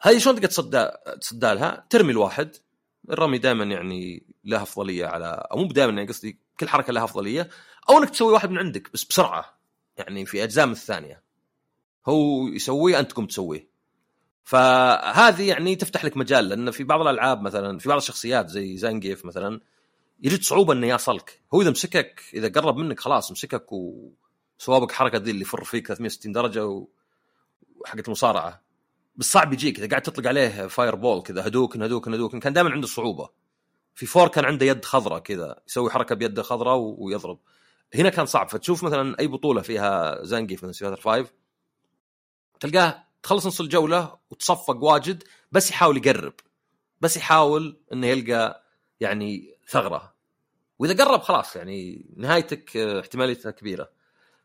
هذه 0.00 0.18
شلون 0.18 0.36
تقدر 0.36 0.48
تصدى 0.48 0.90
تصدى 1.20 1.46
لها؟ 1.46 1.86
ترمي 1.90 2.12
الواحد. 2.12 2.56
الرمي 3.10 3.38
دائما 3.38 3.64
يعني 3.64 4.26
له 4.44 4.62
أفضلية 4.62 5.06
على 5.06 5.46
أو 5.52 5.56
مو 5.58 5.66
دائما 5.66 5.92
يعني 5.92 6.08
قصدي 6.08 6.38
كل 6.60 6.68
حركة 6.68 6.92
لها 6.92 7.04
أفضلية 7.04 7.48
أو 7.88 7.98
إنك 7.98 8.10
تسوي 8.10 8.32
واحد 8.32 8.50
من 8.50 8.58
عندك 8.58 8.92
بس 8.92 9.04
بسرعة 9.04 9.58
يعني 9.96 10.26
في 10.26 10.44
أجزاء 10.44 10.66
من 10.66 10.72
الثانية. 10.72 11.22
هو 12.08 12.48
يسويه 12.48 12.98
انت 13.00 13.10
تقوم 13.10 13.26
تسويه. 13.26 13.68
فهذه 14.44 15.48
يعني 15.48 15.76
تفتح 15.76 16.04
لك 16.04 16.16
مجال 16.16 16.48
لأن 16.48 16.70
في 16.70 16.84
بعض 16.84 17.00
الألعاب 17.00 17.42
مثلا 17.42 17.78
في 17.78 17.88
بعض 17.88 17.98
الشخصيات 17.98 18.48
زي 18.48 18.76
زانجيف 18.76 19.24
مثلا 19.24 19.60
يجد 20.22 20.42
صعوبة 20.42 20.72
إنه 20.72 20.86
يصلك. 20.86 21.42
هو 21.54 21.62
إذا 21.62 21.70
مسكك 21.70 22.20
إذا 22.34 22.48
قرب 22.48 22.76
منك 22.76 23.00
خلاص 23.00 23.32
مسكك 23.32 23.66
وسوى 23.72 24.80
بك 24.80 24.92
حركة 24.92 25.18
ذي 25.18 25.30
اللي 25.30 25.42
يفر 25.42 25.64
فيك 25.64 25.86
360 25.86 26.32
درجة 26.32 26.66
و- 26.66 26.88
وحقت 27.76 28.06
المصارعة. 28.06 28.62
بس 29.16 29.32
صعب 29.32 29.52
يجيك 29.52 29.78
إذا 29.78 29.88
قاعد 29.88 30.02
تطلق 30.02 30.26
عليه 30.28 30.66
fireball 30.66 31.22
كذا 31.22 31.46
هدوكن 31.46 31.82
هدوكن 31.82 32.14
هدوكن 32.14 32.40
كان 32.40 32.52
دائما 32.52 32.70
عنده 32.70 32.86
صعوبة. 32.86 33.28
في 33.96 34.06
four 34.06 34.28
كان 34.28 34.44
عنده 34.44 34.66
يد 34.66 34.84
خضراء 34.84 35.18
كذا 35.18 35.62
يسوي 35.68 35.90
حركة 35.90 36.14
بيده 36.14 36.42
خضراء 36.42 36.76
ويضرب. 36.76 37.38
هنا 37.94 38.10
كان 38.10 38.26
صعب. 38.26 38.48
فتشوف 38.48 38.84
مثلا 38.84 39.18
أي 39.20 39.26
بطولة 39.26 39.60
فيها 39.60 40.24
زانجيف 40.24 40.54
مثلا 40.54 40.72
Street 40.72 40.85
Fighter 40.85 41.00
5 41.00 41.30
تلقاه 42.60 43.04
تخلص 43.22 43.46
نص 43.46 43.60
الجولة 43.60 44.18
وتصفق 44.30 44.84
واجد 44.84 45.22
بس 45.52 45.70
يحاول 45.70 45.96
يقرب. 45.96 46.32
بس 47.00 47.16
يحاول 47.16 47.80
إنه 47.92 48.06
يلقى 48.06 48.62
يعني 49.00 49.58
ثغرة. 49.68 50.14
وإذا 50.78 51.04
قرب 51.04 51.20
خلاص 51.20 51.56
يعني 51.56 52.06
نهايتك 52.16 52.76
احتماليتها 52.76 53.50
كبيرة. 53.50 53.90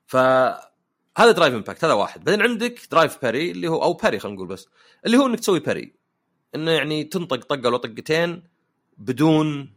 فهذا 0.05 1.31
Drive 1.31 1.53
Impact 1.53 1.85
هذا 1.85 1.93
واحد. 1.93 2.23
بعدين 2.23 2.41
عندك 2.41 2.79
Drive 2.91 3.21
Parry 3.21 3.51
اللي 3.51 3.67
هو 3.67 3.83
أو 3.83 3.93
Parry 3.93 4.19
خلينا 4.19 4.35
نقول 4.35 4.47
بس 4.47 4.67
اللي 5.05 5.17
هو 5.17 5.25
إنك 5.25 5.39
تسوي 5.39 5.59
parry 5.59 5.95
إنه 6.55 6.71
يعني 6.71 7.03
تنطق 7.03 7.45
طقة 7.45 7.67
ولا 7.67 7.77
طقتين 7.77 8.50
بدون 9.01 9.73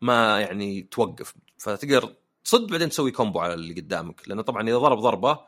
ما 0.00 0.40
يعني 0.40 0.82
توقف. 0.82 1.34
فتقدر 1.58 2.14
تصد 2.44 2.70
بعدين 2.70 2.88
تسوي 2.88 3.10
combo 3.10 3.40
على 3.40 3.54
اللي 3.54 3.74
قدامك. 3.74 4.28
لأنه 4.28 4.42
طبعا 4.42 4.68
إذا 4.68 4.78
ضرب 4.78 4.98
ضربة 4.98 5.38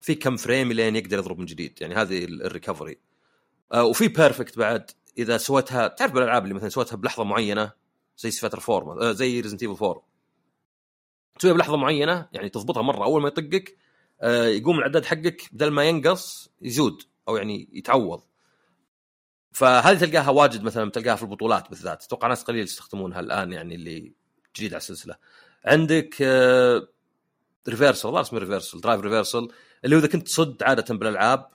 في 0.00 0.14
كم 0.14 0.36
frame 0.36 0.72
لين 0.72 0.96
يقدر 0.96 1.18
يضرب 1.18 1.38
من 1.38 1.44
جديد. 1.46 1.78
يعني 1.80 1.94
هذه 1.94 2.24
ال- 2.24 2.42
ال 2.42 2.48
recovery 2.48 2.98
آه 3.72 3.84
وفي 3.84 4.08
perfect 4.08 4.58
بعد. 4.58 4.90
إذا 5.18 5.36
سويتها 5.38 5.88
تعرف 5.88 6.12
بالألعاب 6.12 6.42
اللي 6.42 6.54
مثلا 6.54 6.68
سويتها 6.68 6.96
بلحظة 6.96 7.24
معينة؟ 7.24 7.72
زي 8.18 8.30
Street 8.30 8.51
Fighter 8.51 8.76
4 8.76 9.00
آه 9.10 9.12
زي 9.12 9.40
Resident 9.40 9.62
Evil 9.62 9.84
4 9.84 10.02
تسويها 11.38 11.54
بلحظة 11.54 11.76
معينة 11.76 12.28
يعني 12.32 12.48
تضبطها 12.48 12.82
مرة. 12.82 13.04
أول 13.04 13.22
ما 13.22 13.28
يطقك 13.28 13.76
آه 14.20 14.46
يقوم 14.46 14.78
العداد 14.78 15.04
حقك 15.04 15.42
بدل 15.52 15.70
ما 15.70 15.84
ينقص 15.84 16.50
يزود 16.62 17.02
أو 17.28 17.36
يعني 17.36 17.68
يتعوض. 17.72 18.20
فهذه 19.56 19.98
تلقاها 19.98 20.30
واجد 20.30 20.62
مثلا 20.62 20.90
تلقاها 20.90 21.16
في 21.16 21.22
البطولات 21.22 21.68
بالذات؟ 21.68 22.04
أتوقع 22.04 22.28
ناس 22.28 22.42
قليل 22.42 22.64
يستخدمونها 22.64 23.20
الآن 23.20 23.52
يعني 23.52 23.74
اللي 23.74 24.12
جديد 24.56 24.72
على 24.72 24.80
السلسلة. 24.80 25.16
عندك 25.64 26.16
آه 26.22 26.88
reversal 27.68 28.06
والله 28.06 28.20
اسمه 28.20 28.38
reversal 28.38 28.80
Drive 28.80 29.00
Reversal 29.00 29.48
اللي 29.84 29.96
هو 29.96 30.00
إذا 30.00 30.08
كنت 30.08 30.26
تصد 30.26 30.62
عادة 30.62 30.94
بالألعاب 30.94 31.48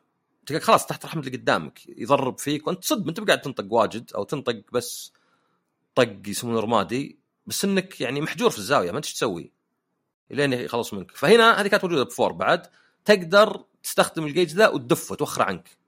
تلقى 0.45 0.61
خلاص 0.61 0.85
تحت 0.85 1.05
رحمة 1.05 1.21
اللي 1.21 1.37
قدامك 1.37 1.79
يضرب 1.87 2.39
فيك 2.39 2.67
وأنت 2.67 2.81
تصد 2.81 3.03
ما 3.03 3.09
أنت 3.09 3.19
قاعد 3.19 3.41
تنطق 3.41 3.73
واجد 3.73 4.11
أو 4.15 4.23
تنطق 4.23 4.61
بس 4.71 5.13
طق 5.95 6.17
يسمونه 6.27 6.59
رمادي 6.59 7.19
بس 7.45 7.65
إنك 7.65 8.01
يعني 8.01 8.21
محجور 8.21 8.49
في 8.49 8.57
الزاوية 8.57 8.91
ما 8.91 8.97
انت 8.97 9.05
تسوي. 9.05 9.51
لين 10.31 10.53
يخلص 10.53 10.93
منك. 10.93 11.11
فهنا 11.17 11.61
هذه 11.61 11.67
كانت 11.67 11.83
موجودة 11.83 12.03
ب 12.03 12.09
four 12.09 12.31
بعد 12.31 12.67
تقدر 13.05 13.63
تستخدم 13.83 14.25
الجيج 14.25 14.49
ذا 14.55 14.67
وتدفه 14.67 15.15
توخره 15.15 15.43
عنك. 15.43 15.80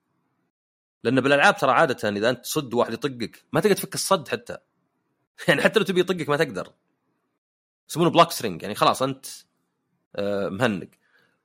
لأن 1.03 1.21
بالألعاب 1.21 1.57
ترى 1.57 1.71
عادة 1.71 2.09
إذا 2.09 2.29
أنت 2.29 2.43
تصد 2.43 2.73
واحد 2.73 2.93
يطقك 2.93 3.45
ما 3.53 3.59
تقدر 3.59 3.75
تفك 3.75 3.95
الصد 3.95 4.27
حتى. 4.27 4.57
يعني 5.47 5.61
حتى 5.61 5.79
لو 5.79 5.85
تبي 5.85 5.99
يطقك 5.99 6.29
ما 6.29 6.37
تقدر. 6.37 6.73
يسمونه 7.89 8.09
block 8.09 8.31
string 8.31 8.61
يعني 8.61 8.75
خلاص 8.75 9.01
أنت 9.01 9.25
آه، 10.15 10.49
مهنق 10.49 10.87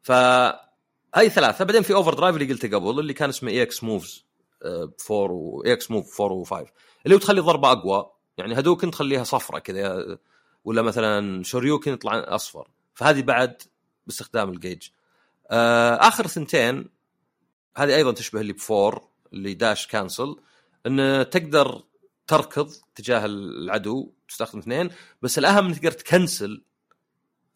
فهاي 0.02 1.30
ثلاثة. 1.30 1.64
بعدين 1.64 1.82
في 1.82 1.94
overdrive 1.94 2.36
اللي 2.36 2.52
قلته 2.52 2.76
قبل 2.76 3.00
اللي 3.00 3.14
كان 3.14 3.28
اسمه 3.28 3.50
EX 3.50 3.84
moves 3.84 4.24
4 4.64 4.96
و 5.10 5.72
EX 5.72 5.90
move 5.90 6.20
4 6.20 6.44
و5 6.44 6.52
اللي 7.04 7.14
هو 7.14 7.18
تخلي 7.18 7.40
الضربه 7.40 7.72
أقوى. 7.72 8.10
يعني 8.38 8.58
Hadouken 8.58 8.90
تخليها 8.90 9.24
صفرة 9.24 9.58
كذا 9.58 10.18
ولا 10.64 10.82
مثلا 10.82 11.42
Shoryuken 11.42 11.92
يطلع 11.92 12.34
أصفر. 12.34 12.68
فهذه 12.94 13.22
بعد 13.22 13.62
باستخدام 14.06 14.50
الجيج 14.50 14.88
آه، 15.50 15.94
آخر 15.94 16.26
ثنتين 16.26 16.90
هذه 17.76 17.96
أيضا 17.96 18.12
تشبه 18.12 18.40
اللي 18.40 18.52
ب 18.52 18.64
four 18.64 19.08
اللي 19.32 19.54
dash 19.54 19.86
cancel 19.86 20.36
انه 20.86 21.22
تقدر 21.22 21.82
تركض 22.26 22.72
تجاه 22.94 23.26
العدو 23.26 24.12
تستخدم 24.28 24.58
اثنين 24.58 24.90
بس 25.22 25.38
الأهم 25.38 25.66
إنك 25.66 25.78
تقدر 25.78 25.92
تكنسل 25.92 26.62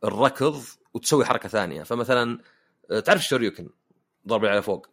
الركض 0.04 0.62
وتسوي 0.94 1.24
حركة 1.24 1.48
ثانية. 1.48 1.82
فمثلا 1.82 2.38
آه، 2.90 3.00
تعرف 3.00 3.20
ال 3.20 3.25
Shoryuken 3.25 3.68
ضربة 4.28 4.50
على 4.50 4.62
فوق. 4.62 4.86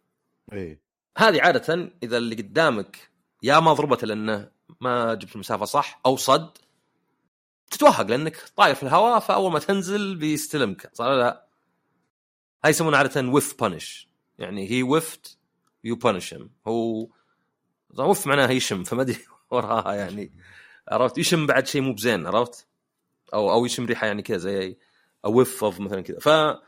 اي 0.52 0.80
هذه 1.18 1.42
عادة 1.42 1.92
إذا 2.02 2.16
اللي 2.16 2.34
قدامك 2.34 3.10
يا 3.42 3.60
ما 3.60 3.72
ضربته 3.72 4.06
لأنه 4.06 4.50
ما 4.80 5.14
جبت 5.14 5.34
المسافة 5.34 5.64
صح 5.64 6.00
أو 6.06 6.16
صد 6.16 6.58
تتوهق 7.70 8.06
لأنك 8.06 8.36
طاير 8.56 8.74
في 8.74 8.82
الهواء 8.82 9.18
فأول 9.18 9.52
ما 9.52 9.58
تنزل 9.58 10.16
بيستلمك 10.16 10.92
ولا 11.00 11.18
لا؟ 11.18 11.46
هاي 12.64 12.70
يسمونها 12.70 12.98
عادة 12.98 13.28
whiff 13.28 13.60
punish 13.60 14.08
يعني 14.38 14.70
هي 14.70 14.82
whiffed 14.82 15.38
you 15.84 15.96
punish 15.96 16.34
هو 16.66 17.08
طبعا 17.96 18.08
whiff 18.08 18.26
معناها 18.26 18.50
يشم 18.50 18.84
فما 18.84 19.02
أدري 19.02 19.18
وراها 19.50 19.94
يعني. 19.94 20.32
عرفت؟ 20.88 21.18
يشم 21.18 21.46
بعد 21.46 21.66
شيء 21.66 21.80
مو 21.80 21.92
بزين 21.92 22.26
عرفت؟ 22.26 22.66
أو 23.34 23.52
أو 23.52 23.66
يشم 23.66 23.86
ريحة 23.86 24.06
يعني 24.06 24.22
كذا 24.22 24.38
زي 24.38 24.76
اوف 25.24 25.64
اوف 25.64 25.80
مثلا 25.80 26.00
كذا. 26.00 26.18
فهنا 26.18 26.60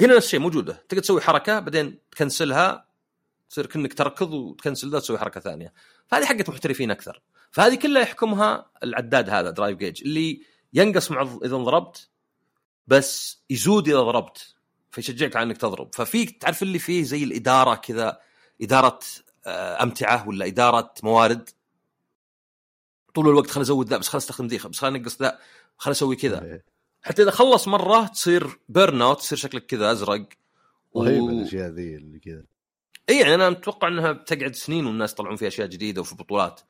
نفس 0.00 0.26
الشيء 0.26 0.40
موجودة. 0.40 0.72
تقدر 0.88 1.02
تسوي 1.02 1.20
حركة 1.20 1.60
بعدين 1.60 1.98
تكنسلها 2.10 2.88
تصير 3.50 3.66
كأنك 3.66 3.94
تركض 3.94 4.32
وتكنسل 4.32 4.90
ذا 4.90 4.98
تسوي 4.98 5.18
حركة 5.18 5.40
ثانية. 5.40 5.72
فهذه 6.06 6.24
حقت 6.24 6.48
محترفين 6.48 6.90
أكثر. 6.90 7.22
فهذه 7.50 7.74
كلها 7.74 8.02
يحكمها 8.02 8.70
العداد 8.82 9.30
هذا 9.30 9.50
drive 9.50 9.78
gauge 9.78 10.02
اللي 10.02 10.42
ينقص 10.72 11.10
مع 11.10 11.38
إذا 11.44 11.56
ضربت 11.56 12.08
بس 12.86 13.42
يزود 13.50 13.88
إذا 13.88 14.00
ضربت 14.00 14.54
فيشجعك 14.90 15.36
على 15.36 15.46
إنك 15.46 15.56
تضرب. 15.56 15.94
ففي 15.94 16.26
تعرف 16.26 16.62
اللي 16.62 16.78
فيه 16.78 17.02
زي 17.02 17.24
الإدارة 17.24 17.74
كذا 17.74 18.20
إدارة 18.62 18.98
آه، 19.46 19.82
أمتعة 19.82 20.28
ولا 20.28 20.46
إدارة 20.46 20.94
موارد؟ 21.02 21.48
طول 23.14 23.28
الوقت 23.28 23.50
خل 23.50 23.60
ازود 23.60 23.88
ذا 23.88 23.96
بس 23.96 24.08
خل 24.08 24.18
أستخدم 24.18 24.46
ذي 24.46 24.56
بس 24.58 24.78
خل 24.78 24.86
أنقص 24.96 25.22
ذا 25.22 25.38
خل 25.78 25.90
أسوي 25.90 26.16
كذا. 26.16 26.42
إيه. 26.44 26.64
حتى 27.02 27.22
إذا 27.22 27.30
خلص 27.30 27.68
مرة 27.68 28.06
تصير 28.06 28.58
burnout 28.68 29.18
تصير 29.18 29.38
شكلك 29.38 29.66
كذا 29.66 29.92
أزرق. 29.92 30.28
رهيبة 30.96 31.24
و- 31.24 31.30
الأشياء 31.30 31.68
ذي 31.70 31.96
اللي 31.96 32.18
كذا. 32.18 32.44
إي 33.08 33.20
يعني 33.20 33.34
أنا 33.34 33.50
متوقع 33.50 33.88
إنها 33.88 34.12
بتقعد 34.12 34.54
سنين 34.54 34.86
والناس 34.86 35.12
يطلعون 35.12 35.36
فيها 35.36 35.48
أشياء 35.48 35.66
جديدة 35.68 36.00
وفي 36.00 36.14
بطولات. 36.14 36.60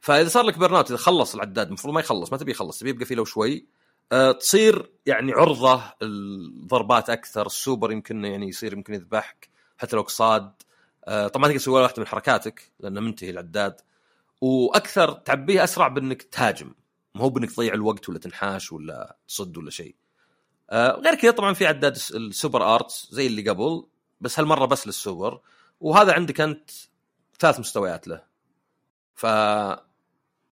فإذا 0.00 0.28
صار 0.28 0.44
لك 0.44 0.58
burnout 0.58 0.88
إذا 0.90 0.96
خلص 0.96 1.34
العداد 1.34 1.66
المفروض 1.66 1.94
ما 1.94 2.00
يخلص 2.00 2.32
ما 2.32 2.38
تبي 2.38 2.50
يخلص 2.50 2.78
تبي 2.78 2.90
يبقى 2.90 3.04
فيه 3.04 3.14
لو 3.14 3.24
شوي 3.24 3.66
أه 4.12 4.32
تصير 4.32 4.90
يعني 5.06 5.32
عرضة 5.32 5.82
الضربات 6.02 7.10
أكثر 7.10 7.46
السوبر 7.46 7.92
يمكن 7.92 8.24
يعني 8.24 8.48
يصير 8.48 8.72
يمكن 8.72 8.94
يذبحك 8.94 9.48
حتى 9.78 9.96
لو 9.96 10.06
صاد 10.06 10.42
أه 10.42 10.67
طبعا 11.08 11.42
ما 11.42 11.48
تقدر 11.48 11.58
تسوي 11.58 11.74
ولا 11.74 11.82
واحدة 11.82 12.02
من 12.02 12.06
حركاتك 12.06 12.72
لأنه 12.80 13.00
منتهي 13.00 13.30
العداد. 13.30 13.80
وأكثر 14.40 15.12
تعبيه 15.12 15.64
أسرع 15.64 15.88
بإنك 15.88 16.22
تهاجم. 16.22 16.74
ما 17.14 17.22
هو 17.22 17.28
بإنك 17.30 17.50
تضيع 17.52 17.74
الوقت 17.74 18.08
ولا 18.08 18.18
تنحاش 18.18 18.72
ولا 18.72 19.16
تصد 19.28 19.56
ولا 19.56 19.70
شيء. 19.70 19.94
آه 20.70 20.90
غير 20.90 21.14
كذا 21.14 21.30
طبعا 21.30 21.54
في 21.54 21.66
عداد 21.66 21.94
الس- 21.94 22.12
ال 22.12 22.22
super 22.22 22.74
arts 22.74 23.08
زي 23.10 23.26
اللي 23.26 23.50
قبل 23.50 23.86
بس 24.20 24.38
هالمرة 24.40 24.66
بس 24.66 24.86
للسوبر. 24.86 25.40
وهذا 25.80 26.12
عندك 26.12 26.40
أنت 26.40 26.70
ثلاث 27.40 27.60
مستويات 27.60 28.08
له. 28.08 28.22
ف 29.14 29.26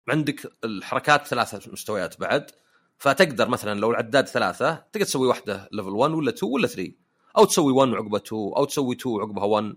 عندك 0.09 0.53
الحركات 0.65 1.27
ثلاثة 1.27 1.73
مستويات 1.73 2.21
بعد. 2.21 2.51
فتقدر 2.99 3.49
مثلا 3.49 3.81
لو 3.81 3.91
العداد 3.91 4.27
ثلاثة 4.29 4.75
تقدر 4.75 5.05
تسوي 5.07 5.29
واحدة 5.29 5.69
level 5.73 5.89
1 5.91 6.13
ولا 6.13 6.31
2 6.31 6.53
ولا 6.53 6.67
3 6.67 6.93
أو 7.39 7.45
تسوي 7.45 7.73
1 7.73 7.93
وعقبها 7.93 8.21
2 8.21 8.53
أو 8.57 8.65
تسوي 8.65 8.95
2 8.95 9.15
وعقبها 9.17 9.45
1 9.45 9.77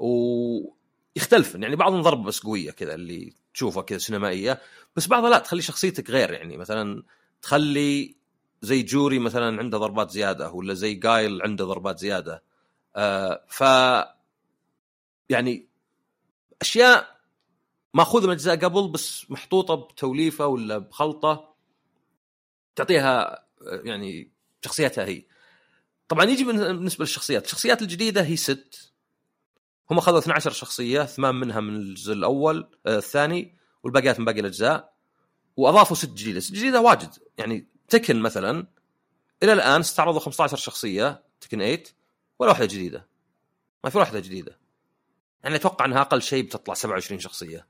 ويختلف. 0.00 1.54
يعني 1.54 1.76
بعضهم 1.76 2.02
ضربه 2.02 2.24
بس 2.24 2.40
قوية 2.40 2.70
كذا 2.70 2.94
اللي 2.94 3.32
تشوفها 3.54 3.82
كذا 3.82 3.98
سينمائية 3.98 4.60
بس 4.96 5.06
بعضها 5.06 5.30
لا 5.30 5.38
تخلي 5.38 5.62
شخصيتك 5.62 6.10
غير. 6.10 6.30
يعني 6.30 6.56
مثلا 6.56 7.02
تخلي 7.42 8.16
زي 8.62 8.82
جوري 8.82 9.18
مثلا 9.18 9.58
عنده 9.58 9.78
ضربات 9.78 10.10
زيادة 10.10 10.50
ولا 10.50 10.74
زي 10.74 10.94
جايل 10.94 11.42
عنده 11.42 11.64
ضربات 11.64 11.98
زيادة. 11.98 12.42
آه 12.96 13.44
ف 13.48 13.60
يعني 15.30 15.68
أشياء 16.60 17.20
ماخوذة 17.94 18.26
من 18.26 18.32
اجزاء 18.32 18.56
قبل 18.56 18.88
بس 18.88 19.30
محطوطة 19.30 19.74
بتوليفة 19.74 20.46
ولا 20.46 20.78
بخلطة 20.78 21.54
تعطيها 22.76 23.32
آه، 23.62 23.82
يعني 23.84 24.32
شخصيتها 24.64 25.04
هي. 25.04 25.24
طبعا 26.08 26.24
يجي 26.24 26.44
بالنسبة 26.44 27.02
للشخصيات 27.02 27.44
الشخصيات 27.44 27.82
الجديدة 27.82 28.22
هي 28.22 28.36
ست. 28.36 28.89
هم 29.90 29.98
أخذوا 29.98 30.18
12 30.18 30.50
شخصية 30.50 31.02
ثمان 31.02 31.34
منها 31.34 31.60
من 31.60 31.76
الجزء 31.76 32.12
الأول 32.12 32.68
آه 32.86 32.98
الثاني 32.98 33.56
والباقيات 33.82 34.18
من 34.18 34.24
باقي 34.24 34.40
الأجزاء 34.40 34.94
وأضافوا 35.56 35.96
ست 35.96 36.10
جديده 36.10 36.40
ست 36.40 36.52
جديده 36.52 36.80
واجد. 36.80 37.10
يعني 37.38 37.66
تكن 37.88 38.20
مثلا 38.20 38.66
إلى 39.42 39.52
الآن 39.52 39.80
استعرضوا 39.80 40.20
15 40.20 40.56
شخصية 40.56 41.22
تكن 41.40 41.58
8 41.58 41.82
ولا 42.38 42.50
واحدة 42.50 42.66
جديدة. 42.66 43.08
ما 43.84 43.90
في 43.90 43.98
واحدة 43.98 44.20
جديدة. 44.20 44.58
يعني 45.44 45.56
أتوقع 45.56 45.84
أنها 45.84 46.00
أقل 46.00 46.22
شيء 46.22 46.44
بتطلع 46.44 46.74
27 46.74 47.20
شخصية. 47.20 47.66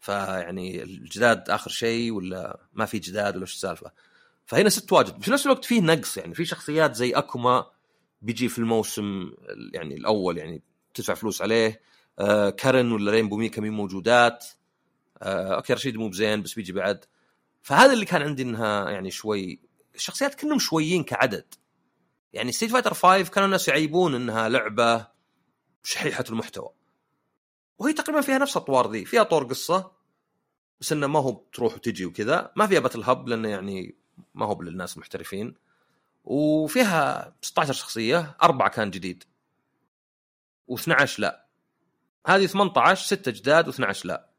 فيعني 0.00 0.82
الجداد 0.82 1.50
آخر 1.50 1.70
شيء 1.70 2.12
ولا 2.12 2.60
ما 2.72 2.84
في 2.84 2.98
جداد 2.98 3.34
ولا 3.34 3.42
إيش 3.42 3.54
السالفة. 3.54 3.90
فهنا 4.46 4.68
ست 4.68 4.92
واجد. 4.92 5.22
في 5.22 5.30
نفس 5.30 5.46
الوقت 5.46 5.64
في 5.64 5.80
نقص. 5.80 6.16
يعني 6.16 6.34
في 6.34 6.44
شخصيات 6.44 6.94
زي 6.94 7.10
أكوما 7.10 7.66
بيجي 8.22 8.48
في 8.48 8.58
الموسم 8.58 9.32
يعني 9.74 9.94
الأول. 9.94 10.38
يعني 10.38 10.62
تدفع 10.96 11.14
فلوس 11.14 11.42
عليه. 11.42 11.80
آه 12.18 12.50
كارن 12.50 12.92
ولا 12.92 13.12
رينبو 13.12 13.36
ميكا 13.36 13.60
مين 13.60 13.72
موجودات. 13.72 14.46
آه 15.22 15.54
أوكي 15.54 15.72
رشيد 15.72 15.96
مو 15.96 16.08
بزين 16.08 16.42
بس 16.42 16.54
بيجي 16.54 16.72
بعد. 16.72 17.04
فهذا 17.62 17.92
اللي 17.92 18.04
كان 18.04 18.22
عندي 18.22 18.42
إنها 18.42 18.90
يعني 18.90 19.10
شوي 19.10 19.60
الشخصيات 19.94 20.34
كلهم 20.34 20.58
شويين 20.58 21.04
كعدد. 21.04 21.54
يعني 22.32 22.52
Street 22.52 22.70
Fighter 22.70 22.94
5 22.94 23.30
كانوا 23.30 23.46
الناس 23.46 23.68
يعيبون 23.68 24.14
إنها 24.14 24.48
لعبة 24.48 25.06
شحيحة 25.82 26.24
المحتوى. 26.30 26.70
وهي 27.78 27.92
تقريبا 27.92 28.20
فيها 28.20 28.38
نفس 28.38 28.56
اطوار 28.56 28.90
ذي. 28.90 29.04
فيها 29.04 29.22
طور 29.22 29.44
قصة 29.44 29.92
بس 30.80 30.92
إنه 30.92 31.06
ما 31.06 31.18
هو 31.18 31.42
تروح 31.52 31.74
وتجي 31.74 32.06
وكذا. 32.06 32.52
ما 32.56 32.66
فيها 32.66 32.80
Battle 32.80 33.02
Hub 33.02 33.28
لأنه 33.28 33.48
يعني 33.48 33.94
ما 34.34 34.46
هو 34.46 34.62
للناس 34.62 34.94
المحترفين. 34.94 35.54
وفيها 36.24 37.32
16 37.42 37.72
شخصية 37.72 38.36
أربعة 38.42 38.70
كان 38.70 38.90
جديد. 38.90 39.24
و12 40.70 41.18
لا. 41.18 41.46
هذه 42.26 42.46
18 42.46 43.06
ستة 43.06 43.30
جداد 43.30 43.72
و12 43.72 44.00
لا. 44.04 44.30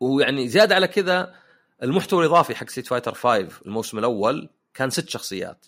ويعني 0.00 0.48
زيادة 0.48 0.74
على 0.74 0.88
كذا 0.88 1.34
المحتوى 1.82 2.20
الإضافي 2.26 2.54
حق 2.54 2.68
Street 2.68 2.86
Fighter 2.86 3.14
5 3.14 3.48
الموسم 3.66 3.98
الأول 3.98 4.50
كان 4.74 4.90
ست 4.90 5.08
شخصيات. 5.08 5.66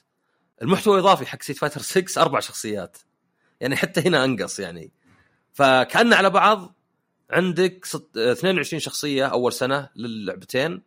المحتوى 0.63 0.95
الإضافي 0.95 1.27
حق 1.27 1.43
Street 1.43 1.59
Fighter 1.59 1.81
6 1.81 2.23
أربع 2.23 2.41
شخصيات. 2.41 2.99
يعني 3.61 3.77
حتى 3.77 4.01
هنا 4.01 4.25
أنقص 4.25 4.61
يعني. 4.61 4.93
فكأن 5.53 6.13
على 6.13 6.31
بعض 6.31 6.75
عندك 7.31 7.87
22 8.17 8.81
شخصية 8.81 9.27
أول 9.27 9.53
سنة 9.53 9.91
للعبتين 9.97 10.83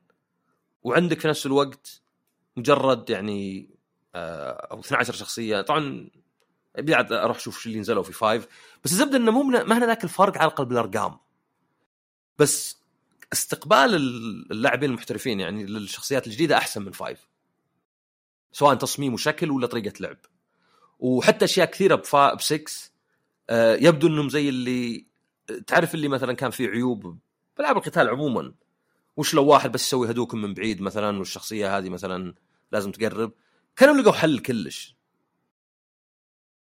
وعندك 0.84 1.20
في 1.20 1.28
نفس 1.28 1.46
الوقت 1.46 2.02
مجرد 2.58 3.10
يعني 3.10 3.70
آه، 4.16 4.68
أو 4.72 4.80
12 4.80 5.14
شخصية. 5.14 5.62
طبعا 5.62 6.10
بعد 6.78 7.12
أروح 7.12 7.38
أشوف 7.38 7.60
شو 7.60 7.70
اللي 7.70 7.80
نزلوا 7.80 8.04
في 8.04 8.14
five 8.14 8.48
بس 8.84 8.92
الزبدة 8.92 9.18
إنه 9.18 9.32
مو 9.32 9.44
ما 9.44 9.78
هنا 9.78 9.86
ذاك 9.86 10.04
الفرق 10.04 10.38
على 10.38 10.48
الاقل 10.48 10.66
بالارقام 10.66 11.18
بس 12.40 12.78
استقبال 13.34 13.96
اللاعبين 14.52 14.90
المحترفين 14.90 15.40
يعني 15.40 15.66
للشخصيات 15.66 16.28
الجديدة 16.28 16.58
أحسن 16.58 16.82
من 16.82 16.92
five 16.92 17.28
سواء 18.52 18.76
تصميم 18.76 19.14
وشكل 19.14 19.52
ولا 19.52 19.68
طريقة 19.68 19.94
لعب. 20.00 20.18
وحتى 21.00 21.46
أشياء 21.46 21.72
كثيرة 21.72 21.96
ب 21.96 22.42
6 22.42 22.92
آه، 23.50 23.76
يبدو 23.76 24.08
إنهم 24.08 24.30
زي 24.30 24.50
اللي 24.50 25.06
تعرف 25.68 25.96
اللي 25.96 26.08
مثلا 26.08 26.34
كان 26.34 26.52
في 26.52 26.68
عيوب 26.68 27.18
بلعب 27.58 27.78
القتال 27.78 28.10
عموما. 28.10 28.54
وش 29.18 29.34
لو 29.34 29.46
واحد 29.46 29.72
بس 29.72 29.88
يسوي 29.88 30.12
هدوكم 30.12 30.42
من 30.42 30.54
بعيد 30.54 30.82
مثلا 30.82 31.18
والشخصية 31.20 31.78
هذه 31.78 31.90
مثلا 31.90 32.34
لازم 32.72 32.92
تقرب. 32.92 33.32
كانوا 33.76 33.96
لقوا 33.96 34.14
حل 34.14 34.40
كلش. 34.40 34.97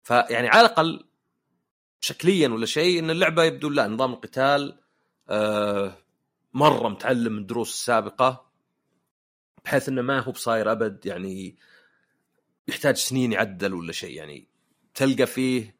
فيعني 0.03 0.47
على 0.47 0.61
الأقل 0.61 1.05
شكليا 2.01 2.47
ولا 2.47 2.65
شيء 2.65 2.99
إن 2.99 3.09
اللعبة 3.09 3.43
يبدو 3.43 3.69
لا 3.69 3.87
نظام 3.87 4.13
القتال 4.13 4.79
آه 5.29 5.97
مرة 6.53 6.89
متعلم 6.89 7.33
من 7.33 7.39
الدروس 7.39 7.73
السابقة 7.73 8.49
بحيث 9.65 9.89
إنه 9.89 10.01
ما 10.01 10.19
هو 10.19 10.31
بصاير 10.31 10.71
أبد 10.71 11.05
يعني 11.05 11.55
يحتاج 12.67 12.95
سنين 12.95 13.31
يعدل 13.31 13.73
ولا 13.73 13.91
شيء 13.91 14.15
يعني 14.17 14.47
تلقى 14.95 15.25
فيه 15.25 15.75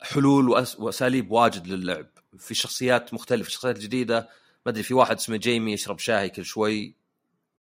حلول 0.00 0.48
وأساليب 0.78 1.30
واجد 1.30 1.66
للعب. 1.66 2.06
في 2.38 2.54
شخصيات 2.54 3.14
مختلفة 3.14 3.50
شخصيات 3.50 3.78
جديدة 3.78 4.28
ما 4.66 4.72
أدري 4.72 4.82
في 4.82 4.94
واحد 4.94 5.16
اسمه 5.16 5.36
جيمي 5.36 5.72
يشرب 5.72 5.98
شاهي 5.98 6.28
كل 6.28 6.44
شوي. 6.44 6.94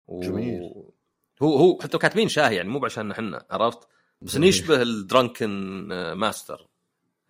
و... 0.08 0.20
جميل. 0.20 0.72
هو 1.42 1.56
هو 1.56 1.80
حتى 1.82 1.98
كاتبين 1.98 2.28
شاهي 2.28 2.56
يعني 2.56 2.68
مو 2.68 2.84
عشان 2.84 3.10
إحنا 3.10 3.46
عرفت؟ 3.50 3.88
بس 4.24 4.36
إنه 4.36 4.46
يشبه 4.46 4.82
ال 4.82 4.90
drunken 4.90 5.48
master 6.12 6.68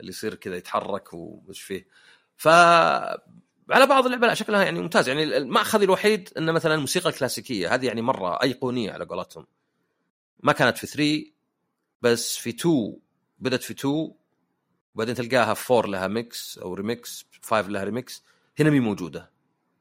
اللي 0.00 0.11
يصير 0.11 0.35
كذا 0.35 0.57
يتحرك 0.57 1.14
وش 1.14 1.62
فيه. 1.62 1.88
ف 2.37 2.48
على 3.70 3.87
بعض 3.88 4.04
اللعبة 4.04 4.26
لا 4.26 4.35
شكلها 4.35 4.64
يعني 4.64 4.80
ممتاز. 4.80 5.09
يعني 5.09 5.22
المأخذ 5.37 5.83
الوحيد 5.83 6.30
انه 6.38 6.52
مثلا 6.52 6.74
الموسيقى 6.74 7.11
الكلاسيكيه 7.11 7.74
هذه 7.74 7.87
يعني 7.87 8.02
مرة 8.02 8.42
أيقونية 8.42 8.92
على 8.92 9.04
قولتهم. 9.04 9.46
ما 10.42 10.52
كانت 10.52 10.78
في 10.78 10.87
3 10.87 11.24
بس 12.02 12.37
في 12.37 12.50
2 12.50 12.96
بدأت 13.38 13.62
في 13.62 13.72
2 13.72 14.14
وبعدين 14.94 15.14
تلقاها 15.14 15.54
في 15.54 15.72
4 15.72 15.90
لها 15.90 16.09
mix 16.09 16.59
أو 16.59 16.74
ريميكس 16.74 17.26
5 17.42 17.68
لها 17.68 17.85
ريميكس 17.85 18.24
هنا 18.59 18.70
مي 18.70 18.80
موجودة. 18.80 19.30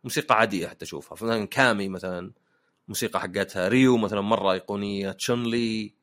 موسيقى 0.04 0.36
عادية 0.36 0.68
حتى 0.68 0.86
أشوفها. 0.86 1.16
مثلا 1.16 1.46
كامي 1.46 1.90
مثلا 1.90 2.32
موسيقى 2.88 3.20
حقتها. 3.22 3.68
ريو 3.68 3.98
مثلا 3.98 4.22
مرة 4.22 4.52
أيقونية. 4.52 5.12
تشونلي 5.12 5.94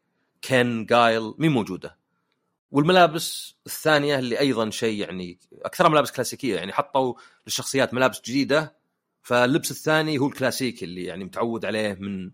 كين 0.42 0.86
جايل 0.86 1.34
مي 1.38 1.48
موجودة. 1.48 1.98
والملابس 2.70 3.54
الثانية 3.66 4.18
اللي 4.18 4.38
أيضا 4.40 4.70
شيء 4.70 5.00
يعني 5.00 5.38
اكثرها 5.52 5.88
ملابس 5.88 6.10
كلاسيكية 6.10 6.56
يعني 6.56 6.72
حطوا 6.72 7.14
للشخصيات 7.46 7.94
ملابس 7.94 8.20
جديدة 8.20 8.76
فاللبس 9.22 9.70
الثاني 9.70 10.18
هو 10.18 10.26
الكلاسيكي 10.26 10.84
اللي 10.84 11.04
يعني 11.04 11.24
متعود 11.24 11.64
عليه 11.64 11.94
من 11.94 12.30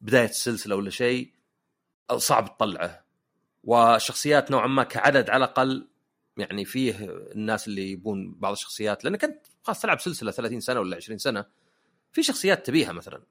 بداية 0.00 0.28
السلسلة 0.28 0.76
ولا 0.76 0.90
شيء. 0.90 1.32
صعب 2.16 2.56
تطلعه. 2.56 3.04
والشخصيات 3.64 4.50
نوعا 4.50 4.66
ما 4.66 4.82
كعدد 4.84 5.30
على 5.30 5.44
الأقل 5.44 5.88
يعني 6.36 6.64
فيه 6.64 6.96
الناس 7.34 7.68
اللي 7.68 7.90
يبون 7.90 8.34
بعض 8.38 8.52
الشخصيات 8.52 9.04
لانك 9.04 9.24
انت 9.24 9.46
خلاص 9.62 9.80
تلعب 9.80 10.00
سلسلة 10.00 10.30
30 10.30 10.60
سنة 10.60 10.80
ولا 10.80 10.96
20 10.96 11.18
سنة 11.18 11.44
في 12.12 12.22
شخصيات 12.22 12.66
تبيها 12.66 12.92
مثلا. 12.92 13.22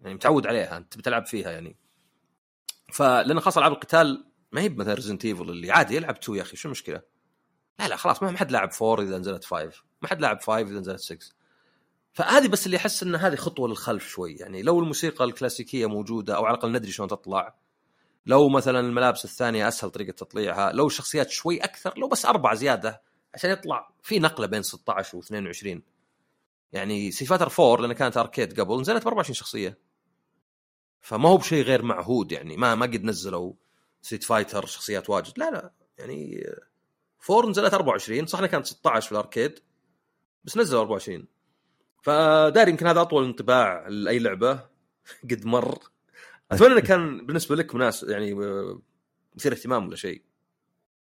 يعني 0.00 0.14
متعود 0.14 0.46
عليها 0.46 0.76
أنت 0.76 0.98
بتلعب 0.98 1.26
فيها 1.26 1.50
يعني. 1.50 1.76
فلأن 2.94 3.40
خلاص 3.40 3.58
ألعاب 3.58 3.72
القتال 3.72 4.24
ما 4.52 4.60
هي 4.60 4.68
مثلا 4.68 4.94
Resident 4.94 5.24
Evil 5.24 5.50
اللي 5.50 5.70
عادي 5.70 5.96
يلعب 5.96 6.16
2 6.16 6.38
يا 6.38 6.42
أخي 6.42 6.56
شو 6.56 6.68
المشكلة؟ 6.68 7.02
لا 7.78 7.88
لا 7.88 7.96
خلاص 7.96 8.22
ما 8.22 8.38
حد 8.38 8.50
لاعب 8.50 8.70
4 8.82 9.04
إذا 9.04 9.18
نزلت 9.18 9.44
5 9.44 9.70
ما 10.02 10.08
حد 10.08 10.20
لاعب 10.20 10.40
5 10.40 10.58
إذا 10.58 10.80
نزلت 10.80 11.00
6 11.00 11.18
فهذه 12.12 12.48
بس 12.48 12.66
اللي 12.66 12.76
أحس 12.76 13.02
إن 13.02 13.14
هذه 13.14 13.34
خطوة 13.34 13.68
للخلف 13.68 14.08
شوي. 14.08 14.34
يعني 14.34 14.62
لو 14.62 14.80
الموسيقى 14.80 15.24
الكلاسيكية 15.24 15.86
موجودة 15.86 16.36
أو 16.36 16.44
على 16.44 16.54
الأقل 16.54 16.72
ندري 16.72 16.92
شلون 16.92 17.08
تطلع 17.08 17.54
لو 18.26 18.48
مثلا 18.48 18.80
الملابس 18.80 19.24
الثانية 19.24 19.68
أسهل 19.68 19.90
طريقة 19.90 20.12
تطليعها 20.12 20.72
لو 20.72 20.86
الشخصيات 20.86 21.30
شوي 21.30 21.58
أكثر 21.58 21.98
لو 21.98 22.08
بس 22.08 22.26
أربعة 22.26 22.54
زيادة 22.54 23.02
عشان 23.34 23.50
يطلع 23.50 23.90
في 24.02 24.18
نقلة 24.18 24.46
بين 24.46 24.62
16 24.62 25.20
و22 25.22 25.78
يعني 26.72 27.10
Street 27.10 27.29
Fighter 27.29 27.50
4 27.60 27.86
لأن 27.86 27.92
كانت 27.92 28.16
arcade 28.16 28.60
قبل 28.60 28.80
نزلت 28.80 29.04
ب 29.04 29.06
24 29.06 29.34
شخصية. 29.34 29.78
فما 31.04 31.28
هو 31.28 31.36
بشيء 31.36 31.64
غير 31.64 31.82
معهود 31.82 32.32
يعني 32.32 32.56
ما 32.56 32.74
ما 32.74 32.86
قد 32.86 33.04
نزلوا 33.04 33.52
Street 34.02 34.24
Fighter 34.24 34.66
شخصيات 34.66 35.10
واجد. 35.10 35.38
لا 35.38 35.50
لا 35.50 35.72
يعني 35.98 36.46
four 37.18 37.50
نزلت 37.50 37.74
24 37.74 38.26
صح 38.26 38.38
إنها 38.38 38.48
كانت 38.50 38.66
16 38.66 39.06
في 39.06 39.12
ال 39.12 39.19
arcade 39.19 39.58
بس 40.44 40.56
نزلوا 40.56 40.80
24 40.80 41.26
فداري 42.02 42.70
يمكن 42.70 42.86
هذا 42.86 43.00
أطول 43.00 43.24
انطباع 43.24 43.88
لأي 43.88 44.18
لعبة 44.18 44.60
قد 45.30 45.46
مر. 45.46 45.78
أتمنى 46.52 46.72
إنه 46.72 46.80
كان 46.80 47.26
بالنسبة 47.26 47.56
لك 47.56 47.74
مناسب 47.74 48.08
يعني 48.08 48.34
مثير 49.36 49.52
اهتمام 49.52 49.86
ولا 49.86 49.96
شيء. 49.96 50.22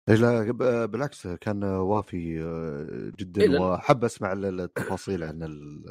لا 0.08 0.50
بالعكس 0.86 1.26
كان 1.26 1.64
وافي 1.64 2.42
آه، 2.42 3.12
جدا 3.18 3.42
إيه، 3.42 3.60
وحب 3.60 4.04
أسمع 4.04 4.32
ال- 4.32 4.60
التفاصيل 4.60 5.24
عن 5.24 5.42
ال 5.42 5.84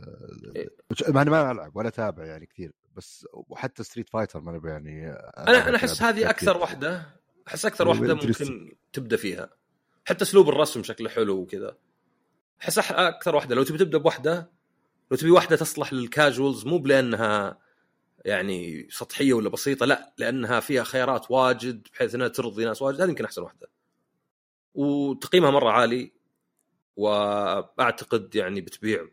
إيه. 0.55 0.69
مع 1.09 1.21
اني 1.21 1.29
ما 1.29 1.51
ألعب 1.51 1.75
ولا 1.75 1.87
أتابع 1.87 2.25
يعني 2.25 2.45
كثير. 2.45 2.71
بس 2.95 3.27
وحتى 3.33 3.83
Street 3.83 4.09
Fighter 4.09 4.41
ما 4.41 4.51
نبي 4.51 4.69
يعني 4.69 5.09
أنا 5.37 5.69
أنا 5.69 5.75
أحس 5.77 6.01
هذه 6.01 6.29
أكثر 6.29 6.57
واحدة 6.57 7.21
أحس 7.47 7.65
أكثر 7.65 7.85
إيه، 7.85 7.89
واحدة. 7.91 8.13
ممكن 8.13 8.75
تبدأ 8.93 9.17
فيها. 9.17 9.49
حتى 10.05 10.23
أسلوب 10.23 10.49
الرسم 10.49 10.83
شكله 10.83 11.09
حلو 11.09 11.37
وكذا. 11.37 11.77
أحس 12.61 12.79
أكثر 12.91 13.35
واحدة 13.35 13.55
لو 13.55 13.63
تبي 13.63 13.77
تبدأ 13.77 13.97
بواحدة 13.97 14.51
لو 15.11 15.17
تبي 15.17 15.31
واحدة 15.31 15.55
تصلح 15.55 15.93
للكاجوالز 15.93 16.65
مو 16.65 16.77
بلأنها 16.77 17.59
يعني 18.25 18.87
سطحية 18.89 19.33
ولا 19.33 19.49
بسيطة 19.49 19.85
لا 19.85 20.13
لأنها 20.17 20.59
فيها 20.59 20.83
خيارات 20.83 21.31
واجد 21.31 21.87
بحيث 21.93 22.15
إنها 22.15 22.27
ترضي 22.27 22.65
ناس 22.65 22.81
واجد 22.81 23.01
هذه 23.01 23.09
يمكن 23.09 23.25
أحسن 23.25 23.41
واحدة. 23.41 23.67
وتقييمها 24.73 25.51
مرة 25.51 25.69
عالي 25.69 26.11
وأعتقد 26.95 28.35
يعني 28.35 28.61
بتبيع 28.61 29.07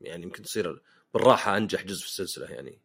يعني 0.00 0.22
يمكن 0.22 0.42
تصير 0.42 0.82
بالراحة 1.14 1.56
أنجح 1.56 1.84
جزء 1.84 2.00
في 2.00 2.08
السلسلة 2.08 2.46
يعني. 2.46 2.83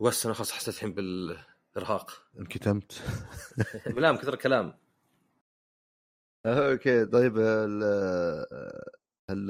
بس 0.00 0.24
أنا 0.26 0.34
خلاص 0.34 0.52
حسيت 0.52 0.74
الحين 0.74 0.92
بالإرهاق. 0.94 2.22
انكتمت. 2.38 3.02
لا 3.96 4.12
من 4.12 4.18
كثر 4.18 4.34
الكلام. 4.34 4.78
okay 6.46 7.04
طيب 7.06 7.38
ال- 7.38 8.82
هل 9.30 9.46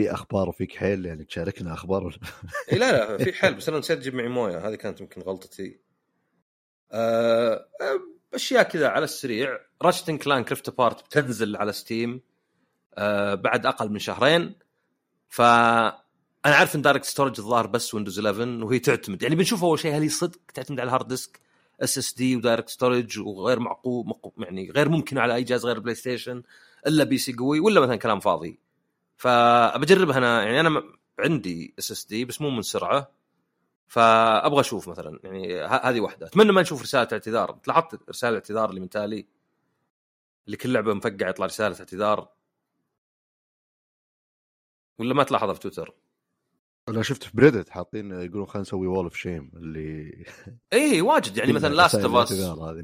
في 0.00 0.12
أخبار 0.12 0.48
وفيك 0.48 0.76
حيل؟ 0.76 1.06
يعني 1.06 1.24
تشاركنا 1.24 1.72
أخبار 1.74 2.04
ولا- 2.04 2.18
إيه 2.72 2.78
لا 2.78 3.16
لا 3.16 3.24
في 3.24 3.32
حيل 3.38 3.54
بس 3.54 3.68
أنا 3.68 3.78
نسيت 3.78 3.98
أجيب 3.98 4.14
معي 4.14 4.28
موية. 4.28 4.68
هذه 4.68 4.74
كانت 4.74 5.00
يمكن 5.00 5.20
غلطتي. 5.20 5.80
أه 6.92 7.68
أشياء 8.34 8.62
كذا 8.62 8.88
على 8.88 9.04
السريع. 9.04 9.58
Ratchet 9.82 10.07
and 10.07 10.18
Clank 10.18 10.44
Rift 10.44 10.70
Apart 10.70 11.04
بتنزل 11.06 11.56
على 11.56 11.72
Steam 11.72 12.20
أه 12.94 13.34
بعد 13.34 13.66
أقل 13.66 13.90
من 13.90 13.98
شهرين. 13.98 14.54
ف 15.28 15.42
أنا 16.46 16.54
عارف 16.54 16.76
إن 16.76 16.82
DirectStorage 16.82 17.40
الظاهر 17.40 17.66
بس 17.66 17.94
Windows 17.94 18.26
11 18.26 18.64
وهي 18.64 18.78
تعتمد. 18.78 19.22
يعني 19.22 19.34
بنشوف 19.34 19.64
أول 19.64 19.78
شيء 19.78 19.96
هل 19.96 20.02
هي 20.02 20.08
صدق 20.08 20.40
تعتمد 20.54 20.80
على 20.80 20.88
ال 20.88 20.92
hard 20.92 21.08
disk 21.08 21.40
SSD 21.80 21.98
و 21.98 22.14
DirectStorage 22.14 23.18
وغير 23.18 23.60
معقول 23.60 24.14
يعني 24.38 24.70
غير 24.70 24.88
ممكن 24.88 25.18
على 25.18 25.34
أي 25.34 25.42
جهاز 25.44 25.66
غير 25.66 25.78
PlayStation 25.78 26.42
إلا 26.86 27.04
PC 27.04 27.32
قوي 27.32 27.60
ولا 27.60 27.80
مثلا 27.80 27.96
كلام 27.96 28.20
فاضي. 28.20 28.58
فبجربها 29.16 30.18
أنا 30.18 30.42
يعني 30.44 30.60
أنا 30.60 30.82
عندي 31.18 31.74
SSD 31.78 32.24
بس 32.24 32.40
مو 32.40 32.50
من 32.50 32.62
سرعة. 32.62 33.10
فأبغى 33.88 34.60
أشوف 34.60 34.88
مثلا 34.88 35.20
يعني 35.24 35.62
هذه 35.62 36.00
واحدة. 36.00 36.26
أتمنى 36.26 36.52
ما 36.52 36.62
نشوف 36.62 36.82
رسالة 36.82 37.08
اعتذار. 37.12 37.58
لاحظت 37.66 38.08
رسالة 38.08 38.34
اعتذار 38.34 38.70
اللي 38.70 38.80
من 38.80 38.88
تالي؟ 38.88 39.26
اللي 40.46 40.56
كل 40.56 40.72
لعبة 40.72 40.94
مفقع 40.94 41.28
يطلع 41.28 41.46
رسالة 41.46 41.78
اعتذار؟ 41.78 42.28
ولا 44.98 45.14
ما 45.14 45.24
تلاحظها 45.24 45.54
في 45.54 45.60
تويتر؟ 45.60 45.94
أنا 46.88 47.02
شفت 47.02 47.22
في 47.22 47.30
Reddit 47.34 47.70
حاطين 47.70 48.10
يقولون 48.10 48.46
خلينا 48.46 48.62
نسوي 48.62 48.86
wall 48.86 49.04
of 49.04 49.16
shame 49.16 49.50
اللي 49.56 50.24
اي 50.72 51.00
واجد. 51.00 51.36
يعني 51.36 51.52
مثلا 51.52 51.74
Last 51.74 51.94
of 51.94 52.14
Us 52.14 52.32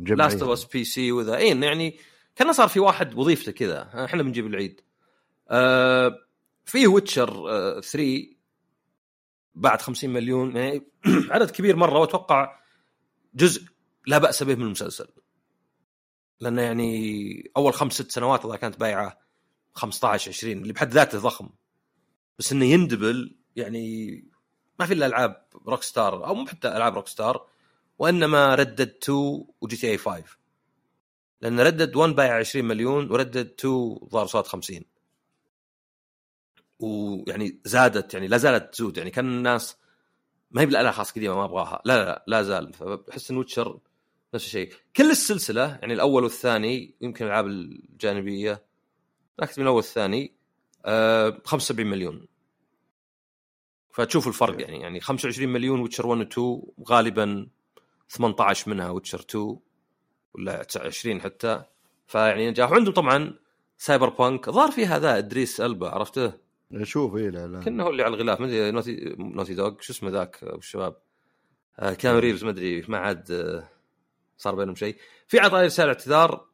Last 0.09 0.43
of 0.43 0.51
Us 0.51 0.65
PC 0.65 1.13
وذا. 1.13 1.37
اي 1.37 1.61
يعني 1.61 1.99
كان 2.37 2.53
صار 2.53 2.69
في 2.69 2.81
واحد 2.81 3.15
وظيفته 3.15 3.53
كذا. 3.53 4.05
إحنا 4.05 4.23
بنجيب 4.23 4.47
العيد. 4.47 4.81
آه 5.51 6.19
في 6.65 6.87
Witcher 6.87 7.51
آه 7.51 7.81
3 7.81 8.23
بعد 9.55 9.83
50 9.83 10.11
مليون 10.11 10.57
يعني 10.57 10.87
عدد 11.31 11.51
كبير 11.51 11.77
مرة 11.77 11.99
وأتوقع 11.99 12.61
جزء 13.35 13.63
لا 14.07 14.19
بأس 14.19 14.43
به 14.43 14.55
من 14.55 14.63
المسلسل. 14.63 15.09
لأنه 16.41 16.63
يعني 16.63 17.51
أول 17.57 17.75
خمس 17.75 17.93
ست 17.93 18.11
سنوات 18.11 18.45
إذا 18.45 18.57
كانت 18.57 18.81
بايعة 18.81 19.19
15 19.73 20.31
20 20.31 20.53
اللي 20.53 20.73
بحد 20.73 20.93
ذاته 20.93 21.19
ضخم. 21.19 21.49
بس 22.39 22.53
إنه 22.53 22.65
يندبل 22.65 23.42
يعني 23.57 24.25
ما 24.81 24.87
في 24.87 24.95
إلا 24.95 25.07
ألعاب 25.07 25.47
Rockstar 25.67 26.27
أو 26.27 26.35
مو 26.35 26.47
حتى 26.47 26.69
ألعاب 26.69 26.95
Rockstar 26.95 27.47
وانما 27.99 28.55
Red 28.55 28.66
Dead 28.66 28.81
2 29.03 29.45
و 29.61 29.77
GTA 29.77 29.99
5 29.99 30.25
لأن 31.41 31.61
Red 31.61 31.76
Dead 31.76 31.97
1 31.97 32.15
بايع 32.15 32.39
20 32.39 32.65
مليون 32.65 33.11
و 33.11 33.16
Red 33.16 33.33
Dead 33.33 33.55
2 33.59 33.99
ظهر 34.11 34.27
صوب 34.27 34.47
50 34.47 34.85
ويعني 36.83 37.61
زادت 37.65 38.15
يعني 38.15 38.29
لا 38.29 38.37
زالت 38.37 38.75
تزود. 38.75 38.97
يعني 38.97 39.11
كان 39.11 39.27
الناس 39.27 39.77
ما 40.51 40.63
هي 40.63 40.67
بالله 40.67 40.91
خلاص 40.91 41.13
قديمة 41.13 41.35
ما 41.35 41.45
أبغاها. 41.45 41.83
لا 41.85 42.05
لا 42.05 42.25
لا, 42.27 42.43
زال. 42.43 42.73
فبحس 42.73 43.31
إن 43.31 43.37
Witcher 43.37 43.81
نفس 44.35 44.45
الشيء. 44.45 44.73
كل 44.97 45.11
السلسلة 45.11 45.79
يعني 45.81 45.95
الأول 45.95 46.23
والثاني 46.23 46.95
يمكن 47.01 47.25
الألعاب 47.25 47.47
الجانبية 47.47 48.63
أكثر 49.41 49.61
من 49.61 49.67
الأول 49.67 49.77
والثاني 49.77 50.33
آه 50.85 51.43
75 51.45 51.91
مليون. 51.91 52.27
فتشوف 53.93 54.29
الفرق 54.29 54.61
يعني 54.61 54.81
يعني 54.81 55.01
25 55.01 55.53
مليون 55.53 55.81
Witcher 55.81 56.07
1 56.07 56.21
و 56.21 56.23
2 56.23 56.63
غالبا 56.89 57.47
18 58.09 58.71
منها 58.71 58.91
Witcher 58.91 59.21
2 59.21 59.57
ولا 60.35 60.67
20 60.77 61.21
حتى. 61.21 61.63
فيعني 62.07 62.51
نجاح. 62.51 62.71
وعندهم 62.71 62.95
طبعا 62.95 63.35
Cyberpunk 63.79 64.51
ظهر 64.51 64.71
في 64.71 64.87
هذا 64.87 65.19
إدريس 65.19 65.61
ألبا 65.61 65.89
عرفته؟ 65.89 66.33
شوف 66.83 67.17
إيه 67.17 67.31
لا 67.31 67.47
لا. 67.47 67.61
كأنه 67.61 67.85
هو 67.85 67.91
اللي 67.91 68.03
على 68.03 68.15
الغلاف. 68.15 68.41
ما 68.41 68.47
أدري 68.47 68.71
Naughty 68.71 69.17
Naughty 69.19 69.55
Dog 69.55 69.81
شو 69.81 69.93
اسمه 69.93 70.11
ذاك 70.11 70.39
الشباب؟ 70.43 70.97
آه 71.79 71.95
كيانو 71.95 72.19
ريفز 72.19 72.45
ما 72.45 72.51
أدري 72.51 72.85
ما 72.89 72.99
عاد 72.99 73.31
آه 73.31 73.69
صار 74.37 74.55
بينهم 74.55 74.75
شيء. 74.75 74.97
في 75.29 75.39
عطاء 75.39 75.65
رسالة 75.65 75.89
اعتذار؟ 75.89 76.47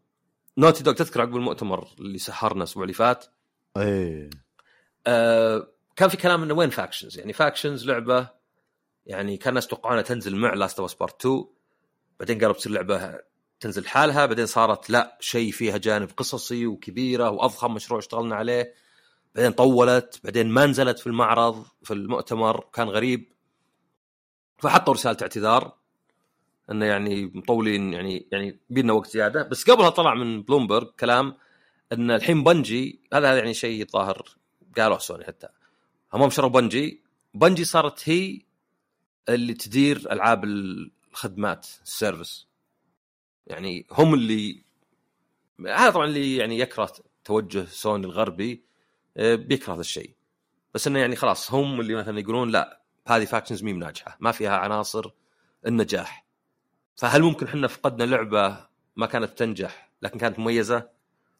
Naughty 0.58 0.82
Dog 0.82 0.94
تذكر 0.94 1.20
عقب 1.20 1.36
المؤتمر 1.36 1.88
اللي 1.98 2.18
سحرنا 2.18 2.58
الأسبوع 2.58 2.82
اللي 2.82 2.94
فات؟ 2.94 3.26
إيه. 3.76 4.30
آه 5.06 5.68
كان 5.98 6.08
في 6.08 6.16
كلام 6.16 6.42
إنه 6.42 6.54
وين 6.54 6.70
Factions 6.70 7.18
يعني 7.18 7.32
Factions 7.32 7.86
لعبة 7.86 8.28
يعني 9.06 9.36
كان 9.36 9.48
الناس 9.48 9.64
يتوقعونها 9.64 10.02
تنزل 10.02 10.36
مع 10.36 10.54
Last 10.54 10.80
of 10.80 11.00
Part 11.00 11.26
2 11.26 11.44
بعدين 12.20 12.38
قالوا 12.38 12.52
بتصير 12.52 12.72
لعبة 12.72 13.20
تنزل 13.60 13.86
حالها 13.86 14.26
بعدين 14.26 14.46
صارت 14.46 14.90
لا 14.90 15.18
شيء 15.20 15.52
فيها 15.52 15.76
جانب 15.76 16.10
قصصي 16.16 16.66
وكبيرة 16.66 17.30
وأضخم 17.30 17.74
مشروع 17.74 17.98
اشتغلنا 17.98 18.36
عليه. 18.36 18.74
بعدين 19.34 19.52
طولت 19.52 20.20
بعدين 20.24 20.48
ما 20.48 20.66
نزلت 20.66 20.98
في 20.98 21.06
المعرض 21.06 21.64
في 21.82 21.94
المؤتمر 21.94 22.68
كان 22.72 22.88
غريب. 22.88 23.32
فحطوا 24.58 24.94
رسالة 24.94 25.16
اعتذار 25.22 25.78
إنه 26.70 26.86
يعني 26.86 27.32
مطولين 27.34 27.92
يعني 27.92 28.28
يعني 28.32 28.60
بينا 28.70 28.92
وقت 28.92 29.10
زيادة. 29.10 29.42
بس 29.42 29.70
قبلها 29.70 29.90
طلع 29.90 30.14
من 30.14 30.42
بلومبرج 30.42 30.86
كلام 31.00 31.36
إن 31.92 32.10
الحين 32.10 32.44
Bungie 32.44 33.02
هذا 33.12 33.38
يعني 33.38 33.54
شيء 33.54 33.86
ظاهر 33.86 34.22
قالوه 34.76 34.98
سوني 34.98 35.24
حتى. 35.24 35.48
هم 36.12 36.30
شروا 36.30 36.50
Bungie. 36.50 37.02
Bungie 37.34 37.64
صارت 37.64 38.08
هي 38.08 38.40
اللي 39.28 39.54
تدير 39.54 40.12
ألعاب 40.12 40.44
الخدمات 40.44 41.66
ال 41.82 41.89
service. 41.89 42.46
يعني 43.46 43.86
هم 43.92 44.14
اللي 44.14 44.62
هذا 45.66 45.90
طبعا 45.90 46.06
اللي 46.06 46.36
يعني 46.36 46.58
يكره 46.58 46.92
توجه 47.24 47.64
سوني 47.64 48.06
الغربي 48.06 48.64
آه، 49.16 49.34
بيكره 49.34 49.74
هذا 49.74 49.80
الشيء. 49.80 50.14
بس 50.74 50.86
إنه 50.86 50.98
يعني 50.98 51.16
خلاص 51.16 51.54
هم 51.54 51.80
اللي 51.80 51.94
مثلا 51.94 52.20
يقولون 52.20 52.50
لا 52.50 52.82
هذه 53.06 53.24
فاكشنز 53.24 53.62
ميم 53.62 53.78
ناجحه 53.78 54.16
ما 54.20 54.32
فيها 54.32 54.56
عناصر 54.56 55.10
النجاح. 55.66 56.26
فهل 56.96 57.22
ممكن 57.22 57.46
إحنا 57.46 57.68
فقدنا 57.68 58.04
لعبة 58.04 58.66
ما 58.96 59.06
كانت 59.06 59.38
تنجح 59.38 59.90
لكن 60.02 60.18
كانت 60.18 60.38
مميزة؟ 60.38 60.88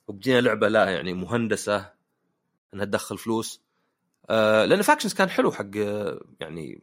وبجينا 0.08 0.40
لعبة 0.40 0.68
لا 0.68 0.90
يعني 0.90 1.14
مهندسة 1.14 1.92
إنها 2.74 2.84
تدخل 2.84 3.18
فلوس. 3.18 3.62
آه 4.30 4.64
لأن 4.64 4.82
فاكشنز 4.82 5.14
كان 5.14 5.30
حلو 5.30 5.52
حق 5.52 5.64
آه، 5.76 6.20
يعني 6.40 6.82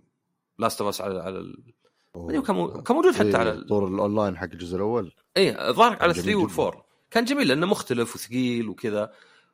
لاست 0.60 0.82
اوف 0.82 0.90
اس 0.90 1.02
على 1.02 1.20
على 1.20 1.38
ال- 1.40 1.74
أيوة، 2.16 2.44
كان 2.44 2.56
مو- 2.56 2.84
كان 2.84 2.96
موجود 2.96 3.14
حتى 3.14 3.38
على 3.38 3.52
ال- 3.52 3.68
طور 3.68 3.88
الاونلاين 3.88 4.38
حق 4.38 4.44
الجزء 4.44 4.76
الأول. 4.76 5.12
اي 5.38 5.54
ظهر 5.54 5.90
على 6.02 6.14
كان 6.14 6.14
3 6.14 6.22
جميل 6.22 6.50
وال4 6.50 6.78
كان 7.12 7.26
جميل 7.26 7.48
لأنه 7.48 7.66
مختلف 7.66 8.16
وثقيل 8.16 8.70
وكذا. 8.70 9.12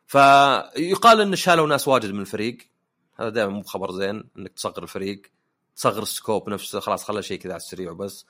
فيقال 0.08 1.22
إن 1.22 1.36
شالوا 1.36 1.68
ناس 1.68 1.88
واجد 1.88 2.12
من 2.12 2.20
الفريق. 2.22 2.58
هذا 3.20 3.30
دائما 3.30 3.52
مو 3.52 3.62
خبر 3.64 3.92
زين 3.92 4.24
إنك 4.38 4.52
تصغر 4.54 4.84
الفريق. 4.84 5.22
تصغر 5.76 6.02
scope 6.02 6.50
نفسه 6.50 6.80
خلاص 6.80 7.04
خلى 7.04 7.22
شيء 7.24 7.40
كذا 7.40 7.52
على 7.54 7.60
السريع 7.60 7.92
وبس. 7.92 8.26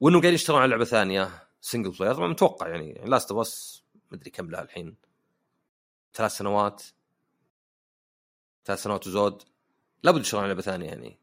وإنهم 0.00 0.20
قاعدين 0.20 0.34
يشتغلون 0.34 0.62
على 0.62 0.70
لعبة 0.70 0.84
ثانية 0.84 1.30
single 1.60 1.90
player 1.90 2.14
طبعا 2.14 2.28
متوقع 2.28 2.68
يعني, 2.68 2.90
يعني 2.90 3.10
Last 3.10 3.30
of 3.32 3.40
Us 3.40 3.82
مدري 4.12 4.30
كم 4.30 4.50
لها 4.50 4.62
الحين. 4.62 4.96
ثلاث 6.14 6.36
سنوات. 6.36 6.82
ثلاث 8.64 8.82
سنوات 8.82 9.06
وزود 9.06 9.42
لابد 10.02 10.20
يشتغلون 10.20 10.44
على 10.44 10.52
لعبة 10.52 10.62
ثانية 10.62 10.86
يعني. 10.86 11.18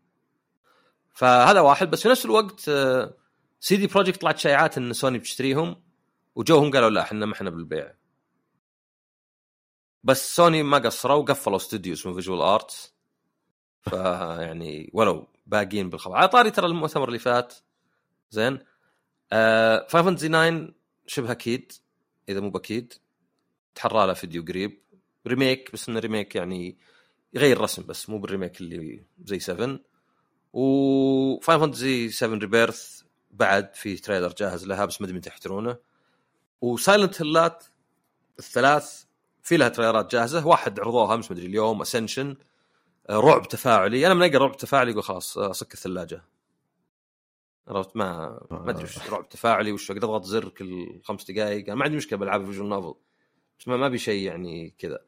فهذا 1.10 1.60
واحد 1.60 1.90
بس 1.92 2.04
في 2.04 2.10
نفس 2.10 2.26
الوقت 2.26 2.70
آه، 2.70 3.14
CD 3.60 3.88
Projekt 3.88 4.22
طلعت 4.22 4.38
شائعات 4.38 4.78
إن 4.78 4.94
سوني 4.94 5.18
بتشتريهم 5.18 5.84
وجوهم 6.36 6.72
قالوا 6.72 6.90
لا 6.90 7.02
إحنا 7.02 7.26
ما 7.26 7.34
إحنا 7.34 7.50
بالبيع. 7.50 7.94
بس 10.04 10.36
سوني 10.36 10.64
ما 10.64 10.78
قصروا 10.78 11.16
وقفلوا 11.16 11.56
استوديو 11.56 11.94
اسمه 11.94 12.14
Visual 12.14 12.42
Arts 12.42 12.94
فيعني 13.82 14.90
ولو 14.94 15.28
باقيين 15.46 15.90
بالخبر. 15.90 16.16
على 16.16 16.28
طاري 16.28 16.52
ترى 16.52 16.66
المؤتمر 16.68 17.08
اللي 17.08 17.20
فات. 17.20 17.54
زين. 18.32 18.60
آه 19.32 19.88
Fantasy 19.90 20.30
9 20.30 20.68
شبه 21.08 21.32
أكيد 21.32 21.72
إذا 22.30 22.40
مو 22.40 22.50
بأكيد. 22.50 22.94
تحرى 23.76 24.08
له 24.08 24.14
فيديو 24.14 24.44
قريب. 24.46 24.82
ريميك 25.28 25.72
بس 25.74 25.90
إنه 25.90 26.00
ريميك 26.00 26.36
يعني 26.36 26.78
يغير 27.34 27.58
الرسم 27.58 27.84
بس 27.86 28.10
مو 28.10 28.18
بالريميك 28.18 28.62
اللي 28.62 29.04
زي 29.24 29.40
7 29.40 29.80
وفاين 30.54 31.60
فانتسي 31.60 32.10
7 32.10 32.40
ريبيرث 32.40 33.02
بعد 33.32 33.76
في 33.76 33.96
تريلر 33.96 34.34
جاهز 34.38 34.66
لها 34.68 34.86
بس 34.86 35.02
ما 35.02 35.08
أدري 35.08 35.18
متى 35.18 35.30
يحترونه 35.30 35.78
وسايلنت 36.62 37.22
هيلات 37.22 37.64
الثلاث 38.40 39.04
في 39.44 39.58
لها 39.58 39.70
تريلرات 39.70 40.12
جاهزة 40.12 40.48
واحد 40.48 40.80
عرضوها 40.80 41.16
امس 41.16 41.32
مدري 41.32 41.46
اليوم 41.46 41.82
اسنشن 41.82 42.36
رعب 43.10 43.48
تفاعلي. 43.48 44.06
أنا 44.06 44.14
من 44.14 44.24
اقرا 44.24 44.46
رعب 44.46 44.58
تفاعلي 44.58 44.92
يقول 44.92 45.04
خلاص 45.04 45.38
أصك 45.38 45.74
الثلاجة. 45.74 46.24
عرفت؟ 47.68 47.98
ما 47.98 48.40
ما 48.52 48.70
أدري 48.72 48.84
وش 48.84 49.10
رعب 49.10 49.30
تفاعلي 49.30 49.72
وش 49.72 49.92
أقدر 49.92 50.08
أضغط 50.08 50.24
زر 50.24 50.50
كل 50.50 51.02
خمس 51.04 51.32
دقائق 51.32 51.66
أنا 51.66 51.76
ما 51.76 51.84
عندي 51.84 51.98
مشكلة 51.98 52.20
بالعاب 52.20 52.42
الفيجوال 52.42 52.70
نوفل 52.70 53.00
بس 53.60 53.68
ما 53.68 53.86
أبي 53.86 53.98
شيء 53.98 54.24
يعني 54.24 54.76
كذا. 54.78 55.00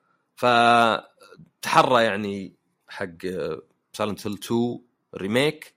فتحرى 0.42 2.04
يعني 2.04 2.56
حق 2.88 3.08
Silent 3.93 4.28
Hill 4.28 4.34
2 4.34 4.80
remake 5.16 5.76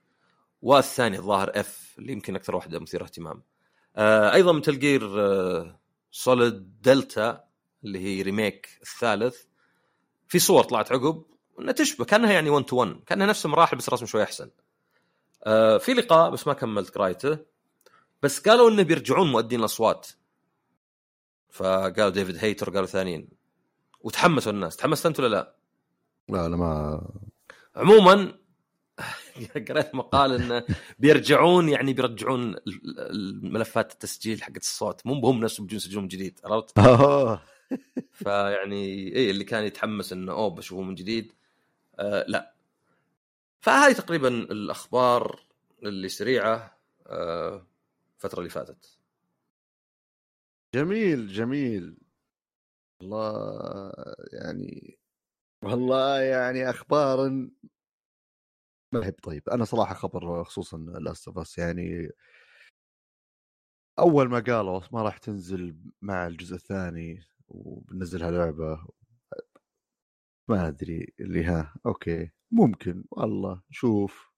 والثاني 0.61 1.17
الظاهر 1.17 1.51
f 1.59 1.95
اللي 1.99 2.13
يمكن 2.13 2.35
أكثر 2.35 2.55
واحدة 2.55 2.79
مثيرة 2.79 3.03
اهتمام. 3.03 3.43
آه 3.95 4.33
أيضا 4.33 4.51
Metal 4.51 4.79
Gear 4.79 5.01
Solid 6.11 6.81
Delta 6.81 7.43
اللي 7.83 7.99
هي 7.99 8.21
remake 8.21 8.69
الثالث. 8.81 9.43
في 10.27 10.39
صور 10.39 10.63
طلعت 10.63 10.91
عقب 10.91 11.25
إنها 11.59 11.73
تشبه 11.73 12.05
كأنها 12.05 12.31
يعني 12.31 12.49
1 12.49 12.65
to 12.65 12.75
1 12.75 13.03
كأنها 13.05 13.27
نفس 13.27 13.45
المراحل 13.45 13.77
بس 13.77 13.89
رسم 13.89 14.05
شوي 14.05 14.23
أحسن. 14.23 14.49
آه 15.43 15.77
في 15.77 15.93
لقاء 15.93 16.29
بس 16.29 16.47
ما 16.47 16.53
كملت 16.53 16.95
قرايته. 16.95 17.37
بس 18.23 18.39
قالوا 18.39 18.69
إنه 18.69 18.83
بيرجعون 18.83 19.31
مؤدين 19.31 19.59
الأصوات. 19.59 20.07
فقالوا 21.49 22.09
ديفيد 22.09 22.37
هيتر 22.37 22.69
قالوا 22.69 22.85
ثانيين. 22.85 23.44
وتحمسوا 24.05 24.51
الناس 24.51 24.75
تحمست 24.75 25.05
انت 25.05 25.19
ولا 25.19 25.27
لا؟ 25.27 25.55
لا 26.29 26.45
أنا 26.45 26.57
ما 26.57 27.01
عموما 27.75 28.37
قريت 29.69 29.95
مقال 29.95 30.31
انه 30.31 30.63
بيرجعون 30.99 31.69
يعني 31.69 31.93
بيرجعون 31.93 32.55
الملفات 32.87 33.91
التسجيل 33.91 34.43
حقت 34.43 34.57
الصوت. 34.57 35.05
مو 35.05 35.13
هم 35.13 35.39
نفسهم 35.39 35.65
بيجون 35.65 35.77
يسجلون 35.77 36.03
من 36.03 36.07
جديد 36.07 36.39
عرفت؟ 36.43 36.79
فيعني 38.23 39.15
اي 39.15 39.29
اللي 39.31 39.43
كان 39.43 39.63
يتحمس 39.63 40.13
إنه 40.13 40.31
أوه 40.31 40.49
بشوفه 40.49 40.81
من 40.81 40.95
جديد. 40.95 41.31
آه 41.99 42.25
لا. 42.27 42.53
فهذه 43.59 43.93
تقريبا 43.93 44.27
الأخبار 44.27 45.39
اللي 45.83 46.09
سريعة 46.09 46.77
آه 47.07 47.67
الفترة 48.15 48.39
اللي 48.39 48.49
فاتت. 48.49 48.97
جميل 50.73 51.27
جميل. 51.27 52.04
والله 53.01 53.93
يعني 54.33 54.97
والله 55.63 56.21
يعني 56.21 56.69
أخبار 56.69 57.29
ما 58.93 59.05
هي 59.05 59.11
طيب. 59.11 59.49
أنا 59.49 59.65
صراحة 59.65 59.93
خبر 59.95 60.43
خصوصا 60.43 60.77
لاست 60.77 61.29
بس 61.29 61.57
يعني 61.57 62.09
أول 63.99 64.29
ما 64.29 64.39
قالوا 64.39 64.81
ما 64.91 65.01
راح 65.01 65.17
تنزل 65.17 65.75
مع 66.01 66.27
الجزء 66.27 66.55
الثاني 66.55 67.19
وبنزلها 67.47 68.31
لعبة 68.31 68.85
ما 70.49 70.67
أدري 70.67 71.13
اللي 71.19 71.43
ها 71.43 71.73
okay 71.85 72.31
ممكن 72.51 73.03
والله 73.11 73.61
شوف. 73.69 74.31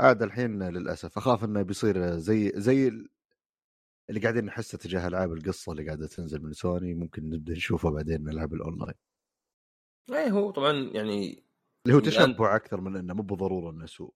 عاد 0.00 0.22
الحين 0.22 0.62
للأسف 0.62 1.18
أخاف 1.18 1.44
إنه 1.44 1.62
بيصير 1.62 2.16
زي 2.18 2.52
زي 2.56 3.06
اللي 4.10 4.20
قاعدين 4.20 4.44
نحسه 4.44 4.78
تجاه 4.78 5.08
ألعاب 5.08 5.32
القصة 5.32 5.72
اللي 5.72 5.86
قاعدة 5.86 6.06
تنزل 6.06 6.42
من 6.42 6.52
سوني 6.52 6.94
ممكن 6.94 7.30
نبدأ 7.30 7.52
نشوفه 7.52 7.90
بعدين 7.90 8.22
من 8.22 8.28
العاب 8.28 8.54
الأونلاين. 8.54 8.94
إيه 10.12 10.30
هو 10.30 10.50
طبعا 10.50 10.72
يعني 10.72 11.44
اللي 11.86 11.96
هو 11.96 12.00
تشبع 12.00 12.56
أكثر 12.56 12.80
من 12.80 12.96
إنه 12.96 13.14
مو 13.14 13.22
بالضروره 13.22 13.70
إنه 13.70 13.86
سوء. 13.86 14.14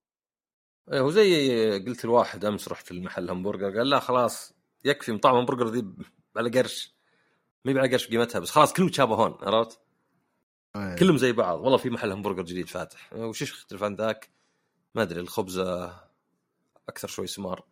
إيه 0.93 1.01
هو 1.01 1.11
زي 1.11 1.79
قلت 1.79 2.05
الواحد 2.05 2.45
أمس 2.45 2.69
رحت 2.69 2.91
المحل 2.91 3.31
همبرجر 3.31 3.79
قال 3.79 3.91
لا 3.91 4.01
خلاص 4.01 4.55
يكفي 4.85 5.13
مطعم 5.13 5.35
همبرجر 5.35 5.69
ذي 5.69 5.85
على 6.37 6.51
قرش 6.51 6.97
ما 7.65 7.81
على 7.81 7.93
قرش 7.93 8.09
قيمتها 8.09 8.39
بس 8.39 8.51
خلاص 8.51 8.73
كلهم 8.73 8.89
تشابهون 8.89 9.39
عرفت؟ 9.43 9.81
أيه. 10.77 10.97
كلهم 10.97 11.17
زي 11.17 11.33
بعض 11.33 11.61
والله 11.61 11.77
في 11.77 11.91
محل 11.91 12.13
همبرجر 12.13 12.43
جديد 12.43 12.69
فاتح 12.69 13.13
وش 13.13 13.43
يختلف 13.43 13.83
عن 13.83 13.95
ذاك؟ 13.95 14.31
ما 14.95 15.03
أدري 15.03 15.21
الخبزة 15.21 16.01
أكثر 16.89 17.09
شوي 17.09 17.27
سمار 17.27 17.65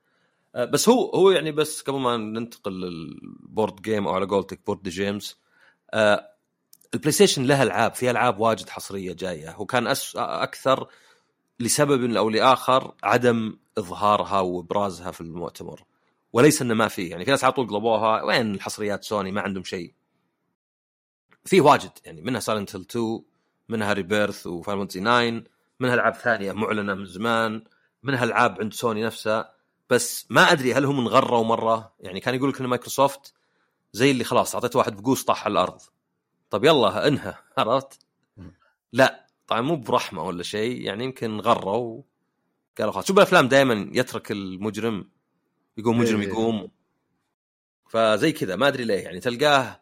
بس 0.56 0.88
هو 0.88 1.10
هو 1.10 1.30
يعني 1.30 1.52
بس 1.52 1.82
قبل 1.82 1.98
ما 1.98 2.16
ننتقل 2.16 2.72
لل 2.80 3.09
board 3.09 3.82
game 3.82 4.06
أو 4.06 4.14
على 4.14 4.26
قولتك 4.26 4.66
board 4.66 4.88
games 4.88 5.38
آه 5.94 6.34
ال 6.94 7.12
PlayStation 7.12 7.44
لها 7.44 7.62
ألعاب 7.62 7.94
في 7.94 8.10
ألعاب 8.10 8.40
واجد 8.40 8.68
حصرية 8.68 9.12
جاية. 9.12 9.56
وكان 9.58 9.94
أكثر 10.16 10.88
لسبب 11.60 12.16
أو 12.16 12.30
لآخر 12.30 12.94
عدم 13.02 13.56
إظهارها 13.78 14.40
وإبرازها 14.40 15.10
في 15.10 15.20
المؤتمر. 15.20 15.84
وليس 16.32 16.62
إنه 16.62 16.74
ما 16.74 16.88
في. 16.88 17.08
يعني 17.08 17.24
في 17.24 17.30
ناس 17.30 17.44
على 17.44 17.52
طول 17.52 17.66
قلبوها 17.66 18.22
وين 18.22 18.54
الحصريات 18.54 19.04
سوني؟ 19.04 19.32
ما 19.32 19.40
عندهم 19.40 19.64
شيء. 19.64 19.94
في 21.44 21.60
واجد. 21.60 21.90
يعني 22.04 22.22
منها 22.22 22.40
Silent 22.40 22.76
Hill 22.76 22.86
2 22.90 23.22
منها 23.68 23.92
Rebirth 23.92 24.46
و 24.46 24.53
Final 24.53 24.86
9 24.86 25.42
منها 25.80 25.94
ألعاب 25.94 26.14
ثانية 26.14 26.52
معلنة 26.52 26.94
من 26.94 27.06
زمان 27.06 27.64
منها 28.02 28.24
ألعاب 28.24 28.60
عند 28.60 28.72
سوني 28.72 29.04
نفسها. 29.04 29.53
بس 29.90 30.26
ما 30.30 30.52
أدري 30.52 30.74
هل 30.74 30.84
هم 30.84 30.98
انغروا 31.00 31.44
مرة؟ 31.44 31.94
يعني 32.00 32.20
كان 32.20 32.34
يقول 32.34 32.50
لك 32.50 32.60
إن 32.60 32.66
مايكروسوفت 32.66 33.34
زي 33.92 34.10
اللي 34.10 34.24
خلاص 34.24 34.54
أعطيت 34.54 34.76
واحد 34.76 34.96
بقوس 34.96 35.24
طاح 35.24 35.44
على 35.44 35.52
الأرض. 35.52 35.80
طب 36.50 36.64
يلا 36.64 37.08
انهى 37.08 37.34
عرفت؟ 37.58 37.98
لا 38.92 39.26
طبعا 39.46 39.60
مو 39.60 39.76
برحمة 39.76 40.22
ولا 40.22 40.42
شيء 40.42 40.80
يعني 40.80 41.04
يمكن 41.04 41.40
غروا 41.40 42.02
قالوا 42.78 42.92
خلاص. 42.92 43.06
شوف 43.06 43.16
الأفلام 43.16 43.48
دائما 43.48 43.90
يترك 43.92 44.32
المجرم 44.32 45.10
يقوم 45.76 45.98
مجرم 45.98 46.20
إيه. 46.20 46.28
يقوم. 46.28 46.70
فزي 47.88 48.32
كذا 48.32 48.56
ما 48.56 48.68
أدري 48.68 48.84
ليه 48.84 49.00
يعني 49.00 49.20
تلقاه 49.20 49.80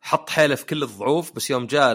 حط 0.00 0.30
حيله 0.30 0.54
في 0.54 0.66
كل 0.66 0.82
الضعوف 0.82 1.32
بس 1.32 1.50
يوم 1.50 1.66
جاء 1.66 1.92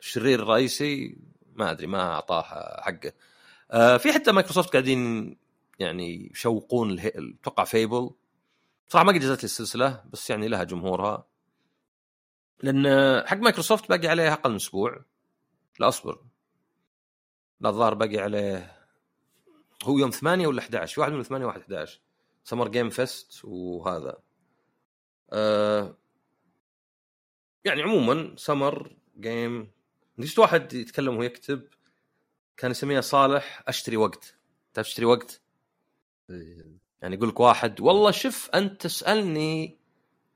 الشرير 0.00 0.42
الرئيسي 0.42 1.16
ما 1.54 1.70
أدري 1.70 1.86
ما 1.86 2.12
أعطاه 2.12 2.42
حقه. 2.82 3.12
آه 3.70 3.96
في 3.96 4.12
حتى 4.12 4.32
مايكروسوفت 4.32 4.72
قاعدين 4.72 5.36
يعني 5.82 6.30
يشوقون 6.30 7.00
أتوقع 7.00 7.64
Fable 7.64 8.10
صراحة 8.88 9.06
ما 9.06 9.12
قد 9.12 9.20
جازت 9.20 9.38
لي 9.38 9.44
السلسلة 9.44 10.04
بس 10.12 10.30
يعني 10.30 10.48
لها 10.48 10.64
جمهورها. 10.64 11.26
لأن 12.62 12.86
حق 13.26 13.36
مايكروسوفت 13.36 13.88
باقي 13.88 14.08
عليه 14.08 14.32
أقل 14.32 14.50
من 14.50 14.56
أسبوع. 14.56 15.04
لا 15.78 15.88
أصبر. 15.88 16.24
لا 17.60 17.68
الظاهر 17.68 17.94
باقي 17.94 18.18
عليه 18.18 18.82
هو 19.84 19.98
يوم 19.98 20.10
8 20.10 20.46
ولا 20.46 20.60
11 20.60 21.00
واحد 21.00 21.12
من 21.12 21.22
8 21.22 21.46
واحد 21.46 21.60
11 21.60 22.00
Summer 22.44 22.68
Game 22.68 22.90
Fest 22.90 23.44
وهذا. 23.44 24.18
أه 25.32 25.96
يعني 27.64 27.82
عموما 27.82 28.34
Summer 28.36 28.96
Game 29.20 29.70
نجد 30.18 30.38
واحد 30.38 30.72
يتكلم 30.72 31.16
ويكتب 31.16 31.68
كان 32.56 32.70
يسميها 32.70 33.00
صالح 33.00 33.62
أشتري 33.68 33.96
وقت. 33.96 34.36
تعرف 34.74 34.86
تشتري 34.86 35.06
وقت؟ 35.06 35.41
يعني 37.02 37.14
يقول 37.14 37.28
لك 37.28 37.40
واحد 37.40 37.80
والله 37.80 38.10
شوف 38.10 38.50
أنت 38.54 38.82
تسألني 38.82 39.78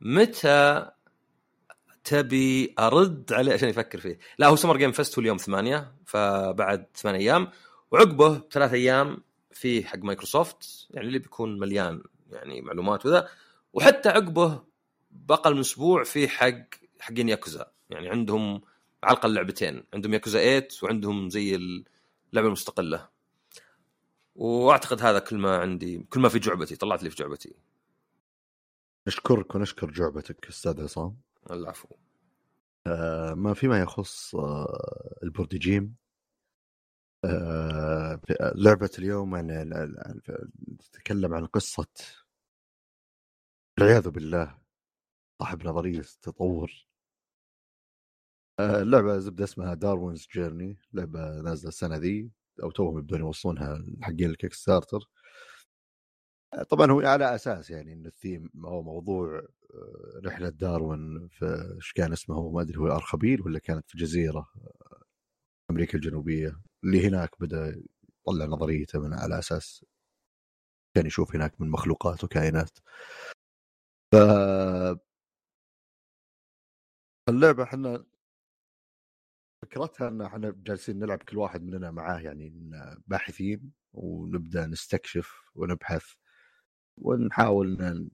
متى 0.00 0.90
تبي 2.04 2.74
أرد 2.78 3.32
عليه 3.32 3.52
عشان 3.52 3.68
يفكر 3.68 4.00
فيه. 4.00 4.18
لا 4.38 4.46
هو 4.46 4.56
Summer 4.56 4.76
Game 4.76 4.92
Fest 4.92 5.18
هو 5.18 5.22
اليوم 5.22 5.36
ثمانية 5.36 5.92
فبعد 6.04 6.86
ثمان 6.94 7.14
أيام 7.14 7.48
وعقبه 7.90 8.38
بثلاث 8.38 8.72
أيام 8.72 9.18
في 9.52 9.84
حق 9.84 9.98
مايكروسوفت 9.98 10.86
يعني 10.90 11.06
اللي 11.06 11.18
بيكون 11.18 11.58
مليان 11.58 12.02
يعني 12.30 12.60
معلومات 12.60 13.06
وذا 13.06 13.28
وحتى 13.72 14.08
عقبه 14.08 14.62
باقل 15.10 15.54
من 15.54 15.60
أسبوع 15.60 16.04
في 16.04 16.28
حق 16.28 16.58
حقين 17.00 17.28
ياكوزا 17.28 17.66
يعني 17.90 18.08
عندهم 18.08 18.60
على 19.04 19.12
الأقل 19.12 19.34
لعبتين 19.34 19.84
عندهم 19.94 20.14
ياكوزا 20.14 20.38
8 20.60 20.68
وعندهم 20.82 21.30
زي 21.30 21.54
اللعبة 21.54 22.46
المستقلة. 22.46 23.08
وأعتقد 24.36 25.02
هذا 25.02 25.18
كل 25.18 25.38
ما 25.38 25.56
عندي 25.58 25.98
كل 25.98 26.20
ما 26.20 26.28
في 26.28 26.38
جعبتي 26.38 26.76
طلعت 26.76 27.02
لي 27.02 27.10
في 27.10 27.16
جعبتي. 27.16 27.54
نشكرك 29.08 29.54
ونشكر 29.54 29.90
جعبتك 29.90 30.46
أستاذ 30.48 30.82
عصام. 30.82 31.16
العفو. 31.50 31.88
آه 32.86 33.34
ما 33.34 33.54
فيما 33.54 33.80
يخص 33.80 34.34
آه 34.34 35.18
ال 35.22 35.27
board 35.27 35.48
game 35.48 35.94
آه 37.24 38.20
لعبة 38.54 38.90
اليوم 38.98 39.36
يعني 39.36 39.64
تتكلم 40.92 41.34
عن 41.34 41.46
قصة 41.46 41.86
والعياذ 43.78 44.10
بالله 44.10 44.58
صاحب 45.40 45.66
نظرية 45.66 46.02
تطور 46.22 46.86
آه 48.60 48.82
اللعبة 48.82 49.18
زبدة 49.18 49.44
اسمها 49.44 49.74
Darwin's 49.74 50.28
Journey 50.32 50.78
لعبة 50.92 51.40
نازلة 51.40 51.68
السنة 51.68 51.96
ذي. 51.96 52.30
أو 52.62 52.70
توهم 52.70 52.98
يبدون 52.98 53.20
يوصلونها 53.20 53.84
حقين 54.02 54.30
ال 54.30 54.52
Kickstarter 54.52 55.08
طبعا 56.70 56.90
هو 56.90 57.00
على 57.00 57.34
أساس 57.34 57.70
يعني 57.70 57.92
إن 57.92 58.06
الثيم 58.06 58.50
هو 58.64 58.82
موضوع 58.82 59.38
آه، 59.74 60.20
رحلة 60.26 60.48
داروين 60.48 61.28
في 61.28 61.72
إيش 61.76 61.92
كان 61.92 62.12
اسمه 62.12 62.36
هو 62.36 62.50
ما 62.52 62.62
أدري 62.62 62.78
هو 62.78 62.86
ارخبيل 62.86 63.42
ولا 63.42 63.58
كانت 63.58 63.90
في 63.90 63.98
جزيرة 63.98 64.38
آه، 64.56 65.02
أمريكا 65.70 65.94
الجنوبية 65.98 66.60
اللي 66.84 67.08
هناك 67.08 67.30
بدأ 67.40 67.82
يطلع 68.28 68.46
نظريته 68.46 69.00
من 69.00 69.14
على 69.14 69.38
أساس 69.38 69.84
كان 70.96 71.06
يشوف 71.06 71.34
هناك 71.36 71.60
من 71.60 71.70
مخلوقات 71.70 72.24
وكائنات. 72.24 72.78
ف 74.12 74.16
اللعبة 77.28 77.62
إحنا 77.62 78.04
فكرتها 79.66 80.08
إن 80.08 80.22
إحنا 80.22 80.54
جالسين 80.56 80.98
نلعب 80.98 81.18
كل 81.22 81.38
واحد 81.38 81.62
مننا 81.62 81.90
معاه 81.90 82.20
يعني 82.20 82.70
باحثين 83.06 83.72
ونبدأ 83.92 84.66
نستكشف 84.66 85.40
ونبحث 85.54 86.12
ونحاول 86.98 87.78
ما 87.78 88.08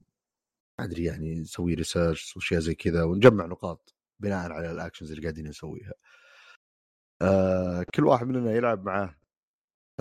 أدري 0.81 1.05
يعني 1.05 1.35
نسوي 1.41 1.75
research 1.75 2.37
وأشياء 2.37 2.61
زي 2.61 2.75
كذا 2.75 3.05
ونجمع 3.05 3.47
نقاط 3.47 3.95
بناء 4.21 4.53
على 4.53 4.71
ال 4.73 4.77
actions 4.77 5.11
اللي 5.11 5.23
قاعدين 5.23 5.49
نسويها. 5.49 5.93
آه 7.23 7.87
كل 7.95 8.05
واحد 8.05 8.27
مننا 8.27 8.53
يلعب 8.53 8.85
معاه 8.85 9.17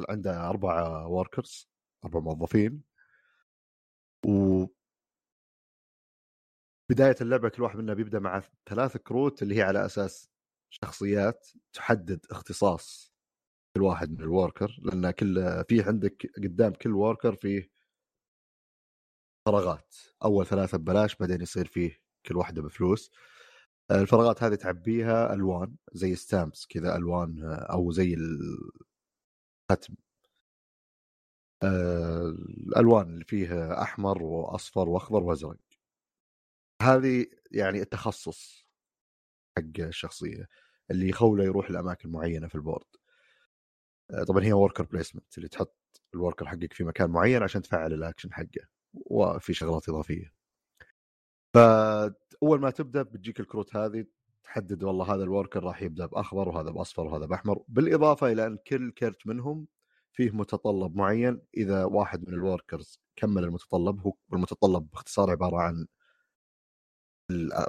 عنده 0.10 0.50
أربع 0.50 1.06
workers 1.06 1.70
أربع 2.06 2.20
موظفين 2.20 2.84
و 4.26 4.66
بداية 6.92 7.16
اللعبة 7.22 7.50
كل 7.50 7.64
واحد 7.64 7.78
منا 7.78 7.94
بيبدأ 7.94 8.20
مع 8.20 8.42
ثلاث 8.70 8.98
كروت 8.98 9.42
اللي 9.44 9.58
هي 9.58 9.62
على 9.62 9.86
أساس 9.86 10.31
شخصيات 10.72 11.48
تحدد 11.74 12.26
اختصاص 12.32 13.14
كل 13.78 13.82
واحد 13.82 14.12
من 14.12 14.22
ال 14.22 14.30
worker 14.30 14.80
لأن 14.84 15.12
كل 15.12 15.64
في 15.70 15.82
عندك 15.82 16.32
قدام 16.38 16.74
كل 16.74 16.96
worker 16.96 17.36
فيه 17.36 17.72
فراغات. 19.46 19.96
أول 20.24 20.46
ثلاثة 20.46 20.78
ببلاش 20.78 21.16
بعدين 21.16 21.42
يصير 21.42 21.68
فيه 21.68 22.02
كل 22.26 22.38
واحدة 22.38 22.62
بفلوس. 22.62 23.12
الفراغات 23.92 24.44
هذه 24.44 24.56
تعبيها 24.56 25.34
ألوان 25.34 25.76
زي 25.94 26.16
stamps 26.16 26.66
كذا 26.66 26.96
ألوان 26.98 27.44
أو 27.72 27.92
زي 27.92 28.14
الختم 28.14 29.96
الألوان 31.64 33.08
اللي 33.14 33.26
فيها 33.26 33.82
أحمر 33.82 34.24
وأصفر 34.24 34.90
وأخضر 34.90 35.24
وأزرق. 35.24 35.58
هذه 36.82 37.26
يعني 37.52 37.82
التخصص. 37.82 38.61
حق 39.58 39.80
الشخصيه 39.80 40.48
اللي 40.92 41.10
يخوله 41.10 41.44
يروح 41.44 41.72
لأماكن 41.72 42.10
معينة 42.10 42.48
في 42.48 42.56
ال 42.56 42.60
board. 42.60 42.86
طبعا 44.28 44.44
هي 44.44 44.54
worker 44.54 44.84
placement 44.84 45.38
اللي 45.38 45.50
تحط 45.50 45.76
ال 46.14 46.19
worker 46.19 46.46
حقك 46.48 46.74
في 46.74 46.84
مكان 46.84 47.10
معين 47.10 47.44
عشان 47.44 47.62
تفعل 47.62 47.94
الاكشن 47.94 48.34
حقه 48.34 48.68
وفي 48.94 49.54
شغلات 49.54 49.90
إضافية. 49.90 50.34
فأول 51.54 52.60
ما 52.62 52.70
تبدأ 52.70 53.02
بتجيك 53.04 53.40
الكروت 53.40 53.76
هذه 53.76 54.06
تحدد 54.44 54.84
والله 54.84 55.16
هذا 55.16 55.24
ال 55.24 55.30
worker 55.30 55.64
راح 55.64 55.82
يبدأ 55.82 56.06
بأخضر 56.06 56.50
وهذا 56.50 56.70
بأصفر 56.72 57.06
وهذا 57.08 57.26
بأحمر 57.26 57.64
بالإضافة 57.68 58.32
إلى 58.32 58.48
أن 58.48 58.58
كل 58.68 58.92
كرت 58.92 59.28
منهم 59.28 59.68
فيه 60.12 60.32
متطلب 60.32 60.96
معين. 60.96 61.42
إذا 61.58 61.86
واحد 61.86 62.28
من 62.30 62.34
ال 62.34 62.42
workers 62.42 63.02
كمل 63.16 63.44
المتطلب 63.44 64.00
هو 64.00 64.14
المتطلب 64.34 64.90
باختصار 64.90 65.32
عبارة 65.32 65.58
عن 65.58 65.88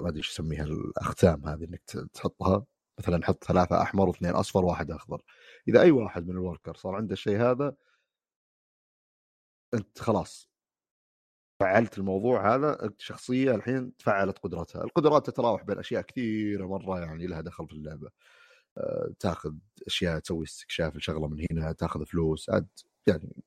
ما 0.00 0.08
أدري 0.08 0.18
إيش 0.18 0.30
اسميها 0.30 0.64
الأختام 0.64 1.46
هذه 1.48 1.64
إنك 1.64 1.82
تحطها. 2.14 2.66
مثلا 2.98 3.24
حط 3.24 3.44
ثلاثة 3.44 3.82
أحمر 3.82 4.08
واثنين 4.08 4.32
أصفر 4.32 4.64
وواحد 4.64 4.90
أخضر. 4.90 5.22
إذا 5.68 5.82
أي 5.82 5.90
واحد 5.90 6.26
من 6.26 6.30
الوركر 6.30 6.76
صار 6.76 6.94
عنده 6.94 7.12
الشيء 7.12 7.36
هذا 7.40 7.74
أنت 9.74 9.98
خلاص. 9.98 10.50
فعلت 11.60 11.98
الموضوع 11.98 12.54
هذا 12.54 12.86
الشخصيه 12.86 13.54
الحين 13.54 13.96
تفعلت 13.96 14.38
قدرتها. 14.38 14.84
القدرات 14.84 15.26
تتراوح 15.26 15.62
بين 15.64 15.78
أشياء 15.78 16.02
كثيرة 16.02 16.66
مرة 16.66 17.00
يعني 17.00 17.26
لها 17.26 17.40
دخل 17.40 17.66
في 17.68 17.72
اللعبة. 17.72 18.10
أه 18.78 19.14
تاخذ 19.20 19.54
أشياء 19.86 20.18
تسوي 20.18 20.44
استكشاف 20.44 20.96
لشغلة 20.96 21.28
من 21.28 21.46
هنا 21.50 21.72
تاخذ 21.72 22.06
فلوس 22.06 22.50
عاد 22.50 22.68
يعني 23.06 23.44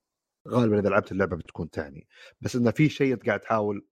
غالبا 0.47 0.79
إذا 0.79 0.89
لعبت 0.89 1.11
اللعبة 1.11 1.37
بتكون 1.37 1.69
تعني. 1.69 2.07
بس 2.41 2.55
انه 2.55 2.71
في 2.71 2.89
شيء 2.89 3.13
أنت 3.13 3.25
قاعد 3.27 3.39
تحاول 3.39 3.85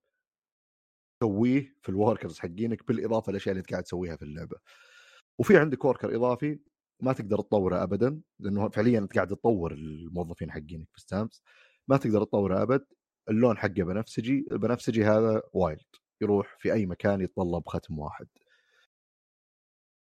تسويه 1.24 1.74
في 1.82 1.88
ال 1.88 1.94
workers 1.94 2.38
حقينك 2.38 2.88
بالإضافة 2.88 3.30
للأشياء 3.30 3.52
اللي 3.52 3.60
انت 3.60 3.70
قاعد 3.70 3.82
تسويها 3.82 4.16
في 4.16 4.22
اللعبة. 4.22 4.56
وفي 5.40 5.58
عندك 5.58 5.84
worker 5.84 6.16
إضافي 6.16 6.58
ما 7.02 7.12
تقدر 7.12 7.40
تطوره 7.40 7.82
ابدا 7.82 8.20
لأنه 8.40 8.68
فعليا 8.68 8.98
أنت 8.98 9.14
قاعد 9.14 9.28
تطور 9.28 9.72
الموظفين 9.72 10.50
حقينك 10.52 10.88
في 10.92 11.00
stamps 11.00 11.42
ما 11.88 11.96
تقدر 11.96 12.24
تطوره 12.24 12.62
أبد 12.62 12.86
اللون 13.30 13.56
حقه 13.58 13.82
بنفسجي 13.82 14.46
البنفسجي 14.52 15.04
هذا 15.04 15.42
wild 15.52 15.84
يروح 16.22 16.56
في 16.58 16.72
أي 16.72 16.86
مكان 16.86 17.20
يتطلب 17.20 17.68
ختم 17.68 17.98
واحد. 17.98 18.28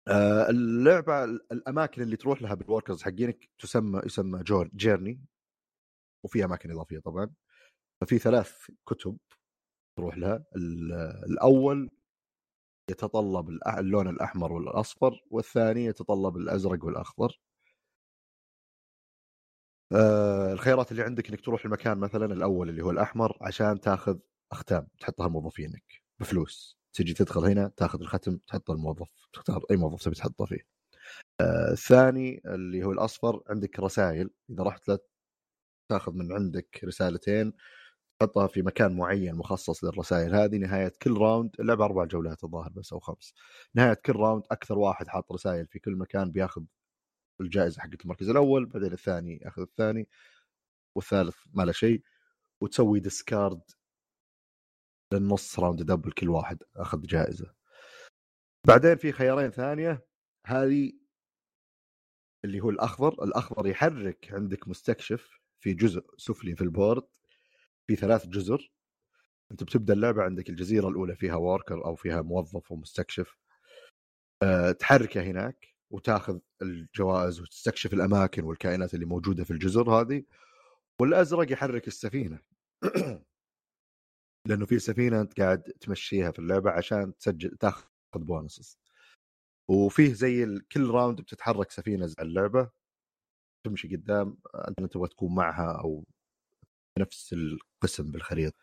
آه 0.09 0.51
اللعبة 0.51 1.25
الأماكن 1.25 2.03
اللي 2.03 2.17
تروح 2.17 2.43
لها 2.43 2.55
بال 2.55 2.66
workers 2.66 3.03
حقينك 3.03 3.49
تسمى 3.59 4.03
يسمى 4.07 4.43
jour 4.43 4.69
journey 4.75 5.21
وفي 6.25 6.45
أماكن 6.45 6.71
إضافية 6.71 6.99
طبعا. 6.99 7.31
ففي 8.01 8.19
ثلاث 8.19 8.53
كتب 8.89 9.19
تروح 9.97 10.19
لها 10.19 10.45
الأول 11.27 11.91
يتطلب 12.91 13.49
اللون 13.79 14.09
الأحمر 14.09 14.53
والأصفر 14.53 15.21
والثاني 15.31 15.85
يتطلب 15.85 16.37
الأزرق 16.37 16.85
والأخضر. 16.85 17.41
الخيارات 20.53 20.93
اللي 20.93 21.03
عندك 21.03 21.29
إنك 21.29 21.41
تروح 21.41 21.65
المكان 21.65 21.99
مثلا 21.99 22.27
الأول 22.27 22.69
اللي 22.69 22.83
هو 22.83 22.91
الأحمر 22.91 23.39
عشان 23.41 23.81
تاخذ 23.81 24.19
أختام 24.53 24.87
تحطها 25.01 25.29
لموظفينك 25.29 26.03
بفلوس. 26.21 26.79
تجي 26.93 27.15
تدخل 27.15 27.45
هنا 27.45 27.69
تاخذ 27.77 28.01
الختم 28.01 28.37
تحطه 28.37 28.73
الموظف 28.73 29.09
تختار 29.33 29.65
أي 29.71 29.77
موظف 29.77 30.05
تبي 30.05 30.15
تحطه 30.15 30.45
فيه. 30.47 30.67
آه 31.41 31.73
الثاني 31.73 32.43
اللي 32.47 32.85
هو 32.85 32.93
الأصفر 32.93 33.43
عندك 33.49 33.81
رسائل 33.81 34.31
إذا 34.51 34.63
رحت 34.63 34.89
له 34.89 34.99
تاخذ 35.91 36.13
من 36.13 36.33
عندك 36.33 36.81
رسالتين 36.85 37.53
تحطها 38.19 38.47
في 38.47 38.63
مكان 38.63 38.97
معين 38.97 39.35
مخصص 39.35 39.85
للرسائل. 39.85 40.35
هذه 40.35 40.57
نهاية 40.57 40.93
كل 41.03 41.19
round 41.19 41.57
اللعبه 41.61 41.85
أربع 41.85 42.05
جولات 42.05 42.45
الظاهر 42.45 42.71
بس 42.73 42.93
أو 42.93 43.01
خمس. 43.01 43.35
نهاية 43.75 43.95
كل 43.95 44.13
round 44.17 44.43
أكثر 44.51 44.79
واحد 44.79 45.09
حاط 45.09 45.33
رسائل 45.33 45.67
في 45.67 45.79
كل 45.79 45.97
مكان 45.97 46.31
بياخذ 46.33 46.63
الجائزة 47.41 47.83
حقت 47.83 48.03
المركز 48.03 48.29
الأول 48.31 48.67
بعدين 48.67 48.93
الثاني 48.93 49.41
ياخذ 49.45 49.63
الثاني 49.63 50.09
والثالث 50.95 51.37
ما 51.55 51.63
له 51.63 51.73
شيء 51.73 52.03
وتسوي 52.61 53.01
discard 53.01 53.61
للنص 55.13 55.59
round 55.61 55.83
double 55.83 56.13
كل 56.13 56.29
واحد 56.29 56.63
أخذ 56.77 57.03
جائزة. 57.03 57.55
بعدين 58.67 58.97
في 58.97 59.13
خيارين 59.13 59.51
ثانية 59.51 60.07
هذه 60.47 60.93
اللي 62.45 62.61
هو 62.61 62.71
الأخضر. 62.71 63.25
الأخضر 63.25 63.67
يحرك 63.67 64.33
عندك 64.33 64.69
مستكشف 64.69 65.41
في 65.61 65.75
جزء 65.75 66.05
سفلي 66.17 66.57
في 66.57 66.63
البورد. 66.63 67.07
في 67.87 67.97
ثلاث 67.97 68.27
جزر. 68.27 68.73
أنت 69.53 69.63
بتبدأ 69.65 69.93
اللعبة 69.95 70.23
عندك 70.23 70.51
الجزيرة 70.51 70.89
الأولى 70.89 71.17
فيها 71.17 71.35
واركر 71.37 71.85
أو 71.85 71.95
فيها 71.97 72.23
موظف 72.23 72.73
ومستكشف. 72.73 73.37
أه 74.43 74.73
تحركه 74.73 75.23
هناك 75.23 75.75
وتاخذ 75.93 76.39
الجوائز 76.63 77.41
وتستكشف 77.41 77.95
الأماكن 77.95 78.45
والكائنات 78.45 78.95
اللي 78.95 79.07
موجودة 79.07 79.45
في 79.45 79.51
الجزر 79.51 79.91
هذه 79.91 80.25
والأزرق 81.01 81.53
يحرك 81.53 81.89
السفينة. 81.89 82.41
لأنه 84.49 84.67
في 84.67 84.79
سفينة 84.79 85.21
أنت 85.21 85.41
قاعد 85.41 85.63
تمشيها 85.63 86.31
في 86.31 86.39
اللعبة 86.39 86.71
عشان 86.71 87.17
تسجل 87.17 87.51
تاخذ 87.57 87.89
bonuses. 88.17 88.79
وفيه 89.71 90.13
زي 90.15 90.61
كل 90.73 90.91
round 90.91 91.21
بتتحرك 91.21 91.71
سفينة 91.71 92.05
على 92.19 92.29
اللعبة. 92.29 92.71
تمشي 93.67 93.97
قدام 93.97 94.39
أنت 94.69 94.93
تبغى 94.93 95.09
تكون 95.09 95.35
معها 95.35 95.81
أو 95.81 96.05
نفس 96.99 97.33
القسم 97.33 98.11
بالخريطة. 98.11 98.57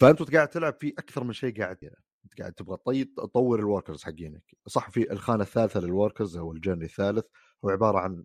فأنت 0.00 0.22
قاعد 0.34 0.48
تلعب 0.48 0.74
في 0.80 0.88
أكثر 0.98 1.24
من 1.24 1.32
شيء 1.32 1.60
قاعد 1.62 1.82
يعني. 1.82 2.02
أنت 2.24 2.40
قاعد 2.40 2.52
تبغى 2.52 3.04
تطور 3.04 3.58
ال 3.58 3.64
workers 3.64 4.04
حقينك. 4.04 4.56
صح 4.66 4.90
في 4.90 5.12
الخانة 5.12 5.42
الثالثة 5.42 5.80
لل 5.80 5.92
workers 5.92 6.36
أو 6.36 6.52
ال 6.52 6.56
journey 6.56 6.84
الثالث 6.84 7.24
هو 7.64 7.70
عبارة 7.70 7.98
عن 7.98 8.24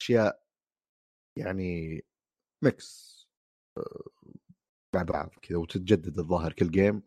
أشياء 0.00 0.42
يعني 1.38 2.00
mix 2.64 3.12
آه، 3.78 4.04
مع 4.94 5.02
بعض 5.02 5.30
كذا 5.42 5.58
وتتجدد 5.58 6.18
الظاهر 6.18 6.52
كل 6.52 6.70
game 6.70 7.02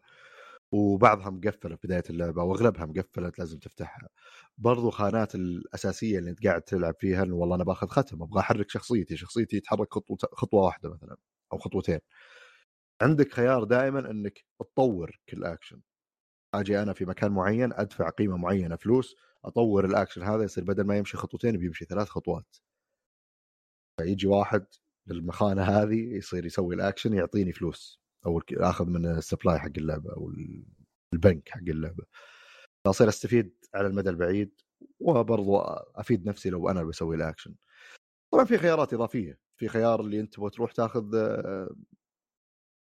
وبعضها 0.76 1.30
مقفله 1.30 1.76
في 1.76 1.88
بداية 1.88 2.04
اللعبة 2.10 2.44
واغلبها 2.44 2.86
مقفله 2.86 3.32
لازم 3.40 3.60
تفتحها 3.60 4.10
برضو 4.58 4.90
خانات 4.92 5.36
الأساسية 5.36 6.20
اللي 6.20 6.30
أنت 6.32 6.48
قاعد 6.48 6.62
تلعب 6.62 6.96
فيها 7.00 7.24
إنه 7.24 7.36
والله 7.36 7.56
أنا 7.56 7.64
باخذ 7.64 7.88
ختم 7.88 8.24
أبغى 8.24 8.40
أحرك 8.40 8.70
شخصيتي 8.70 9.18
شخصيتي 9.18 9.60
تتحرك 9.60 9.94
خطوه 9.94 10.18
خطوة 10.34 10.62
واحدة 10.64 10.90
مثلا 10.90 11.18
أو 11.54 11.58
خطوتين. 11.58 12.00
عندك 13.02 13.34
خيار 13.34 13.64
دائما 13.64 14.12
إنك 14.12 14.46
تطور 14.60 15.20
كل 15.30 15.44
اكشن 15.44 15.82
آجي 16.54 16.82
أنا 16.84 16.94
في 16.94 17.06
مكان 17.06 17.32
معين 17.32 17.74
أدفع 17.74 18.10
قيمة 18.10 18.38
معينة 18.38 18.76
فلوس 18.76 19.16
أطور 19.46 19.86
الاكشن 19.86 20.24
هذا 20.24 20.44
يصير 20.44 20.64
بدل 20.64 20.84
ما 20.84 20.98
يمشي 20.98 21.18
خطوتين 21.18 21.58
بيمشي 21.58 21.86
ثلاث 21.86 22.08
خطوات. 22.10 22.58
فيجي 24.02 24.28
واحد 24.28 24.66
للمخانة 25.08 25.64
هذه 25.64 26.16
يصير 26.18 26.46
يسوي 26.46 26.76
الاكشن 26.76 27.14
يعطيني 27.14 27.54
فلوس. 27.54 28.05
أو 28.26 28.42
آخذ 28.54 28.86
من 28.86 29.06
ال 29.06 29.13
supply 29.13 29.60
حق 29.60 29.72
اللعبة 29.78 30.14
أو 30.14 30.32
البنك 31.14 31.50
حق 31.50 31.60
اللعبة. 31.68 32.06
فأصير 32.86 33.10
أستفيد 33.10 33.54
على 33.76 33.88
المدى 33.88 34.10
البعيد 34.10 34.62
وبرضو 35.00 35.58
أفيد 35.96 36.26
نفسي 36.26 36.50
لو 36.50 36.70
أنا 36.70 36.84
بسوي 36.84 37.16
الاكشن 37.16 37.56
طبعا 38.34 38.46
في 38.46 38.58
خيارات 38.58 38.94
إضافية. 38.94 39.40
في 39.58 39.68
خيار 39.68 40.02
اللي 40.02 40.20
أنت 40.20 40.34
تبغى 40.36 40.50
تروح 40.50 40.72
تاخذ 40.72 41.16
آه، 41.16 41.76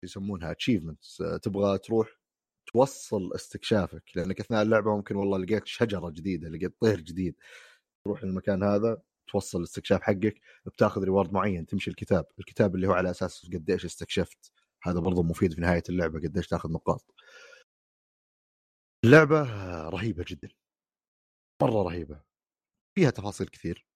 يسمونها 0.05 0.51
achievements 0.51 1.21
آه، 1.21 1.37
تبغى 1.37 1.77
تروح 1.77 2.09
توصل 2.73 3.33
استكشافك. 3.35 4.03
لأنك 4.15 4.39
أثناء 4.39 4.61
اللعبة 4.63 4.95
ممكن 4.97 5.15
والله 5.15 5.37
لقيت 5.37 5.67
شجرة 5.67 6.09
جديدة 6.09 6.49
لقيت 6.49 6.81
طير 6.81 7.01
جديد. 7.01 7.35
تروح 8.05 8.23
المكان 8.23 8.63
هذا 8.63 9.01
توصل 9.27 9.59
الاستكشاف 9.59 10.01
حقك 10.01 10.41
بتاخذ 10.65 11.03
ريورد 11.03 11.33
معين 11.33 11.65
تمشي 11.65 11.91
الكتاب. 11.91 12.25
الكتاب 12.39 12.75
اللي 12.75 12.87
هو 12.87 12.93
على 12.93 13.11
أساس 13.11 13.45
قديش 13.53 13.85
استكشفت. 13.85 14.51
هذا 14.83 14.99
برضه 14.99 15.23
مفيد 15.23 15.53
في 15.53 15.61
نهاية 15.61 15.83
اللعبة 15.89 16.19
قديش 16.19 16.47
تاخذ 16.47 16.71
نقاط. 16.71 17.05
اللعبة 19.05 19.41
رهيبة 19.89 20.25
جدا. 20.27 20.49
مرة 21.61 21.83
رهيبة. 21.83 22.21
فيها 22.97 23.09
تفاصيل 23.09 23.47
كثير. 23.47 23.87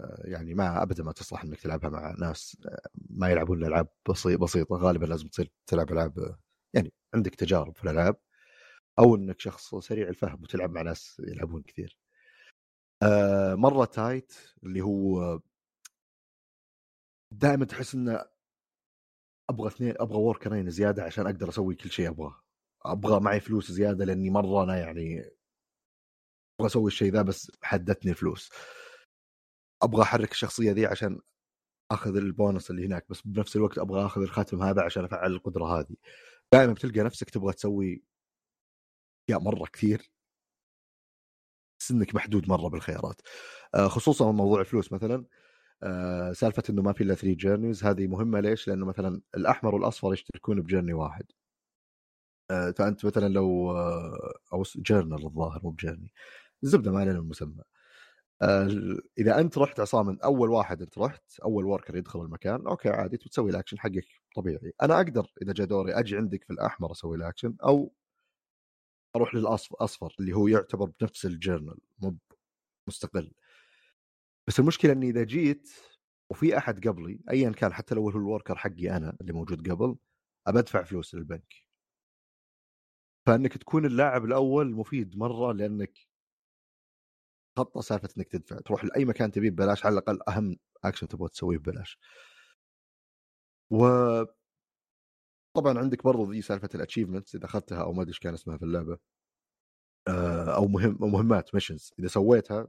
آه، 0.00 0.22
يعني 0.24 0.54
ما 0.54 0.82
ابدا 0.82 1.02
ما 1.04 1.12
تصلح 1.12 1.42
إنك 1.44 1.60
تلعبها 1.60 1.90
مع 1.90 2.14
ناس 2.18 2.56
آه، 2.66 2.88
ما 3.10 3.30
يلعبون 3.30 3.58
الألعاب 3.62 3.88
بسيطة 4.40 4.76
غالبا 4.76 5.06
لازم 5.06 5.28
تصير 5.28 5.52
تلعب 5.66 5.92
ألعاب 5.92 6.38
يعني 6.74 6.92
عندك 7.14 7.34
تجارب 7.34 7.76
في 7.76 7.84
الألعاب 7.84 8.16
أو 8.98 9.16
إنك 9.16 9.40
شخص 9.40 9.74
سريع 9.74 10.08
الفهم 10.08 10.42
وتلعب 10.42 10.70
مع 10.70 10.82
ناس 10.82 11.22
يلعبون 11.28 11.62
كثير. 11.62 11.98
آه 13.02 13.54
مرة 13.54 13.84
tight 13.84 14.32
اللي 14.64 14.80
هو 14.80 15.40
دائما 17.32 17.64
تحس 17.64 17.94
إنه 17.94 18.24
أبغى 19.50 19.68
اثنين 19.68 19.94
أبغى 20.00 20.18
وركرين 20.18 20.70
زيادة 20.70 21.04
عشان 21.04 21.26
أقدر 21.26 21.48
أسوي 21.48 21.74
كل 21.74 21.90
شيء 21.90 22.08
أبغاه. 22.08 22.40
أبغى 22.84 23.20
معي 23.20 23.40
فلوس 23.40 23.72
زيادة 23.72 24.04
لأني 24.04 24.30
مرة 24.30 24.64
أنا 24.64 24.78
يعني 24.78 25.20
أبغى 26.60 26.66
أسوي 26.66 26.86
الشيء 26.86 27.12
ذا 27.12 27.22
بس 27.22 27.52
حدتني 27.62 28.10
الفلوس. 28.10 28.50
أبغى 29.82 30.02
أحرك 30.02 30.32
الشخصية 30.32 30.72
ذي 30.72 30.86
عشان 30.86 31.20
أخذ 31.92 32.16
البونص 32.16 32.70
اللي 32.70 32.86
هناك 32.86 33.06
بس 33.10 33.22
بنفس 33.26 33.56
الوقت 33.56 33.78
أبغى 33.78 34.06
أخذ 34.06 34.22
الختم 34.22 34.62
هذا 34.62 34.82
عشان 34.82 35.04
أفعل 35.04 35.32
القدرة 35.32 35.64
هذه. 35.80 35.96
دائما 36.52 36.72
بتلقى 36.72 37.00
نفسك 37.00 37.30
تبغى 37.30 37.52
تسوي 37.52 38.02
أشياء 39.28 39.40
مرة 39.42 39.64
كثير. 39.72 40.10
بس 41.80 41.90
إنك 41.90 42.14
محدود 42.14 42.48
مرة 42.48 42.68
بالخيارات. 42.68 43.20
آه، 43.74 43.88
خصوصا 43.88 44.32
موضوع 44.32 44.60
الفلوس 44.60 44.92
مثلا. 44.92 45.24
سالفة 46.32 46.62
إنه 46.70 46.82
ما 46.82 46.92
في 46.92 47.04
إلا 47.04 47.14
3 47.14 47.34
journeys 47.36 47.84
هذه 47.84 48.06
مهمة 48.06 48.40
ليش؟ 48.40 48.68
لأنه 48.68 48.86
مثلا 48.86 49.20
الأحمر 49.36 49.74
والأصفر 49.74 50.12
يشتركون 50.12 50.60
ب 50.62 50.66
journey 50.66 50.92
واحد. 50.92 51.24
آه، 52.50 52.70
فأنت 52.70 53.04
مثلا 53.06 53.28
لو 53.28 53.70
أو 54.52 54.62
journal 54.76 55.26
الظاهر 55.26 55.60
مو 55.64 55.70
ب 55.70 55.75
journey. 55.75 56.12
الزبدة 56.64 56.92
ما 56.92 57.00
علينا 57.00 57.18
المسمى. 57.18 57.62
إذا 59.18 59.40
أنت 59.40 59.58
رحت 59.58 59.80
عصام 59.80 60.18
أول 60.24 60.50
واحد 60.50 60.82
أنت 60.82 60.98
رحت 60.98 61.40
أول 61.44 61.64
worker 61.64 61.96
يدخل 61.96 62.20
المكان 62.22 62.66
أوكي 62.66 62.88
عادي 62.90 63.16
تسوي 63.16 63.50
الاكشن 63.50 63.78
حقك 63.78 64.06
طبيعي. 64.36 64.72
أنا 64.82 64.96
أقدر 64.96 65.26
إذا 65.42 65.52
جاء 65.52 65.66
دوري 65.66 65.92
أجي 65.94 66.16
عندك 66.16 66.44
في 66.44 66.52
الأحمر 66.52 66.92
أسوي 66.92 67.16
الاكشن 67.16 67.56
أو 67.64 67.92
أروح 69.16 69.34
للاصفر 69.34 70.14
اللي 70.20 70.32
هو 70.32 70.48
يعتبر 70.48 70.90
بنفس 71.00 71.26
ال 71.26 71.33
journal 71.33 71.78
مو 71.98 72.16
مستقل. 72.88 73.32
بس 74.48 74.60
المشكلة 74.60 74.92
إني 74.92 75.08
إذا 75.08 75.24
جيت 75.24 75.70
وفي 76.30 76.58
أحد 76.58 76.88
قبلي 76.88 77.20
ايا 77.30 77.50
كان 77.50 77.72
حتى 77.72 77.94
لو 77.94 78.02
هو 78.02 78.08
ال 78.08 78.15
worker 78.15 78.56
حقي 78.56 78.90
أنا 78.96 79.16
اللي 79.20 79.32
موجود 79.32 79.70
قبل 79.70 79.96
ابى 80.46 80.58
ادفع 80.58 80.82
فلوس 80.82 81.14
للبنك. 81.14 81.54
فإنك 83.26 83.58
تكون 83.58 83.86
اللاعب 83.86 84.24
الأول 84.24 84.74
مفيد 84.74 85.16
مرة 85.16 85.52
لأنك 85.52 85.98
خطه 87.58 87.80
سالفة 87.80 88.08
إنك 88.18 88.28
تدفع 88.28 88.56
تروح 88.60 88.84
لأي 88.84 89.04
مكان 89.04 89.30
تبيه 89.32 89.50
ببلاش 89.50 89.86
على 89.86 89.92
الأقل 89.92 90.18
أهم 90.28 90.56
اكشن 90.84 91.08
تبغى 91.08 91.28
تسويه 91.28 91.58
ببلاش. 91.58 91.98
و 93.70 93.84
طبعا 95.56 95.78
عندك 95.78 96.04
برضو 96.04 96.32
ذي 96.32 96.42
سالفة 96.42 96.68
ال 96.74 96.79
achievements 96.79 97.34
إذا 97.34 97.44
أخذتها 97.44 97.82
أو 97.82 97.92
ما 97.92 98.02
أدري 98.02 98.10
إيش 98.10 98.18
كان 98.18 98.34
اسمها 98.34 98.56
في 98.56 98.64
اللعبة 98.64 98.98
آه، 100.08 100.56
أو 100.56 100.66
مهم 100.68 100.98
مهمات 101.00 101.54
missions 101.54 101.92
إذا 101.98 102.08
سويتها 102.08 102.68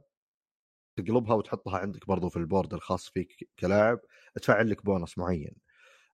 تقلبها 0.96 1.34
وتحطها 1.34 1.78
عندك 1.78 2.06
برضو 2.06 2.28
في 2.28 2.36
ال 2.36 2.42
board 2.42 2.74
الخاص 2.74 3.08
فيك 3.08 3.48
كلاعب 3.58 4.00
تفعل 4.42 4.70
لك 4.70 4.84
بونص 4.84 5.18
معين. 5.18 5.52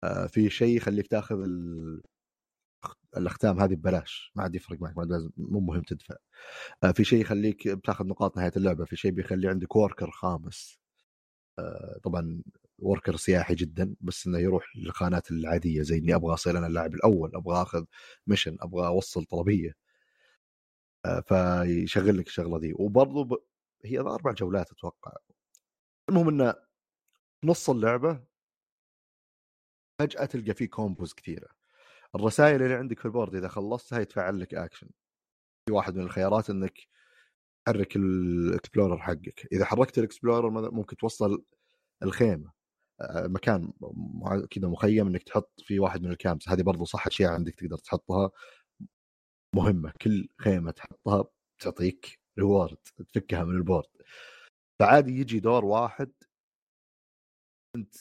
آه، 0.05 0.27
في 0.27 0.51
شيء 0.51 0.77
يخليك 0.77 1.07
تاخذ 1.07 1.37
ال... 1.43 2.03
الأختام 3.17 3.61
هذه 3.61 3.75
ببلاش 3.75 4.33
ما 4.35 4.43
عاد 4.43 4.55
يفرق 4.55 4.81
معك 4.81 4.99
ما 4.99 5.03
لازم 5.03 5.31
مو 5.37 5.61
مهم 5.61 5.83
تدفع. 5.83 6.15
آه، 6.85 6.91
في 6.93 7.05
شيء 7.05 7.21
يخليك 7.21 7.69
بتاخذ 7.69 8.07
نقاط 8.07 8.37
نهاية 8.37 8.53
اللعبة 8.57 8.85
في 8.85 8.97
شيء 8.97 9.11
بيخلي 9.11 9.49
عندك 9.49 9.77
worker 9.77 10.11
خامس. 10.11 10.81
طبعا 12.05 12.43
worker 12.79 13.17
سياحي 13.17 13.55
جدا 13.55 13.95
بس 14.01 14.27
إنه 14.27 14.39
يروح 14.39 14.77
للخانات 14.77 15.31
العادية 15.31 15.83
زي 15.83 15.99
إني 15.99 16.15
أبغى 16.15 16.35
أصير 16.35 16.59
أنا 16.59 16.67
اللاعب 16.67 16.95
الأول 16.95 17.37
أبغى 17.37 17.63
آخذ 17.63 17.85
mission 18.27 18.57
أبغى 18.61 18.87
أوصل 18.87 19.25
طلبية. 19.25 19.73
آه، 21.05 21.21
فيشغل 21.21 22.19
لك 22.19 22.27
الشغلة 22.27 22.59
دي. 22.59 22.73
وبرضه. 22.77 23.45
هي 23.85 23.99
أربع 23.99 24.33
جولات 24.33 24.73
أتوقع. 24.73 25.13
المهم 26.09 26.29
انه 26.29 26.55
نص 27.45 27.71
اللعبة 27.71 28.25
فجأة 30.01 30.25
تلقى 30.25 30.55
فيه 30.55 30.67
combos 30.69 31.15
كثيرة. 31.15 31.49
الرسائل 32.15 32.63
اللي 32.63 32.75
عندك 32.75 32.99
في 32.99 33.05
ال 33.05 33.10
board 33.10 33.35
إذا 33.35 33.49
خلصتها 33.49 34.01
يتفعل 34.01 34.41
لك 34.41 34.55
اكشن 34.55 34.89
في 35.69 35.75
واحد 35.75 35.97
من 35.97 36.03
الخيارات 36.03 36.51
إنك 36.51 36.79
تحرك 37.67 37.97
ال 37.97 38.08
explorer 38.08 38.99
حقك. 38.99 39.49
إذا 39.53 39.65
حركت 39.65 39.99
ال 39.99 40.05
explorer 40.05 40.51
ممكن 40.71 40.97
توصل 40.97 41.45
الخيمة. 42.03 42.53
آه، 43.01 43.27
مكان 43.27 43.73
كذا 44.51 44.69
مخيم 44.69 45.07
إنك 45.07 45.23
تحط 45.23 45.53
فيه 45.65 45.81
واحد 45.81 46.03
من 46.03 46.11
ال 46.11 46.17
camps 46.17 46.49
هذه 46.49 46.63
برضو 46.63 46.85
صح 46.85 47.07
أشياء 47.07 47.33
عندك 47.33 47.55
تقدر 47.55 47.79
تحطها. 47.79 48.31
مهمة. 49.55 49.93
كل 50.03 50.29
خيمة 50.41 50.71
تحطها 50.71 51.25
تعطيك 51.59 52.20
reward 52.41 52.77
تفكها 53.13 53.45
من 53.45 53.57
ال 53.57 53.62
board 53.62 53.89
فعادي 54.81 55.21
يجي 55.21 55.41
دور 55.41 55.65
واحد 55.65 56.13
أنت 57.77 57.95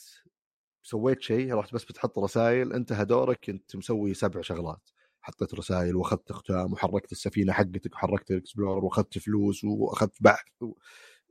سويت 0.82 1.22
شيء 1.22 1.54
رحت 1.54 1.74
بس 1.74 1.84
بتحط 1.84 2.18
رسائل 2.18 2.72
انتهى 2.72 3.04
دورك 3.04 3.50
انت 3.50 3.76
مسوي 3.76 4.14
سبع 4.14 4.40
شغلات. 4.40 4.90
حطيت 5.22 5.54
رسائل 5.54 5.96
واخذت 5.96 6.32
أختام 6.32 6.72
وحركت 6.72 7.12
السفينة 7.12 7.52
حقتك 7.52 7.94
وحركت 7.94 8.30
ال 8.30 8.36
explorer 8.36 8.84
واخذت 8.84 9.18
فلوس 9.18 9.64
واخذت 9.64 10.22
بحث 10.22 10.48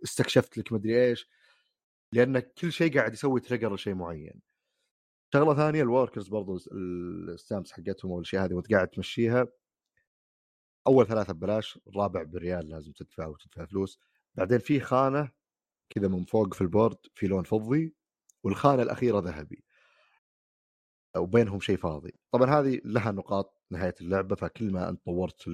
واستكشفت 0.01 0.57
لك 0.57 0.71
مدري 0.73 1.09
إيش. 1.09 1.29
لأن 2.13 2.39
كل 2.39 2.71
شيء 2.71 2.97
قاعد 2.97 3.13
يسوي 3.13 3.39
trigger 3.41 3.73
لشيء 3.75 3.93
معين. 3.95 4.41
شغلة 5.33 5.55
ثانية 5.55 5.81
ال 5.83 5.89
workers 5.89 6.27
برضو 6.27 6.59
ال 6.73 6.87
stamps 6.87 7.71
حقتهم 7.71 8.11
والأشياء 8.11 8.45
هذه 8.45 8.53
وانت 8.53 8.73
قاعد 8.73 8.87
تمشيها. 8.87 9.47
أول 10.89 11.07
ثلاثة 11.07 11.33
ببلاش 11.33 11.79
الرابع 11.87 12.23
بريال 12.23 12.69
لازم 12.69 12.91
تدفع 12.91 13.27
وتدفع 13.27 13.65
فلوس. 13.65 13.99
بعدين 14.35 14.59
في 14.59 14.79
خانة 14.79 15.31
كذا 15.89 16.07
من 16.07 16.25
فوق 16.25 16.53
في 16.53 16.61
ال 16.61 16.67
board 16.67 16.97
في 17.15 17.27
لون 17.27 17.43
فضي 17.43 17.95
والخانة 18.43 18.83
الأخيرة 18.83 19.19
ذهبي. 19.19 19.63
وبينهم 21.17 21.59
شيء 21.59 21.77
فاضي. 21.77 22.13
طبعا 22.31 22.49
هذه 22.59 22.81
لها 22.85 23.11
نقاط 23.11 23.63
نهاية 23.71 23.95
اللعبة 24.01 24.35
فكل 24.35 24.71
ما 24.71 24.89
أنت 24.89 25.05
طورت 25.05 25.47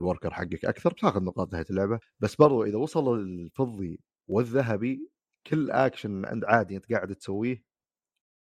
ال 0.00 0.05
worker 0.05 0.34
حقك 0.34 0.64
أكثر 0.64 0.92
بتاخذ 0.92 1.24
نقاط 1.24 1.52
نهاية 1.52 1.66
اللعبة. 1.70 2.00
بس 2.20 2.34
برضو 2.34 2.64
إذا 2.64 2.76
وصل 2.76 3.18
الفضي 3.18 4.00
والذهبي 4.28 5.10
كل 5.46 5.70
اكشن 5.70 6.26
عند 6.26 6.44
عادي 6.44 6.76
أنت 6.76 6.92
قاعد 6.92 7.14
تسويه 7.14 7.64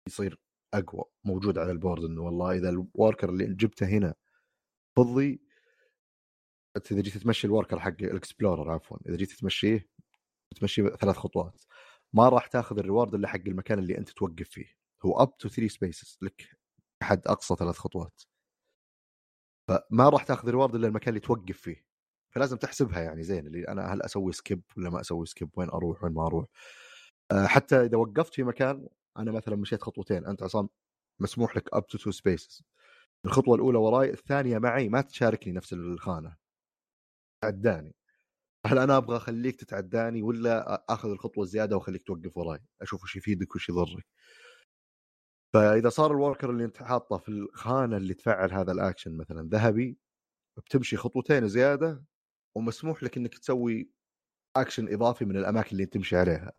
يصير 0.08 0.38
أقوى. 0.74 1.04
موجود 1.24 1.58
على 1.58 1.72
ال 1.72 1.78
board 1.78 2.04
إنه 2.04 2.22
والله 2.22 2.52
إذا 2.58 2.68
ال 2.70 2.79
worker 2.79 3.28
اللي 3.30 3.54
جبته 3.54 3.86
هنا 3.86 4.14
فضي 4.96 5.51
إذا 6.76 7.00
جيت 7.00 7.18
تمشي 7.18 7.46
ال 7.46 7.51
worker 7.51 7.80
حق 7.80 8.02
ال 8.02 8.10
explorer 8.10 8.70
عفوا 8.70 8.98
إذا 9.08 9.16
جيت 9.16 9.32
تمشيه 9.32 9.88
تمشي 10.60 10.88
ثلاث 10.88 11.16
خطوات. 11.16 11.62
ما 12.12 12.28
راح 12.28 12.46
تاخذ 12.46 12.78
ال 12.78 12.83
reward 12.83 13.14
إلا 13.14 13.28
حق 13.28 13.40
المكان 13.46 13.78
اللي 13.78 13.98
أنت 13.98 14.10
توقف 14.10 14.48
فيه. 14.48 14.66
هو 15.04 15.22
up 15.22 15.36
to 15.38 15.48
3 15.48 15.68
spaces 15.68 16.18
لك 16.22 16.48
حد 17.02 17.22
أقصى 17.26 17.56
ثلاث 17.56 17.78
خطوات. 17.78 18.22
فما 19.68 20.08
راح 20.08 20.24
تاخذ 20.24 20.48
ال 20.48 20.52
reward 20.52 20.74
إلا 20.74 20.88
المكان 20.88 21.08
اللي 21.08 21.20
توقف 21.20 21.60
فيه. 21.60 21.84
فلازم 22.34 22.56
تحسبها 22.56 23.00
يعني 23.00 23.22
زين 23.22 23.46
اللي 23.46 23.68
أنا 23.68 23.94
هل 23.94 24.02
أسوي 24.02 24.32
skip 24.32 24.62
ولا 24.76 24.90
ما 24.90 25.00
أسوي 25.00 25.26
skip 25.26 25.50
وين 25.56 25.68
أروح؟ 25.68 26.04
وين 26.04 26.12
ما 26.12 26.26
أروح؟ 26.26 26.46
آه، 27.32 27.46
حتى 27.46 27.76
إذا 27.84 27.96
وقفت 27.96 28.34
في 28.34 28.42
مكان 28.42 28.88
أنا 29.18 29.32
مثلا 29.32 29.56
مشيت 29.56 29.82
خطوتين 29.82 30.26
أنت 30.26 30.42
عصام 30.42 30.68
مسموح 31.20 31.56
لك 31.56 31.68
up 31.74 31.86
to 31.86 31.98
two 31.98 32.10
spaces 32.10 32.62
الخطوة 33.26 33.54
الأولى 33.54 33.78
وراي 33.78 34.10
الثانية 34.10 34.58
معي 34.58 34.88
ما 34.88 35.00
تشاركني 35.00 35.52
نفس 35.52 35.72
الخانة. 35.72 36.36
تعداني. 37.42 37.94
هل 38.66 38.78
أنا 38.78 38.96
أبغى 38.96 39.16
أخليك 39.16 39.56
تتعداني 39.60 40.22
ولا 40.22 40.84
آخذ 40.90 41.10
الخطوة 41.10 41.44
الزيادة 41.44 41.76
وأخليك 41.76 42.02
توقف 42.02 42.36
وراي 42.36 42.60
أشوف 42.82 43.02
وش 43.02 43.16
يفيدك 43.16 43.54
وش 43.56 43.68
يضرك. 43.68 44.06
فإذا 45.54 45.88
صار 45.88 46.10
ال 46.10 46.16
worker 46.16 46.50
اللي 46.50 46.64
أنت 46.64 46.82
حاطه 46.82 47.18
في 47.18 47.28
الخانة 47.28 47.96
اللي 47.96 48.14
تفعل 48.14 48.52
هذا 48.52 48.72
الاكشن 48.72 49.16
مثلا 49.16 49.48
ذهبي 49.48 49.98
بتمشي 50.58 50.96
خطوتين 50.96 51.48
زيادة 51.48 52.04
ومسموح 52.56 53.02
لك 53.02 53.16
إنك 53.16 53.38
تسوي 53.38 53.90
اكشن 54.56 54.92
إضافي 54.94 55.24
من 55.24 55.36
الأماكن 55.36 55.70
اللي 55.72 55.86
تمشي 55.86 56.16
عليها. 56.16 56.52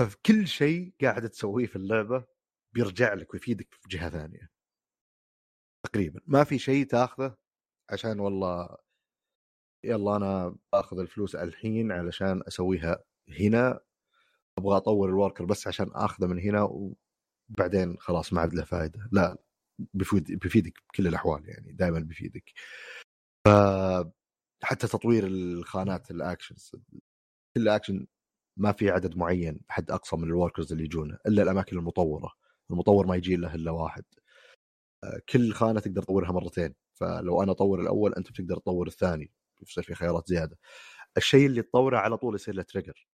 ففي 0.00 0.16
كل 0.26 0.46
شيء 0.48 0.94
قاعد 1.02 1.28
تسويه 1.30 1.66
في 1.66 1.76
اللعبة 1.76 2.24
بيرجع 2.74 3.14
لك 3.14 3.34
ويفيدك 3.34 3.74
في 3.74 3.88
جهة 3.88 4.10
ثانية. 4.10 4.50
تقريبا. 5.86 6.20
ما 6.26 6.44
في 6.44 6.58
شيء 6.58 6.86
تاخذه 6.86 7.36
عشان 7.90 8.20
والله 8.20 8.76
يلا 9.84 10.16
أنا 10.16 10.56
باخذ 10.72 10.98
الفلوس 10.98 11.34
الحين 11.36 11.92
علشان 11.92 12.42
أسويها 12.48 13.04
هنا 13.40 13.80
أبغى 14.58 14.76
أطور 14.76 15.08
ال 15.08 15.13
worker 15.13 15.44
بس 15.44 15.66
عشان 15.66 15.90
اخذه 15.94 16.26
من 16.26 16.38
هنا 16.38 16.62
وبعدين 17.50 17.96
خلاص 17.98 18.32
ما 18.32 18.40
عاد 18.40 18.54
له 18.54 18.64
فائده 18.64 19.08
لا 19.12 19.36
بيفيد 19.94 20.32
بيفيدك 20.32 20.82
بكل 20.88 21.06
الأحوال 21.06 21.48
يعني 21.48 21.72
دائما 21.72 21.98
بيفيدك 21.98 22.52
ف 23.46 23.48
حتى 24.64 24.86
تطوير 24.86 25.26
الخانات 25.26 26.10
ال 26.10 26.18
actions 26.18 26.72
كل 27.56 27.68
اكشن 27.68 28.06
ما 28.58 28.72
في 28.72 28.90
عدد 28.90 29.16
معين 29.16 29.60
حد 29.68 29.90
أقصى 29.90 30.16
من 30.16 30.24
ال 30.24 30.30
workers 30.30 30.72
اللي 30.72 30.84
يجونه 30.84 31.18
إلا 31.26 31.42
الأماكن 31.42 31.78
المطورة. 31.78 32.32
المطور 32.70 33.06
ما 33.06 33.16
يجي 33.16 33.36
له 33.36 33.54
إلا 33.54 33.70
واحد. 33.70 34.04
كل 35.28 35.52
خانة 35.52 35.80
تقدر 35.80 36.02
تطورها 36.02 36.32
مرتين. 36.32 36.74
فلو 36.94 37.42
أنا 37.42 37.52
أطور 37.52 37.80
الأول 37.80 38.14
أنت 38.14 38.30
بتقدر 38.30 38.56
تطور 38.56 38.86
الثاني. 38.86 39.30
يصير 39.62 39.84
في 39.84 39.94
خيارات 39.94 40.28
زيادة. 40.28 40.58
الشيء 41.16 41.46
اللي 41.46 41.62
تطوره 41.62 41.98
على 41.98 42.16
طول 42.16 42.34
يصير 42.34 42.54
له 42.54 42.62
trigger 42.62 43.08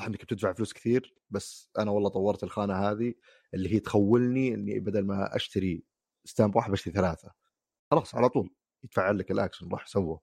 صح 0.00 0.06
إنك 0.06 0.24
بتدفع 0.24 0.52
فلوس 0.52 0.72
كثير 0.72 1.14
بس 1.30 1.70
أنا 1.78 1.90
والله 1.90 2.08
طورت 2.10 2.42
الخانة 2.44 2.74
هذه 2.74 3.14
اللي 3.54 3.74
هي 3.74 3.80
تخولني 3.80 4.54
إني 4.54 4.80
بدل 4.80 5.06
ما 5.06 5.36
أشتري 5.36 5.84
stamp 6.24 6.56
واحد 6.56 6.70
بشتري 6.72 6.94
ثلاثة. 6.94 7.32
خلاص 7.90 8.14
على 8.14 8.28
طول 8.28 8.50
يتفعل 8.84 9.18
لك 9.18 9.30
الاكشن 9.30 9.68
راح 9.72 9.86
سوه 9.86 10.20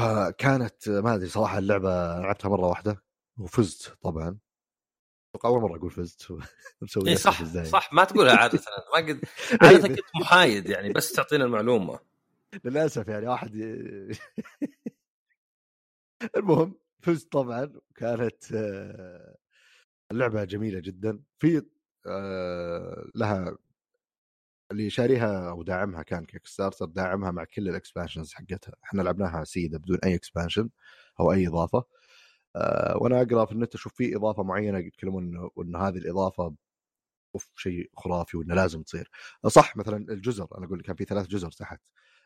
فكانت 0.00 0.88
ما 0.88 1.14
أدري 1.14 1.28
صراحة 1.28 1.58
اللعبة 1.58 1.88
لعبتها 2.20 2.48
مرة 2.48 2.66
واحدة 2.66 3.02
وفزت 3.38 3.96
طبعا. 4.02 4.38
أول 5.44 5.60
مرة 5.62 5.76
أقول 5.76 5.90
فزت. 5.90 6.32
مسوي 6.82 7.08
إيه 7.08 7.14
صح 7.14 7.44
صح 7.64 7.92
ما 7.92 8.04
تقولها 8.04 8.36
عادة. 8.36 8.60
ما 8.94 9.06
قد 9.08 9.20
عادة 9.62 9.88
كنت 9.88 10.06
محايد 10.20 10.68
يعني 10.68 10.92
بس 10.92 11.12
تعطينا 11.12 11.44
المعلومة. 11.44 12.11
للأسف 12.64 13.08
يعني 13.08 13.26
واحد 13.28 13.56
المهم 16.36 16.74
فزت 17.02 17.32
طبعا 17.32 17.72
كانت 17.94 18.52
آه، 18.54 19.36
اللعبة 20.12 20.44
جميلة 20.44 20.80
جدا. 20.80 21.22
في 21.40 21.62
آه، 22.06 23.06
لها 23.14 23.58
اللي 24.70 24.90
شاريها 24.90 25.50
أو 25.50 25.62
داعمها 25.62 26.02
كان 26.02 26.24
Kickstarter 26.24 26.86
داعمها 26.86 27.30
مع 27.30 27.44
كل 27.44 27.68
ال 27.68 27.74
expansions 27.74 28.32
حقتها. 28.32 28.74
إحنا 28.84 29.02
لعبناها 29.02 29.44
سيده 29.44 29.78
بدون 29.78 29.98
أي 30.04 30.14
expansion 30.14 30.70
أو 31.20 31.32
أي 31.32 31.48
إضافة. 31.48 31.84
أه 32.56 32.96
وأنا 32.98 33.22
أقرأ 33.22 33.44
في 33.46 33.52
النت 33.52 33.74
أشوف 33.74 33.94
في 33.94 34.16
إضافة 34.16 34.42
معينة 34.42 34.78
يتكلمون 34.78 35.50
إنه 35.58 35.78
هذه 35.78 35.98
الإضافة 35.98 36.54
أوف 37.34 37.50
شيء 37.56 37.90
خرافي 37.98 38.36
وإنه 38.36 38.54
لازم 38.54 38.82
تصير. 38.82 39.10
صح 39.48 39.76
مثلا 39.76 39.96
الجزر 40.12 40.48
أنا 40.58 40.66
أقول 40.66 40.82
كان 40.82 40.96
في 40.96 41.04
ثلاث 41.04 41.26
جزر 41.28 41.50
تحت. 41.52 41.80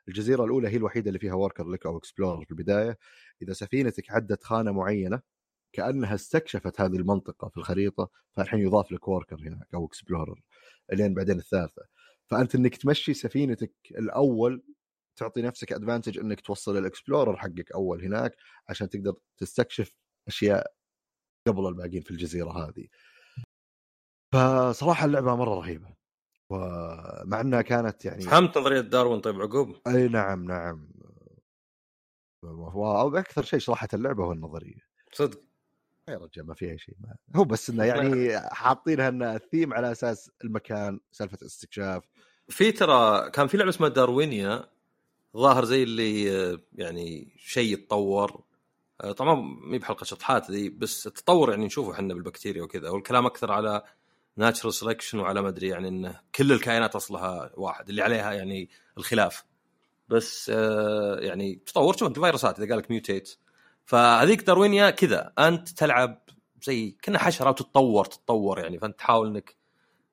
الجزيرة 0.09 0.45
الأولى 0.45 0.69
هي 0.69 0.77
الوحيدة 0.77 1.09
اللي 1.09 1.19
فيها 1.19 1.35
worker 1.35 1.69
لك 1.69 1.87
أو 1.87 1.99
explorer 1.99 2.45
في 2.45 2.51
البداية. 2.51 2.99
إذا 3.43 3.53
سفينتك 3.53 4.11
عدت 4.11 4.45
خانة 4.45 4.73
معينة 4.73 5.21
كأنها 5.73 6.15
استكشفت 6.15 6.81
هذه 6.81 6.97
المنطقة 6.97 7.49
في 7.49 7.57
الخريطة 7.57 8.11
فالحين 8.33 8.61
يضاف 8.61 8.93
لك 8.93 9.09
worker 9.09 9.37
هناك 9.41 9.75
أو 9.75 9.87
explorer 9.87 10.41
لين 10.93 11.15
بعدين 11.15 11.39
الثالثة. 11.39 11.83
فأنت 12.27 12.55
إنك 12.55 12.77
تمشي 12.77 13.15
سفينتك 13.15 13.75
الأول 13.91 14.63
تعطي 15.17 15.43
نفسك 15.43 15.73
advantage 15.73 16.19
إنك 16.19 16.41
توصل 16.41 16.77
ال 16.79 16.85
explorer 16.85 17.37
حقك 17.37 17.73
أول 17.73 18.05
هناك 18.05 18.37
عشان 18.69 18.89
تقدر 18.89 19.15
تستكشف 19.39 19.97
أشياء 20.29 20.75
قبل 21.49 21.67
الباقيين 21.69 22.03
في 22.03 22.11
الجزيرة 22.11 22.51
هذه. 22.51 22.87
فصراحة 24.33 25.05
اللعبة 25.07 25.37
مرة 25.37 25.55
رهيبة. 25.55 26.06
ومع 26.51 27.41
إنها 27.41 27.63
كانت 27.63 28.05
يعني 28.05 28.23
فهمت 28.23 28.59
نظريه 28.59 28.81
داروين 28.81 29.21
طيب 29.21 29.41
يعقوب؟ 29.41 29.77
أي 29.87 30.09
نعم 30.09 30.45
نعم. 30.45 30.89
وأكثر 32.43 33.43
شيء 33.43 33.59
شرحت 33.59 33.95
اللعبة 33.95 34.25
هو 34.25 34.33
النظرية. 34.33 34.81
صدق. 35.13 35.43
يا 36.09 36.19
رجال 36.19 36.47
ما 36.47 36.55
فيها 36.55 36.77
شيء 36.77 36.95
ما. 37.01 37.17
هو 37.37 37.45
بس 37.45 37.71
إنه 37.71 37.85
يعني 37.95 38.41
حاطينها 38.41 39.09
انها 39.09 39.37
الثيم 39.37 39.75
على 39.75 39.93
أساس 39.93 40.31
المكان 40.45 41.01
سالفة 41.13 41.47
استكشاف 41.47 42.05
في 42.49 42.73
ترى 42.73 43.31
كان 43.31 43.47
في 43.47 43.57
لعبة 43.57 43.71
اسمها 43.71 43.89
داروينيا 43.89 44.65
ظاهر 45.37 45.65
زي 45.65 45.83
اللي 45.83 46.25
يعني 46.73 47.35
شيء 47.39 47.73
يتطور. 47.73 48.45
طبعا 49.17 49.35
ما 49.35 49.79
بحلقة 49.79 50.05
شطحات 50.05 50.51
ذي 50.51 50.69
بس 50.69 51.07
التطور 51.07 51.51
يعني 51.51 51.67
نشوفه 51.67 51.93
إحنا 51.93 52.15
بالبكتيريا 52.15 52.63
وكذا 52.63 52.91
والكلام 52.91 53.27
أكثر 53.27 53.53
على 53.53 53.83
ناتشرال 54.37 54.75
سelection 54.75 55.15
وعلى 55.15 55.43
ما 55.43 55.49
أدري 55.49 55.69
يعني 55.69 55.89
انه 55.89 56.21
كل 56.35 56.53
الكائنات 56.53 56.97
أصلها 56.97 57.51
واحد 57.55 57.89
اللي 57.89 58.03
عليها 58.03 58.33
يعني 58.33 58.71
الخلاف. 58.99 59.45
بس 60.09 60.49
يعني 61.19 61.63
تطور 61.67 61.97
شوف 61.97 62.09
انت 62.09 62.19
فيروسات 62.19 62.61
إذا 62.61 62.69
قال 62.69 62.79
لك 62.79 62.91
ميوتيت 62.91 63.37
فهذيك 63.87 64.43
داروينيا 64.43 64.91
كذا 64.91 65.33
أنت 65.39 65.69
تلعب 65.69 66.23
زي 66.63 66.97
كنا 67.05 67.19
حشرة 67.19 67.51
وتتطور 67.51 68.05
تتطور 68.05 68.59
يعني. 68.59 68.79
فأنت 68.79 68.99
تحاول 68.99 69.29
إنك 69.29 69.57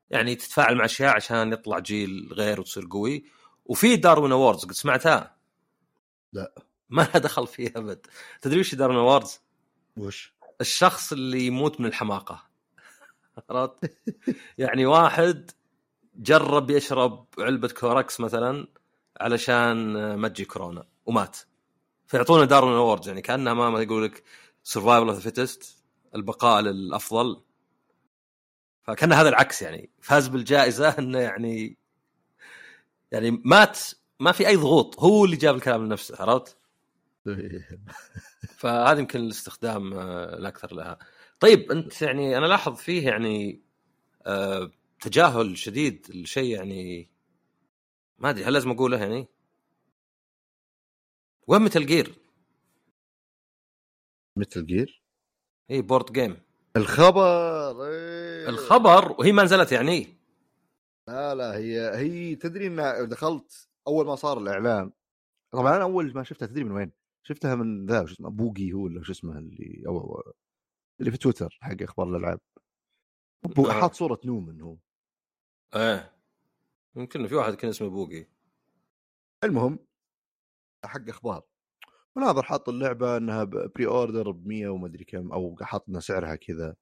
يعني 0.10 0.36
تتفاعل 0.36 0.76
مع 0.76 0.86
أشياء 0.86 1.16
عشان 1.16 1.54
يطلع 1.54 1.80
جيل 1.80 2.30
غير 2.34 2.60
وتصير 2.60 2.88
قوي. 2.92 3.26
وفي 3.66 3.96
Darwin 3.96 4.32
Awards 4.32 4.66
قد 4.66 4.72
سمعتها؟ 4.72 5.38
لا. 6.34 6.56
ما 6.90 7.02
لها 7.02 7.18
دخل 7.18 7.48
فيها 7.48 7.72
أبد. 7.76 8.08
تدري 8.42 8.60
وش 8.60 8.76
Darwin 8.76 9.00
Awards؟ 9.00 9.42
وش؟ 9.98 10.34
الشخص 10.62 11.12
اللي 11.12 11.46
يموت 11.46 11.80
من 11.80 11.86
الحماقة. 11.86 12.53
عرفت؟ 13.50 13.92
يعني 14.58 14.86
واحد 14.86 15.52
جرب 16.16 16.70
يشرب 16.70 17.26
علبة 17.40 17.68
كلوركس 17.68 18.20
مثلا 18.20 18.68
علشان 19.22 20.14
ما 20.14 20.28
تجي 20.28 20.46
كورونا 20.46 20.86
ومات 21.06 21.38
فيعطونه 22.08 22.46
Darwin 22.46 22.74
Awards 22.74 23.08
يعني 23.08 23.22
كانها 23.22 23.54
ما 23.54 23.82
يقول 23.82 24.04
لك 24.04 24.24
survival 24.64 25.10
of 25.10 25.20
fittest 25.20 25.84
البقاء 26.16 26.62
للأفضل 26.62 27.42
فكأن 28.84 29.14
هذا 29.14 29.30
العكس 29.30 29.62
يعني 29.62 29.90
فاز 30.02 30.28
بالجائزة 30.28 30.90
إنه 31.00 31.20
يعني 31.20 31.78
يعني 33.12 33.42
مات 33.46 33.80
ما 34.20 34.32
في 34.32 34.48
أي 34.48 34.56
ضغوط 34.56 35.00
هو 35.00 35.26
اللي 35.26 35.36
جاب 35.36 35.56
الكلام 35.56 35.86
لنفسه 35.86 36.16
عرفت؟ 36.20 36.58
فهذا 38.60 39.00
يمكن 39.00 39.20
الاستخدام 39.20 39.94
آه، 39.94 40.38
الاكثر 40.38 40.74
لها. 40.74 41.00
طيب 41.44 41.72
أنت 41.72 42.02
يعني 42.02 42.38
أنا 42.38 42.46
لاحظ 42.46 42.76
فيه 42.76 43.08
يعني 43.08 43.62
آه، 44.26 44.72
تجاهل 45.02 45.58
شديد 45.58 46.08
لشيء 46.10 46.56
يعني 46.56 47.10
ما 48.18 48.30
أدري 48.30 48.44
هل 48.44 48.54
لازم 48.54 48.72
أقوله 48.72 49.00
يعني؟ 49.00 49.28
وين 51.48 51.62
Metal 51.62 51.86
Gear؟ 51.86 52.16
Metal 54.36 54.66
Gear؟ 54.66 55.04
اي 55.72 55.82
board 55.82 56.12
game 56.12 56.42
الخبر 56.76 57.86
إيه. 57.86 58.50
الخبر 58.50 59.12
وهي 59.20 59.32
ما 59.32 59.44
نزلت 59.44 59.72
يعني 59.72 60.08
لا 61.08 61.36
لا 61.36 61.58
هي 61.58 61.98
هي 61.98 62.36
تدري 62.36 62.68
ان 62.68 63.10
دخلت 63.10 63.70
أول 63.88 64.06
ما 64.06 64.16
صار 64.16 64.38
الإعلان 64.38 64.92
طبعا 65.52 65.76
أنا 65.76 65.84
أول 65.84 66.14
ما 66.16 66.24
شفتها 66.24 66.46
تدري 66.46 66.64
من 66.64 66.72
وين؟ 66.72 66.92
شفتها 67.24 67.56
من 67.56 67.86
ذا 67.86 68.06
شو 68.06 68.14
اسمه 68.14 68.30
بوقي 68.30 68.74
هو 68.74 68.84
ولا 68.84 69.04
شو 69.04 69.12
اسمه 69.12 69.38
اللي 69.38 69.84
أو 69.88 70.24
اللي 71.00 71.12
في 71.12 71.18
تويتر 71.18 71.58
حق 71.62 71.82
أخبار 71.82 72.10
الألعاب. 72.10 72.40
آه. 73.58 73.82
حاط 73.82 73.94
صورة 73.94 74.20
نومن 74.26 74.62
هو. 74.62 74.78
إيه 75.76 76.14
يمكن 76.96 77.28
في 77.28 77.36
واحد 77.36 77.54
كان 77.54 77.70
اسمه 77.70 77.88
بوقي. 77.88 78.28
المهم 79.44 79.80
حق 80.86 81.10
أخبار. 81.10 81.44
وناظر 82.16 82.44
حاط 82.44 82.70
اللعبة 82.70 83.18
إنها 83.18 83.44
pre-order 83.44 84.32
ب 84.32 84.48
100 84.48 84.68
وما 84.68 84.88
أدري 84.88 85.06
كم 85.06 85.32
أو 85.32 85.58
حاط 85.62 85.90
لنا 85.90 86.00
سعرها 86.00 86.36
كذا. 86.36 86.76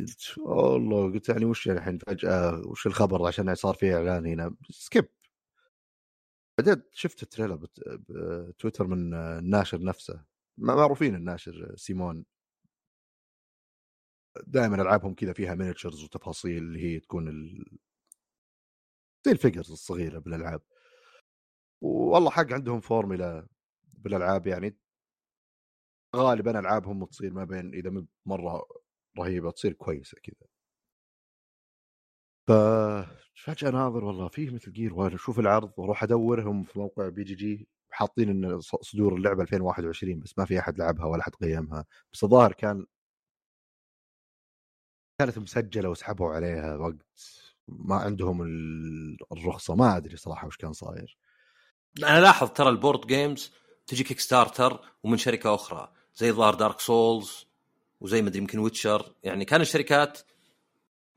قلت 0.00 0.38
والله 0.38 1.12
قلت 1.12 1.28
يعني 1.28 1.44
وش 1.44 1.68
الحين 1.68 1.98
فجأة 1.98 2.62
وش 2.66 2.86
الخبر 2.86 3.26
عشان 3.26 3.54
صار 3.54 3.74
في 3.74 3.94
إعلان 3.94 4.26
هنا؟ 4.26 4.54
skip 4.70 5.08
بعدين 6.58 6.82
شفت 6.92 7.22
ال 7.22 7.28
trailer 7.28 7.66
بتويتر 8.48 8.86
من 8.86 9.14
الناشر 9.14 9.82
نفسه. 9.82 10.24
معروفين 10.58 11.14
الناشر 11.14 11.76
CMON. 11.76 12.24
دائما 14.46 14.82
ألعابهم 14.82 15.14
كذا 15.14 15.32
فيها 15.32 15.54
miniatures 15.54 16.04
وتفاصيل 16.04 16.58
اللي 16.58 16.84
هي 16.84 17.00
تكون 17.00 17.28
ال... 17.28 17.64
زي 19.26 19.32
ال 19.32 19.37
figures 19.37 19.70
الصغيرة 19.70 20.18
بالألعاب. 20.18 20.62
والله 21.82 22.30
حق 22.30 22.52
عندهم 22.52 22.80
فورمولا 22.80 23.48
بالألعاب 23.82 24.46
يعني. 24.46 24.78
غالبا 26.16 26.58
ألعابهم 26.58 27.04
تصير 27.04 27.32
ما 27.32 27.44
بين 27.44 27.74
إذا 27.74 28.06
مرة 28.26 28.66
رهيبة 29.18 29.50
تصير 29.50 29.72
كويسة 29.72 30.18
كذا. 30.22 30.47
ف 32.48 32.52
فجأة 33.34 33.70
ناظر 33.70 34.04
والله 34.04 34.28
فيه 34.28 34.50
Metal 34.50 34.72
Gear 34.72 34.94
واشوف 34.94 35.38
العرض 35.38 35.72
وأروح 35.76 36.02
أدورهم 36.02 36.62
في 36.62 36.78
موقع 36.78 37.08
BGG 37.08 37.68
حاطين 37.90 38.28
إن 38.28 38.60
صدور 38.60 39.14
اللعبة 39.14 39.42
2021 39.42 40.20
بس 40.20 40.38
ما 40.38 40.44
في 40.44 40.58
أحد 40.58 40.78
لعبها 40.78 41.04
ولا 41.06 41.20
أحد 41.22 41.34
قيمها 41.34 41.84
بس 42.12 42.24
الظاهر 42.24 42.52
كان 42.52 42.86
كانت 45.20 45.38
مسجلة 45.38 45.88
وسحبوا 45.88 46.28
عليها 46.30 46.76
وقت 46.76 46.96
ما 47.68 47.96
عندهم 47.96 48.42
الرخصة 49.32 49.74
ما 49.74 49.96
أدري 49.96 50.16
صراحة 50.16 50.46
وش 50.46 50.56
كان 50.56 50.72
صاير. 50.72 51.18
أنا 51.98 52.20
لاحظ 52.20 52.50
ترى 52.50 52.68
ال 52.68 52.74
board 52.74 53.06
games 53.06 53.52
تجي 53.86 54.04
Kickstarter 54.04 54.80
ومن 55.02 55.16
شركة 55.16 55.54
أخرى 55.54 55.92
زي 56.14 56.32
ظهر 56.32 56.54
Dark 56.54 56.80
Souls 56.80 57.46
وزي 58.00 58.22
ما 58.22 58.28
أدري 58.28 58.38
يمكن 58.38 58.58
Witcher 58.58 59.14
يعني 59.22 59.44
كان 59.44 59.60
الشركات 59.60 60.18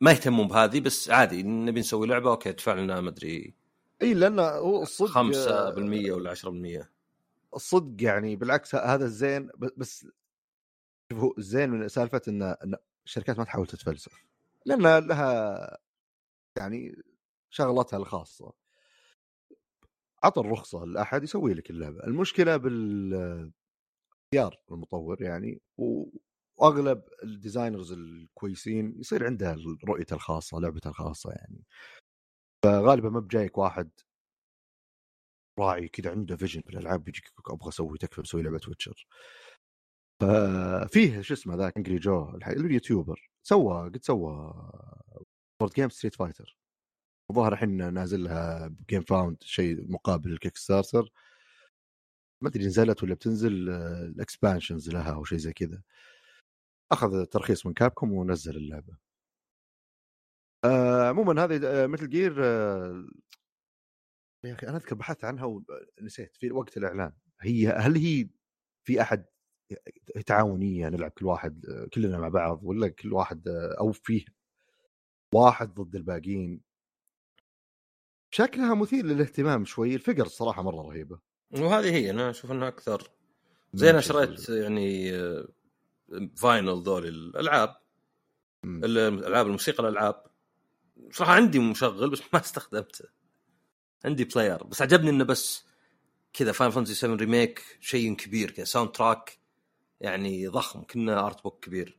ما 0.02 0.12
يهتمون 0.12 0.47
بهذه 0.47 0.80
بس 0.80 1.10
عادي 1.10 1.43
نبي 1.43 1.80
نسوي 1.80 2.08
لعبة 2.08 2.32
okay 2.32 2.49
ادفع 2.49 2.74
لنا 2.74 3.02
ما 3.02 3.10
أدري. 3.10 3.54
إي 4.02 4.14
لأن 4.14 4.39
هو 4.39 4.82
الصدق 4.82 5.12
5% 5.12 6.12
ولا 6.12 6.36
10% 6.36 6.89
الصدق 7.56 8.04
يعني 8.04 8.36
بالعكس 8.36 8.76
هذا 8.76 9.06
الزين 9.06 9.49
بس 9.78 10.08
شوف 11.12 11.20
هو 11.20 11.34
الزين 11.38 11.70
من 11.70 11.88
سالفة 11.88 12.22
إن 12.28 12.56
الشركات 13.06 13.38
ما 13.38 13.43
تحاول 13.43 13.68
تتفلسف 13.68 14.26
لأن 14.66 15.08
لها 15.08 15.78
يعني 16.58 17.04
شغلتها 17.49 17.97
الخاصة. 17.97 18.54
عطى 20.24 20.41
الرخصة 20.41 20.86
لأحد 20.86 21.24
يسوي 21.24 21.54
لك 21.54 21.70
اللعبة. 21.70 22.04
المشكلة 22.04 22.58
بال 22.58 23.52
اختيار 24.26 24.60
المطور 24.72 25.22
يعني 25.22 25.62
وأغلب 26.62 27.03
الديزاينرز 27.24 27.91
الكويسين 27.91 28.99
يصير 28.99 29.26
عنده 29.26 29.57
رؤيته 29.88 30.14
الخاصة 30.14 30.59
لعبته 30.59 30.89
الخاصة 30.89 31.32
يعني. 31.32 31.64
فغالبا 32.64 33.09
ما 33.09 33.20
بجايك 33.20 33.57
واحد 33.57 33.89
راعي 35.59 35.88
كذا 35.88 36.12
عنده 36.12 36.36
vision 36.38 36.61
في 36.62 36.70
الألعاب 36.70 37.09
أبغى 37.47 37.70
أسوي 37.70 37.97
تكفى 37.97 38.22
بسوي 38.22 38.41
لعبة 38.43 38.62
Witcher 38.67 39.07
ففيه 40.22 41.22
شو 41.22 41.34
اسمه 41.34 41.55
ذاك 41.55 41.78
Angry 41.78 41.97
Joe 41.97 42.30
ال 42.47 42.57
YouTuber 42.57 43.30
سوى 43.43 43.89
قد 43.89 44.03
سوى 44.03 44.53
board 45.59 45.74
game 45.74 45.89
Street 45.89 46.15
Fighter 46.15 46.57
الظاهر 47.32 47.53
الحين 47.53 47.93
نازل 47.93 48.24
لها 48.24 48.76
Gamefound 48.89 49.38
شيء 49.43 49.91
مقابل 49.91 50.32
ال 50.32 50.57
Kickstarter 50.57 51.11
ما 52.41 52.49
أدري 52.49 52.66
نزلت 52.66 53.03
ولا 53.03 53.14
بتنزل 53.16 53.70
ال 53.69 53.80
expansions 53.80 54.89
لها 54.89 55.14
أو 55.14 55.24
شيء 55.24 55.38
زي 55.38 55.53
كذا. 55.53 55.82
أخذ 56.91 57.25
ترخيص 57.25 57.65
من 57.65 57.73
Capcom 57.74 58.13
ونزل 58.13 58.57
اللعبة. 58.57 58.97
آه، 60.63 61.09
عموما 61.09 61.43
هذه 61.43 61.87
مثل 61.87 62.09
جير 62.09 62.35
آه، 62.45 63.05
يا 64.43 64.53
أخي 64.53 64.67
أنا 64.67 64.77
أذكر 64.77 64.95
بحثت 64.95 65.23
عنها 65.25 65.61
ونسيت 65.99 66.37
في 66.37 66.51
وقت 66.51 66.77
الإعلان. 66.77 67.13
هي 67.41 67.67
هل 67.67 67.97
هي 67.97 68.29
في 68.83 69.01
أحد 69.01 69.25
تعاونية 70.25 70.89
نلعب 70.89 71.11
كل 71.11 71.25
واحد 71.25 71.65
كلنا 71.93 72.17
مع 72.17 72.27
بعض 72.27 72.59
ولا 72.63 72.87
كل 72.87 73.13
واحد 73.13 73.47
أو 73.79 73.91
فيه 73.91 74.25
واحد 75.33 75.73
ضد 75.73 75.95
الباقيين؟ 75.95 76.61
شكلها 78.33 78.75
مثير 78.75 79.05
للاهتمام 79.05 79.65
شوي. 79.65 79.95
الفقر 79.95 80.25
الصراحه 80.25 80.61
مرة 80.61 80.81
رهيبة. 80.81 81.19
وهذه 81.51 81.91
هي 81.91 82.09
أنا 82.09 82.29
أشوف 82.29 82.51
إنها 82.51 82.67
أكثر. 82.67 83.11
زي 83.73 83.89
أنا 83.89 84.01
شريت 84.01 84.49
يعني 84.49 85.11
vinyl 86.38 86.84
ذول 86.84 87.07
الألعاب. 87.07 87.76
الالعاب 88.66 89.45
الموسيقى 89.45 89.84
الألعاب. 89.84 90.24
صراحة 91.12 91.34
عندي 91.34 91.59
مشغل 91.59 92.09
بس 92.09 92.22
ما 92.34 92.39
استخدمته. 92.45 93.05
عندي 94.05 94.24
player 94.24 94.63
بس 94.64 94.82
عجبني 94.82 95.09
إنه 95.09 95.24
بس 95.24 95.66
كذا 96.34 96.51
Final 96.51 96.72
Fantasy 96.72 96.93
7 96.93 97.16
Remake 97.15 97.78
شيء 97.80 98.16
كبير 98.16 98.51
كذا 98.51 98.66
soundtrack 98.65 99.39
يعني 100.01 100.47
ضخم 100.47 100.84
كنا 100.84 101.26
art 101.26 101.43
book 101.43 101.65
كبير. 101.66 101.97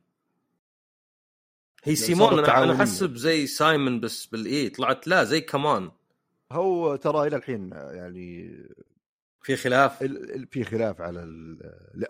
هي 1.84 1.96
CMON 1.96 2.38
أنا 2.38 2.62
أنا 2.62 2.74
احسب 2.74 3.16
زي 3.16 3.46
سايمون 3.46 4.00
بس 4.00 4.26
بال 4.26 4.54
E 4.54 4.68
طلعت 4.68 5.08
لا 5.08 5.24
زي 5.24 5.40
C'mon 5.40 5.90
هو 6.52 6.96
ترى 6.96 7.26
إلى 7.26 7.36
الحين 7.36 7.70
يعني 7.72 8.58
في 9.42 9.56
خلاف؟ 9.56 10.04
في 10.50 10.64
خلاف 10.64 11.00
على 11.00 11.20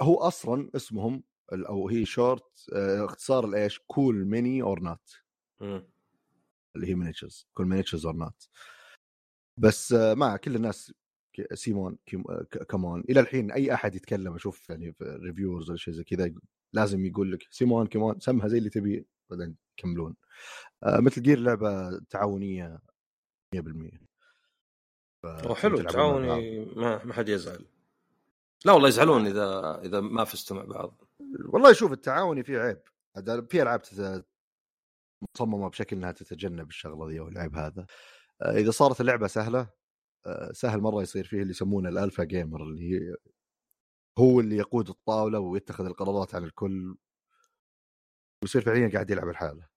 هو 0.02 0.16
أصلا 0.16 0.70
اسمهم 0.76 1.22
أو 1.52 1.88
هي 1.88 2.04
شورت 2.04 2.68
آه، 2.72 3.04
اختصار 3.04 3.44
الايش 3.44 3.80
Cool 3.86 4.24
Mini 4.24 4.62
or 4.62 4.80
Not 4.80 5.22
اللي 6.76 6.86
هي 6.88 6.94
miniatures 6.94 7.48
cool 7.54 7.66
miniatures 7.66 8.06
or 8.06 8.16
not 8.16 8.48
بس 9.60 9.92
آه، 9.92 10.14
مع 10.14 10.36
كل 10.36 10.56
الناس 10.56 10.92
CMON 11.54 11.98
C'mon 12.68 13.04
إلى 13.10 13.20
الحين 13.20 13.50
أي 13.50 13.74
أحد 13.74 13.94
يتكلم 13.94 14.34
أشوف 14.34 14.70
يعني 14.70 14.92
في 14.92 15.04
reviewers 15.04 15.70
ولا 15.70 15.78
شيء 15.78 15.94
زي 15.94 16.04
كذا 16.04 16.34
لازم 16.72 17.06
يقول 17.06 17.32
لك 17.32 17.46
CMON 17.50 17.86
C'mon 17.86 18.20
سمها 18.20 18.48
زي 18.48 18.58
اللي 18.58 18.70
تبي 18.70 19.06
بعدين 19.30 19.56
يكملون. 19.78 20.16
آه 20.82 21.00
Metal 21.00 21.22
Gear 21.22 21.38
لعبة 21.38 21.98
تعاونية 21.98 22.80
100% 23.56 23.58
وحلو 25.24 25.80
التعاوني 25.80 26.64
ما 26.64 27.04
ما 27.04 27.12
حد 27.14 27.28
يزعل. 27.28 27.64
لا 28.64 28.72
والله 28.72 28.88
يزعلون 28.88 29.26
إذا 29.26 29.80
إذا 29.84 30.00
ما 30.00 30.24
فزتوا 30.24 30.56
مع 30.56 30.62
بعض. 30.62 31.02
والله 31.48 31.72
شوف 31.72 31.92
التعاوني 31.92 32.44
فيه 32.44 32.58
عيب. 32.58 32.82
في 33.48 33.62
ألعاب 33.62 33.82
مصممة 35.34 35.68
بشكل 35.68 35.96
إنها 35.96 36.12
تتجنب 36.12 36.68
الشغلة 36.68 37.08
ذي 37.08 37.20
أو 37.20 37.28
العيب 37.28 37.56
هذا. 37.56 37.86
آه، 38.42 38.52
إذا 38.56 38.70
صارت 38.70 39.00
اللعبة 39.00 39.26
سهلة 39.26 39.70
آه، 40.26 40.52
سهل 40.52 40.80
مرة 40.80 41.02
يصير 41.02 41.24
فيه 41.24 41.42
اللي 41.42 41.50
يسمونه 41.50 41.88
الألفا 41.88 42.24
جيمر 42.24 42.62
اللي 42.62 43.16
هو 44.18 44.40
اللي 44.40 44.56
يقود 44.56 44.88
الطاولة 44.88 45.38
ويتخذ 45.38 45.84
القرارات 45.84 46.34
عن 46.34 46.44
الكل. 46.44 46.96
ويصير 48.42 48.62
فعليا 48.62 48.90
قاعد 48.92 49.10
يلعب 49.10 49.28
الحاله 49.28 49.68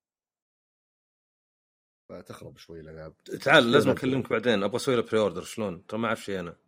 فتخرب 2.09 2.57
شوي 2.57 2.79
الألعاب. 2.79 3.17
تعال 3.23 3.71
لازم 3.71 3.89
أكلمك 3.89 4.29
بعدين. 4.29 4.63
أبغى 4.63 4.75
أسوي 4.75 4.95
له 4.95 5.01
pre-order 5.01 5.41
شلون؟ 5.41 5.86
ترى 5.86 5.99
ما 5.99 6.07
أعرف 6.07 6.23
شيء 6.23 6.39
أنا. 6.39 6.64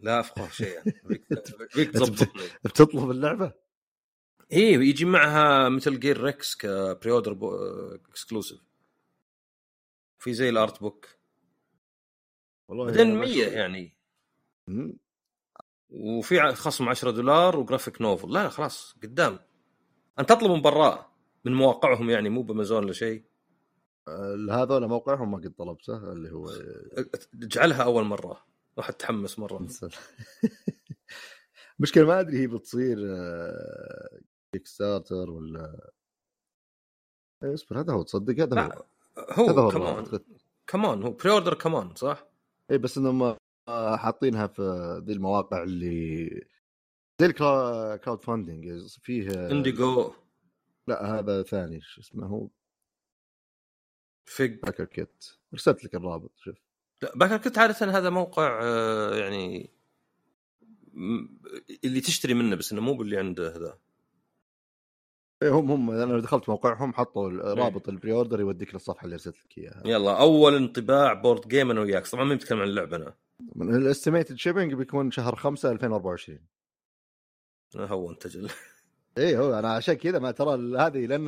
لا 0.00 0.20
أفقه 0.20 0.48
شيء 0.48 0.80
فيك 1.70 1.90
تضبطني 1.90 2.42
بتطلب 2.64 3.10
اللعبة؟ 3.10 3.52
إيه 4.52 4.74
يجي 4.78 5.04
معها 5.04 5.68
Metal 5.68 6.00
Gear 6.00 6.20
Rex 6.20 6.56
ك 6.56 7.10
pre-order 7.10 7.38
exclusive 8.08 8.60
في 10.18 10.32
زي 10.34 10.48
ال 10.48 10.56
art 10.56 10.80
book. 10.80 11.06
والله 12.68 12.84
بعدين 12.84 13.14
100 13.14 13.46
يعني. 13.46 13.96
وفي 15.90 16.52
خصم 16.54 16.88
10 16.88 17.10
دولار 17.10 17.56
و 17.56 17.61
graphic 17.61 18.00
novel 18.00 18.32
لا 18.32 18.42
لا 18.42 18.48
خلاص 18.48 18.94
قدام. 19.02 19.38
أنت 20.18 20.28
تطلب 20.28 20.50
من 20.50 20.62
برا 20.62 21.12
من 21.44 21.54
مواقعهم 21.54 22.10
يعني 22.10 22.28
مو 22.28 22.42
بأمازون 22.42 22.84
ولا 22.84 22.92
شيء. 22.92 23.24
هذول 24.50 24.88
موقعهم 24.88 25.30
ما 25.30 25.38
قد 25.38 25.54
طلبته 25.58 26.12
اللي 26.12 26.30
هو 26.32 26.50
اجعلها 27.42 27.82
أول 27.82 28.04
مرة. 28.04 28.46
راح 28.78 28.88
أتحمس 28.88 29.38
مرة. 29.38 29.68
مشكلة 31.80 32.04
ما 32.04 32.20
أدري 32.20 32.38
هي 32.38 32.46
بتصير 32.46 32.98
Kickstarter 34.52 35.30
ولا 35.30 35.90
إيه، 37.44 37.54
اصبر 37.54 37.80
هذا 37.80 37.92
هو 37.92 38.02
تصدق؟ 38.02 38.42
هذا 38.42 38.62
هو. 38.62 38.84
هو, 39.18 39.50
هو 39.50 39.70
كمان 39.70 40.20
كمان 40.66 41.02
هو 41.02 41.10
بري 41.10 41.30
اوردر 41.30 41.54
كمان 41.54 41.94
صح؟ 41.94 42.26
اي 42.70 42.78
بس 42.78 42.98
إنهم 42.98 43.36
حاطينها 43.96 44.46
في 44.46 44.62
ذي 45.06 45.12
المواقع 45.12 45.62
اللي 45.62 46.28
زي 47.20 47.26
ال 47.26 48.22
crowdfunding 48.22 48.86
فيه 48.86 49.50
Indiegogo 49.50 50.12
لا 50.86 51.18
هذا 51.18 51.42
ثاني 51.42 51.80
شو 51.80 52.00
اسمه 52.00 52.26
هو 52.26 52.48
فيج 54.24 54.70
كيت 54.70 55.24
ارسلت 55.52 55.84
لك 55.84 55.94
الرابط 55.94 56.32
شوف. 56.36 56.69
لا 57.02 57.12
BackerKit 57.14 57.58
عادة 57.58 57.98
هذا 57.98 58.10
موقع 58.10 58.60
آه، 58.62 59.14
يعني 59.16 59.70
اللي 61.84 62.00
تشتري 62.00 62.34
منه 62.34 62.56
بس 62.56 62.72
إنه 62.72 62.80
مو 62.80 62.94
باللي 62.94 63.18
عنده 63.18 63.56
ذا 63.56 63.78
إيه، 65.42 65.50
هم 65.50 65.70
هم 65.70 65.90
أنا 65.90 66.20
دخلت 66.20 66.48
موقعهم 66.48 66.94
حطوا 66.94 67.30
إيه. 67.30 67.54
رابط 67.54 67.88
ال 67.88 68.12
pre-order 68.12 68.40
يوديك 68.40 68.74
للصفحة 68.74 69.04
اللي 69.04 69.14
ارسلت 69.14 69.36
لك 69.44 69.58
إياها. 69.58 69.82
يلا 69.84 70.20
أول 70.20 70.54
انطباع 70.54 71.12
board 71.12 71.48
game 71.48 71.70
أنا 71.70 71.80
وياك. 71.80 72.06
طبعا 72.06 72.24
ما 72.24 72.34
بتكلم 72.34 72.60
عن 72.60 72.68
اللعبة 72.68 72.96
أنا. 72.96 73.14
الاستيميتد 73.56 74.36
شيبنج 74.36 74.74
بيكون 74.74 75.10
شهر 75.10 75.36
5 75.36 75.70
2024 75.70 76.38
هو 77.76 78.10
انت 78.10 78.26
جل 78.26 78.50
إيه 79.18 79.38
هو 79.38 79.58
أنا 79.58 79.72
عشان 79.72 79.94
كذا 79.94 80.18
ما 80.18 80.30
ترى 80.30 80.78
هذه 80.78 81.06
لأن 81.06 81.24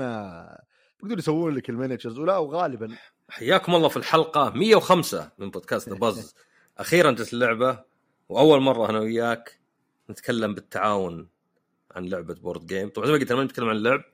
بيقدروا 0.98 1.18
يسوون 1.18 1.54
لك 1.54 1.70
المانجرز 1.70 2.18
ولا 2.18 2.38
وغالبا 2.38 2.96
حياكم 3.32 3.74
الله 3.74 3.88
في 3.88 3.96
الحلقة 3.96 4.50
105 4.50 5.32
من 5.38 5.50
بودكاست 5.50 5.88
باز 5.88 6.34
أخيرا 6.78 7.10
جت 7.10 7.32
اللعبة 7.32 7.84
وأول 8.28 8.60
مرة 8.60 8.90
أنا 8.90 9.00
وياك 9.00 9.60
نتكلم 10.10 10.54
بالتعاون 10.54 11.28
عن 11.90 12.04
لعبة 12.04 12.34
بورد 12.34 12.66
جيم 12.66 12.88
طبعا 12.88 13.06
زي 13.06 13.12
ما 13.12 13.18
قلت 13.18 13.30
أنا 13.30 13.40
ما 13.40 13.44
نتكلم 13.44 13.68
عن 13.68 13.76
اللعب 13.76 14.04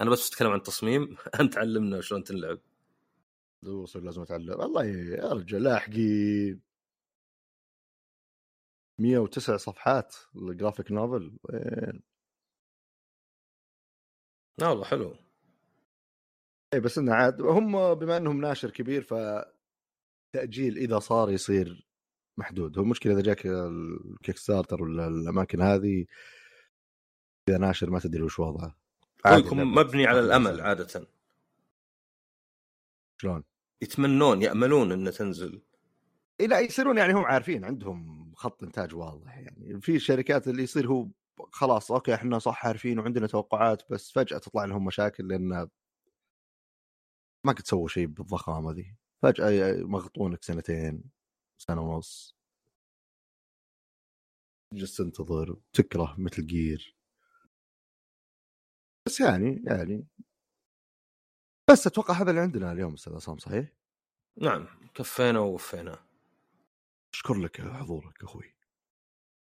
أنا 0.00 0.10
بس 0.10 0.28
أتكلم 0.28 0.50
عن 0.50 0.58
التصميم 0.58 1.16
أنت 1.40 1.58
علمنا 1.58 2.00
شلون 2.00 2.24
تنلعب 2.24 2.58
دوسر 3.62 4.00
لازم 4.00 4.22
أتعلم. 4.22 4.60
والله 4.60 4.84
يا 4.84 5.32
رجال 5.32 5.62
لاحقين 5.62 6.60
109 8.98 9.56
صفحات 9.56 10.16
ال 10.36 10.43
graphic 10.43 10.92
novel 10.92 11.32
وين؟ 11.44 12.02
لا 14.58 14.68
والله 14.68 14.84
حلو. 14.84 15.16
اي 16.74 16.80
بس 16.80 16.98
إنه 16.98 17.14
عاد 17.14 17.42
هم 17.42 17.94
بما 17.94 18.16
إنهم 18.16 18.40
ناشر 18.40 18.70
كبير 18.70 19.02
ف 19.02 19.14
تاجيل 20.32 20.76
إذا 20.76 20.98
صار 20.98 21.30
يصير 21.30 21.86
محدود. 22.38 22.78
هو 22.78 22.84
المشكلة 22.84 23.12
إذا 23.12 23.22
جاك 23.22 23.46
ال 23.46 24.36
Kickstarter 24.36 24.82
ولا 24.82 25.06
الأماكن 25.06 25.60
هذه 25.60 26.06
إذا 27.48 27.58
ناشر 27.58 27.90
ما 27.90 27.98
تدري 27.98 28.22
وش 28.22 28.38
وضعه. 28.38 28.76
يكون 29.26 29.64
مبني 29.64 30.06
على 30.06 30.20
الأمل. 30.20 30.60
عادة. 30.60 31.06
شلون؟ 33.20 33.44
يتمنون 33.82 34.42
يأملون 34.42 34.92
إنه 34.92 35.10
تنزل. 35.10 35.62
إي 36.40 36.46
لا 36.46 36.60
يصيرون 36.60 36.98
يعني 36.98 37.12
هم 37.12 37.24
عارفين 37.24 37.64
عندهم 37.64 38.32
خط 38.34 38.62
إنتاج 38.62 38.94
واضح 38.94 39.38
يعني. 39.38 39.80
في 39.80 39.98
شركات 39.98 40.48
اللي 40.48 40.62
يصير 40.62 40.88
هو 40.88 41.08
خلاص 41.52 41.92
أوكي 41.92 42.14
إحنا 42.14 42.38
صح 42.38 42.66
عارفين 42.66 42.98
وعندنا 42.98 43.26
توقعات 43.26 43.82
بس 43.90 44.12
فجأة 44.12 44.38
تطلع 44.38 44.64
لهم 44.64 44.84
مشاكل 44.84 45.28
لأن 45.28 45.68
ما 47.44 47.52
قد 47.52 47.66
سووا 47.66 47.88
شيء 47.88 48.06
بالضخامة 48.06 48.72
ذي. 48.72 48.96
فجأة 49.22 49.72
مغطونك 49.82 50.42
سنتين 50.42 51.10
سنة 51.58 51.80
ونص. 51.80 52.36
تجلس 54.72 54.96
تنتظر 54.96 55.60
تكره 55.72 56.16
مثل 56.18 56.46
جير. 56.46 56.96
بس 59.06 59.20
يعني 59.20 59.62
يعني. 59.66 60.06
بس 61.70 61.86
أتوقع 61.86 62.14
هذا 62.14 62.30
اللي 62.30 62.40
عندنا 62.40 62.72
اليوم 62.72 62.94
أستاذ 62.94 63.14
عصام 63.14 63.38
صحيح؟ 63.38 63.72
نعم. 64.36 64.66
كفينا 64.94 65.38
ووفينا. 65.38 66.06
أشكر 67.14 67.34
لك 67.34 67.60
حضورك 67.60 68.22
أخوي. 68.22 68.54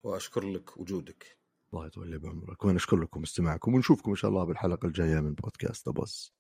وأشكر 0.05 0.45
لك 0.45 0.77
وجودك. 0.77 1.39
الله 1.75 1.87
يطول 1.87 2.11
لي 2.11 2.19
بعمرك. 2.19 2.65
وأنا 2.65 2.77
أشكر 2.77 2.97
لكم 2.97 3.23
استماعكم 3.23 3.75
ونشوفكم 3.75 4.11
إن 4.11 4.17
شاء 4.17 4.31
الله 4.31 4.45
بالحلقة 4.45 4.87
الجاية 4.87 5.21
من 5.21 5.35
بودكاست 5.35 5.89
أبوس. 5.89 6.35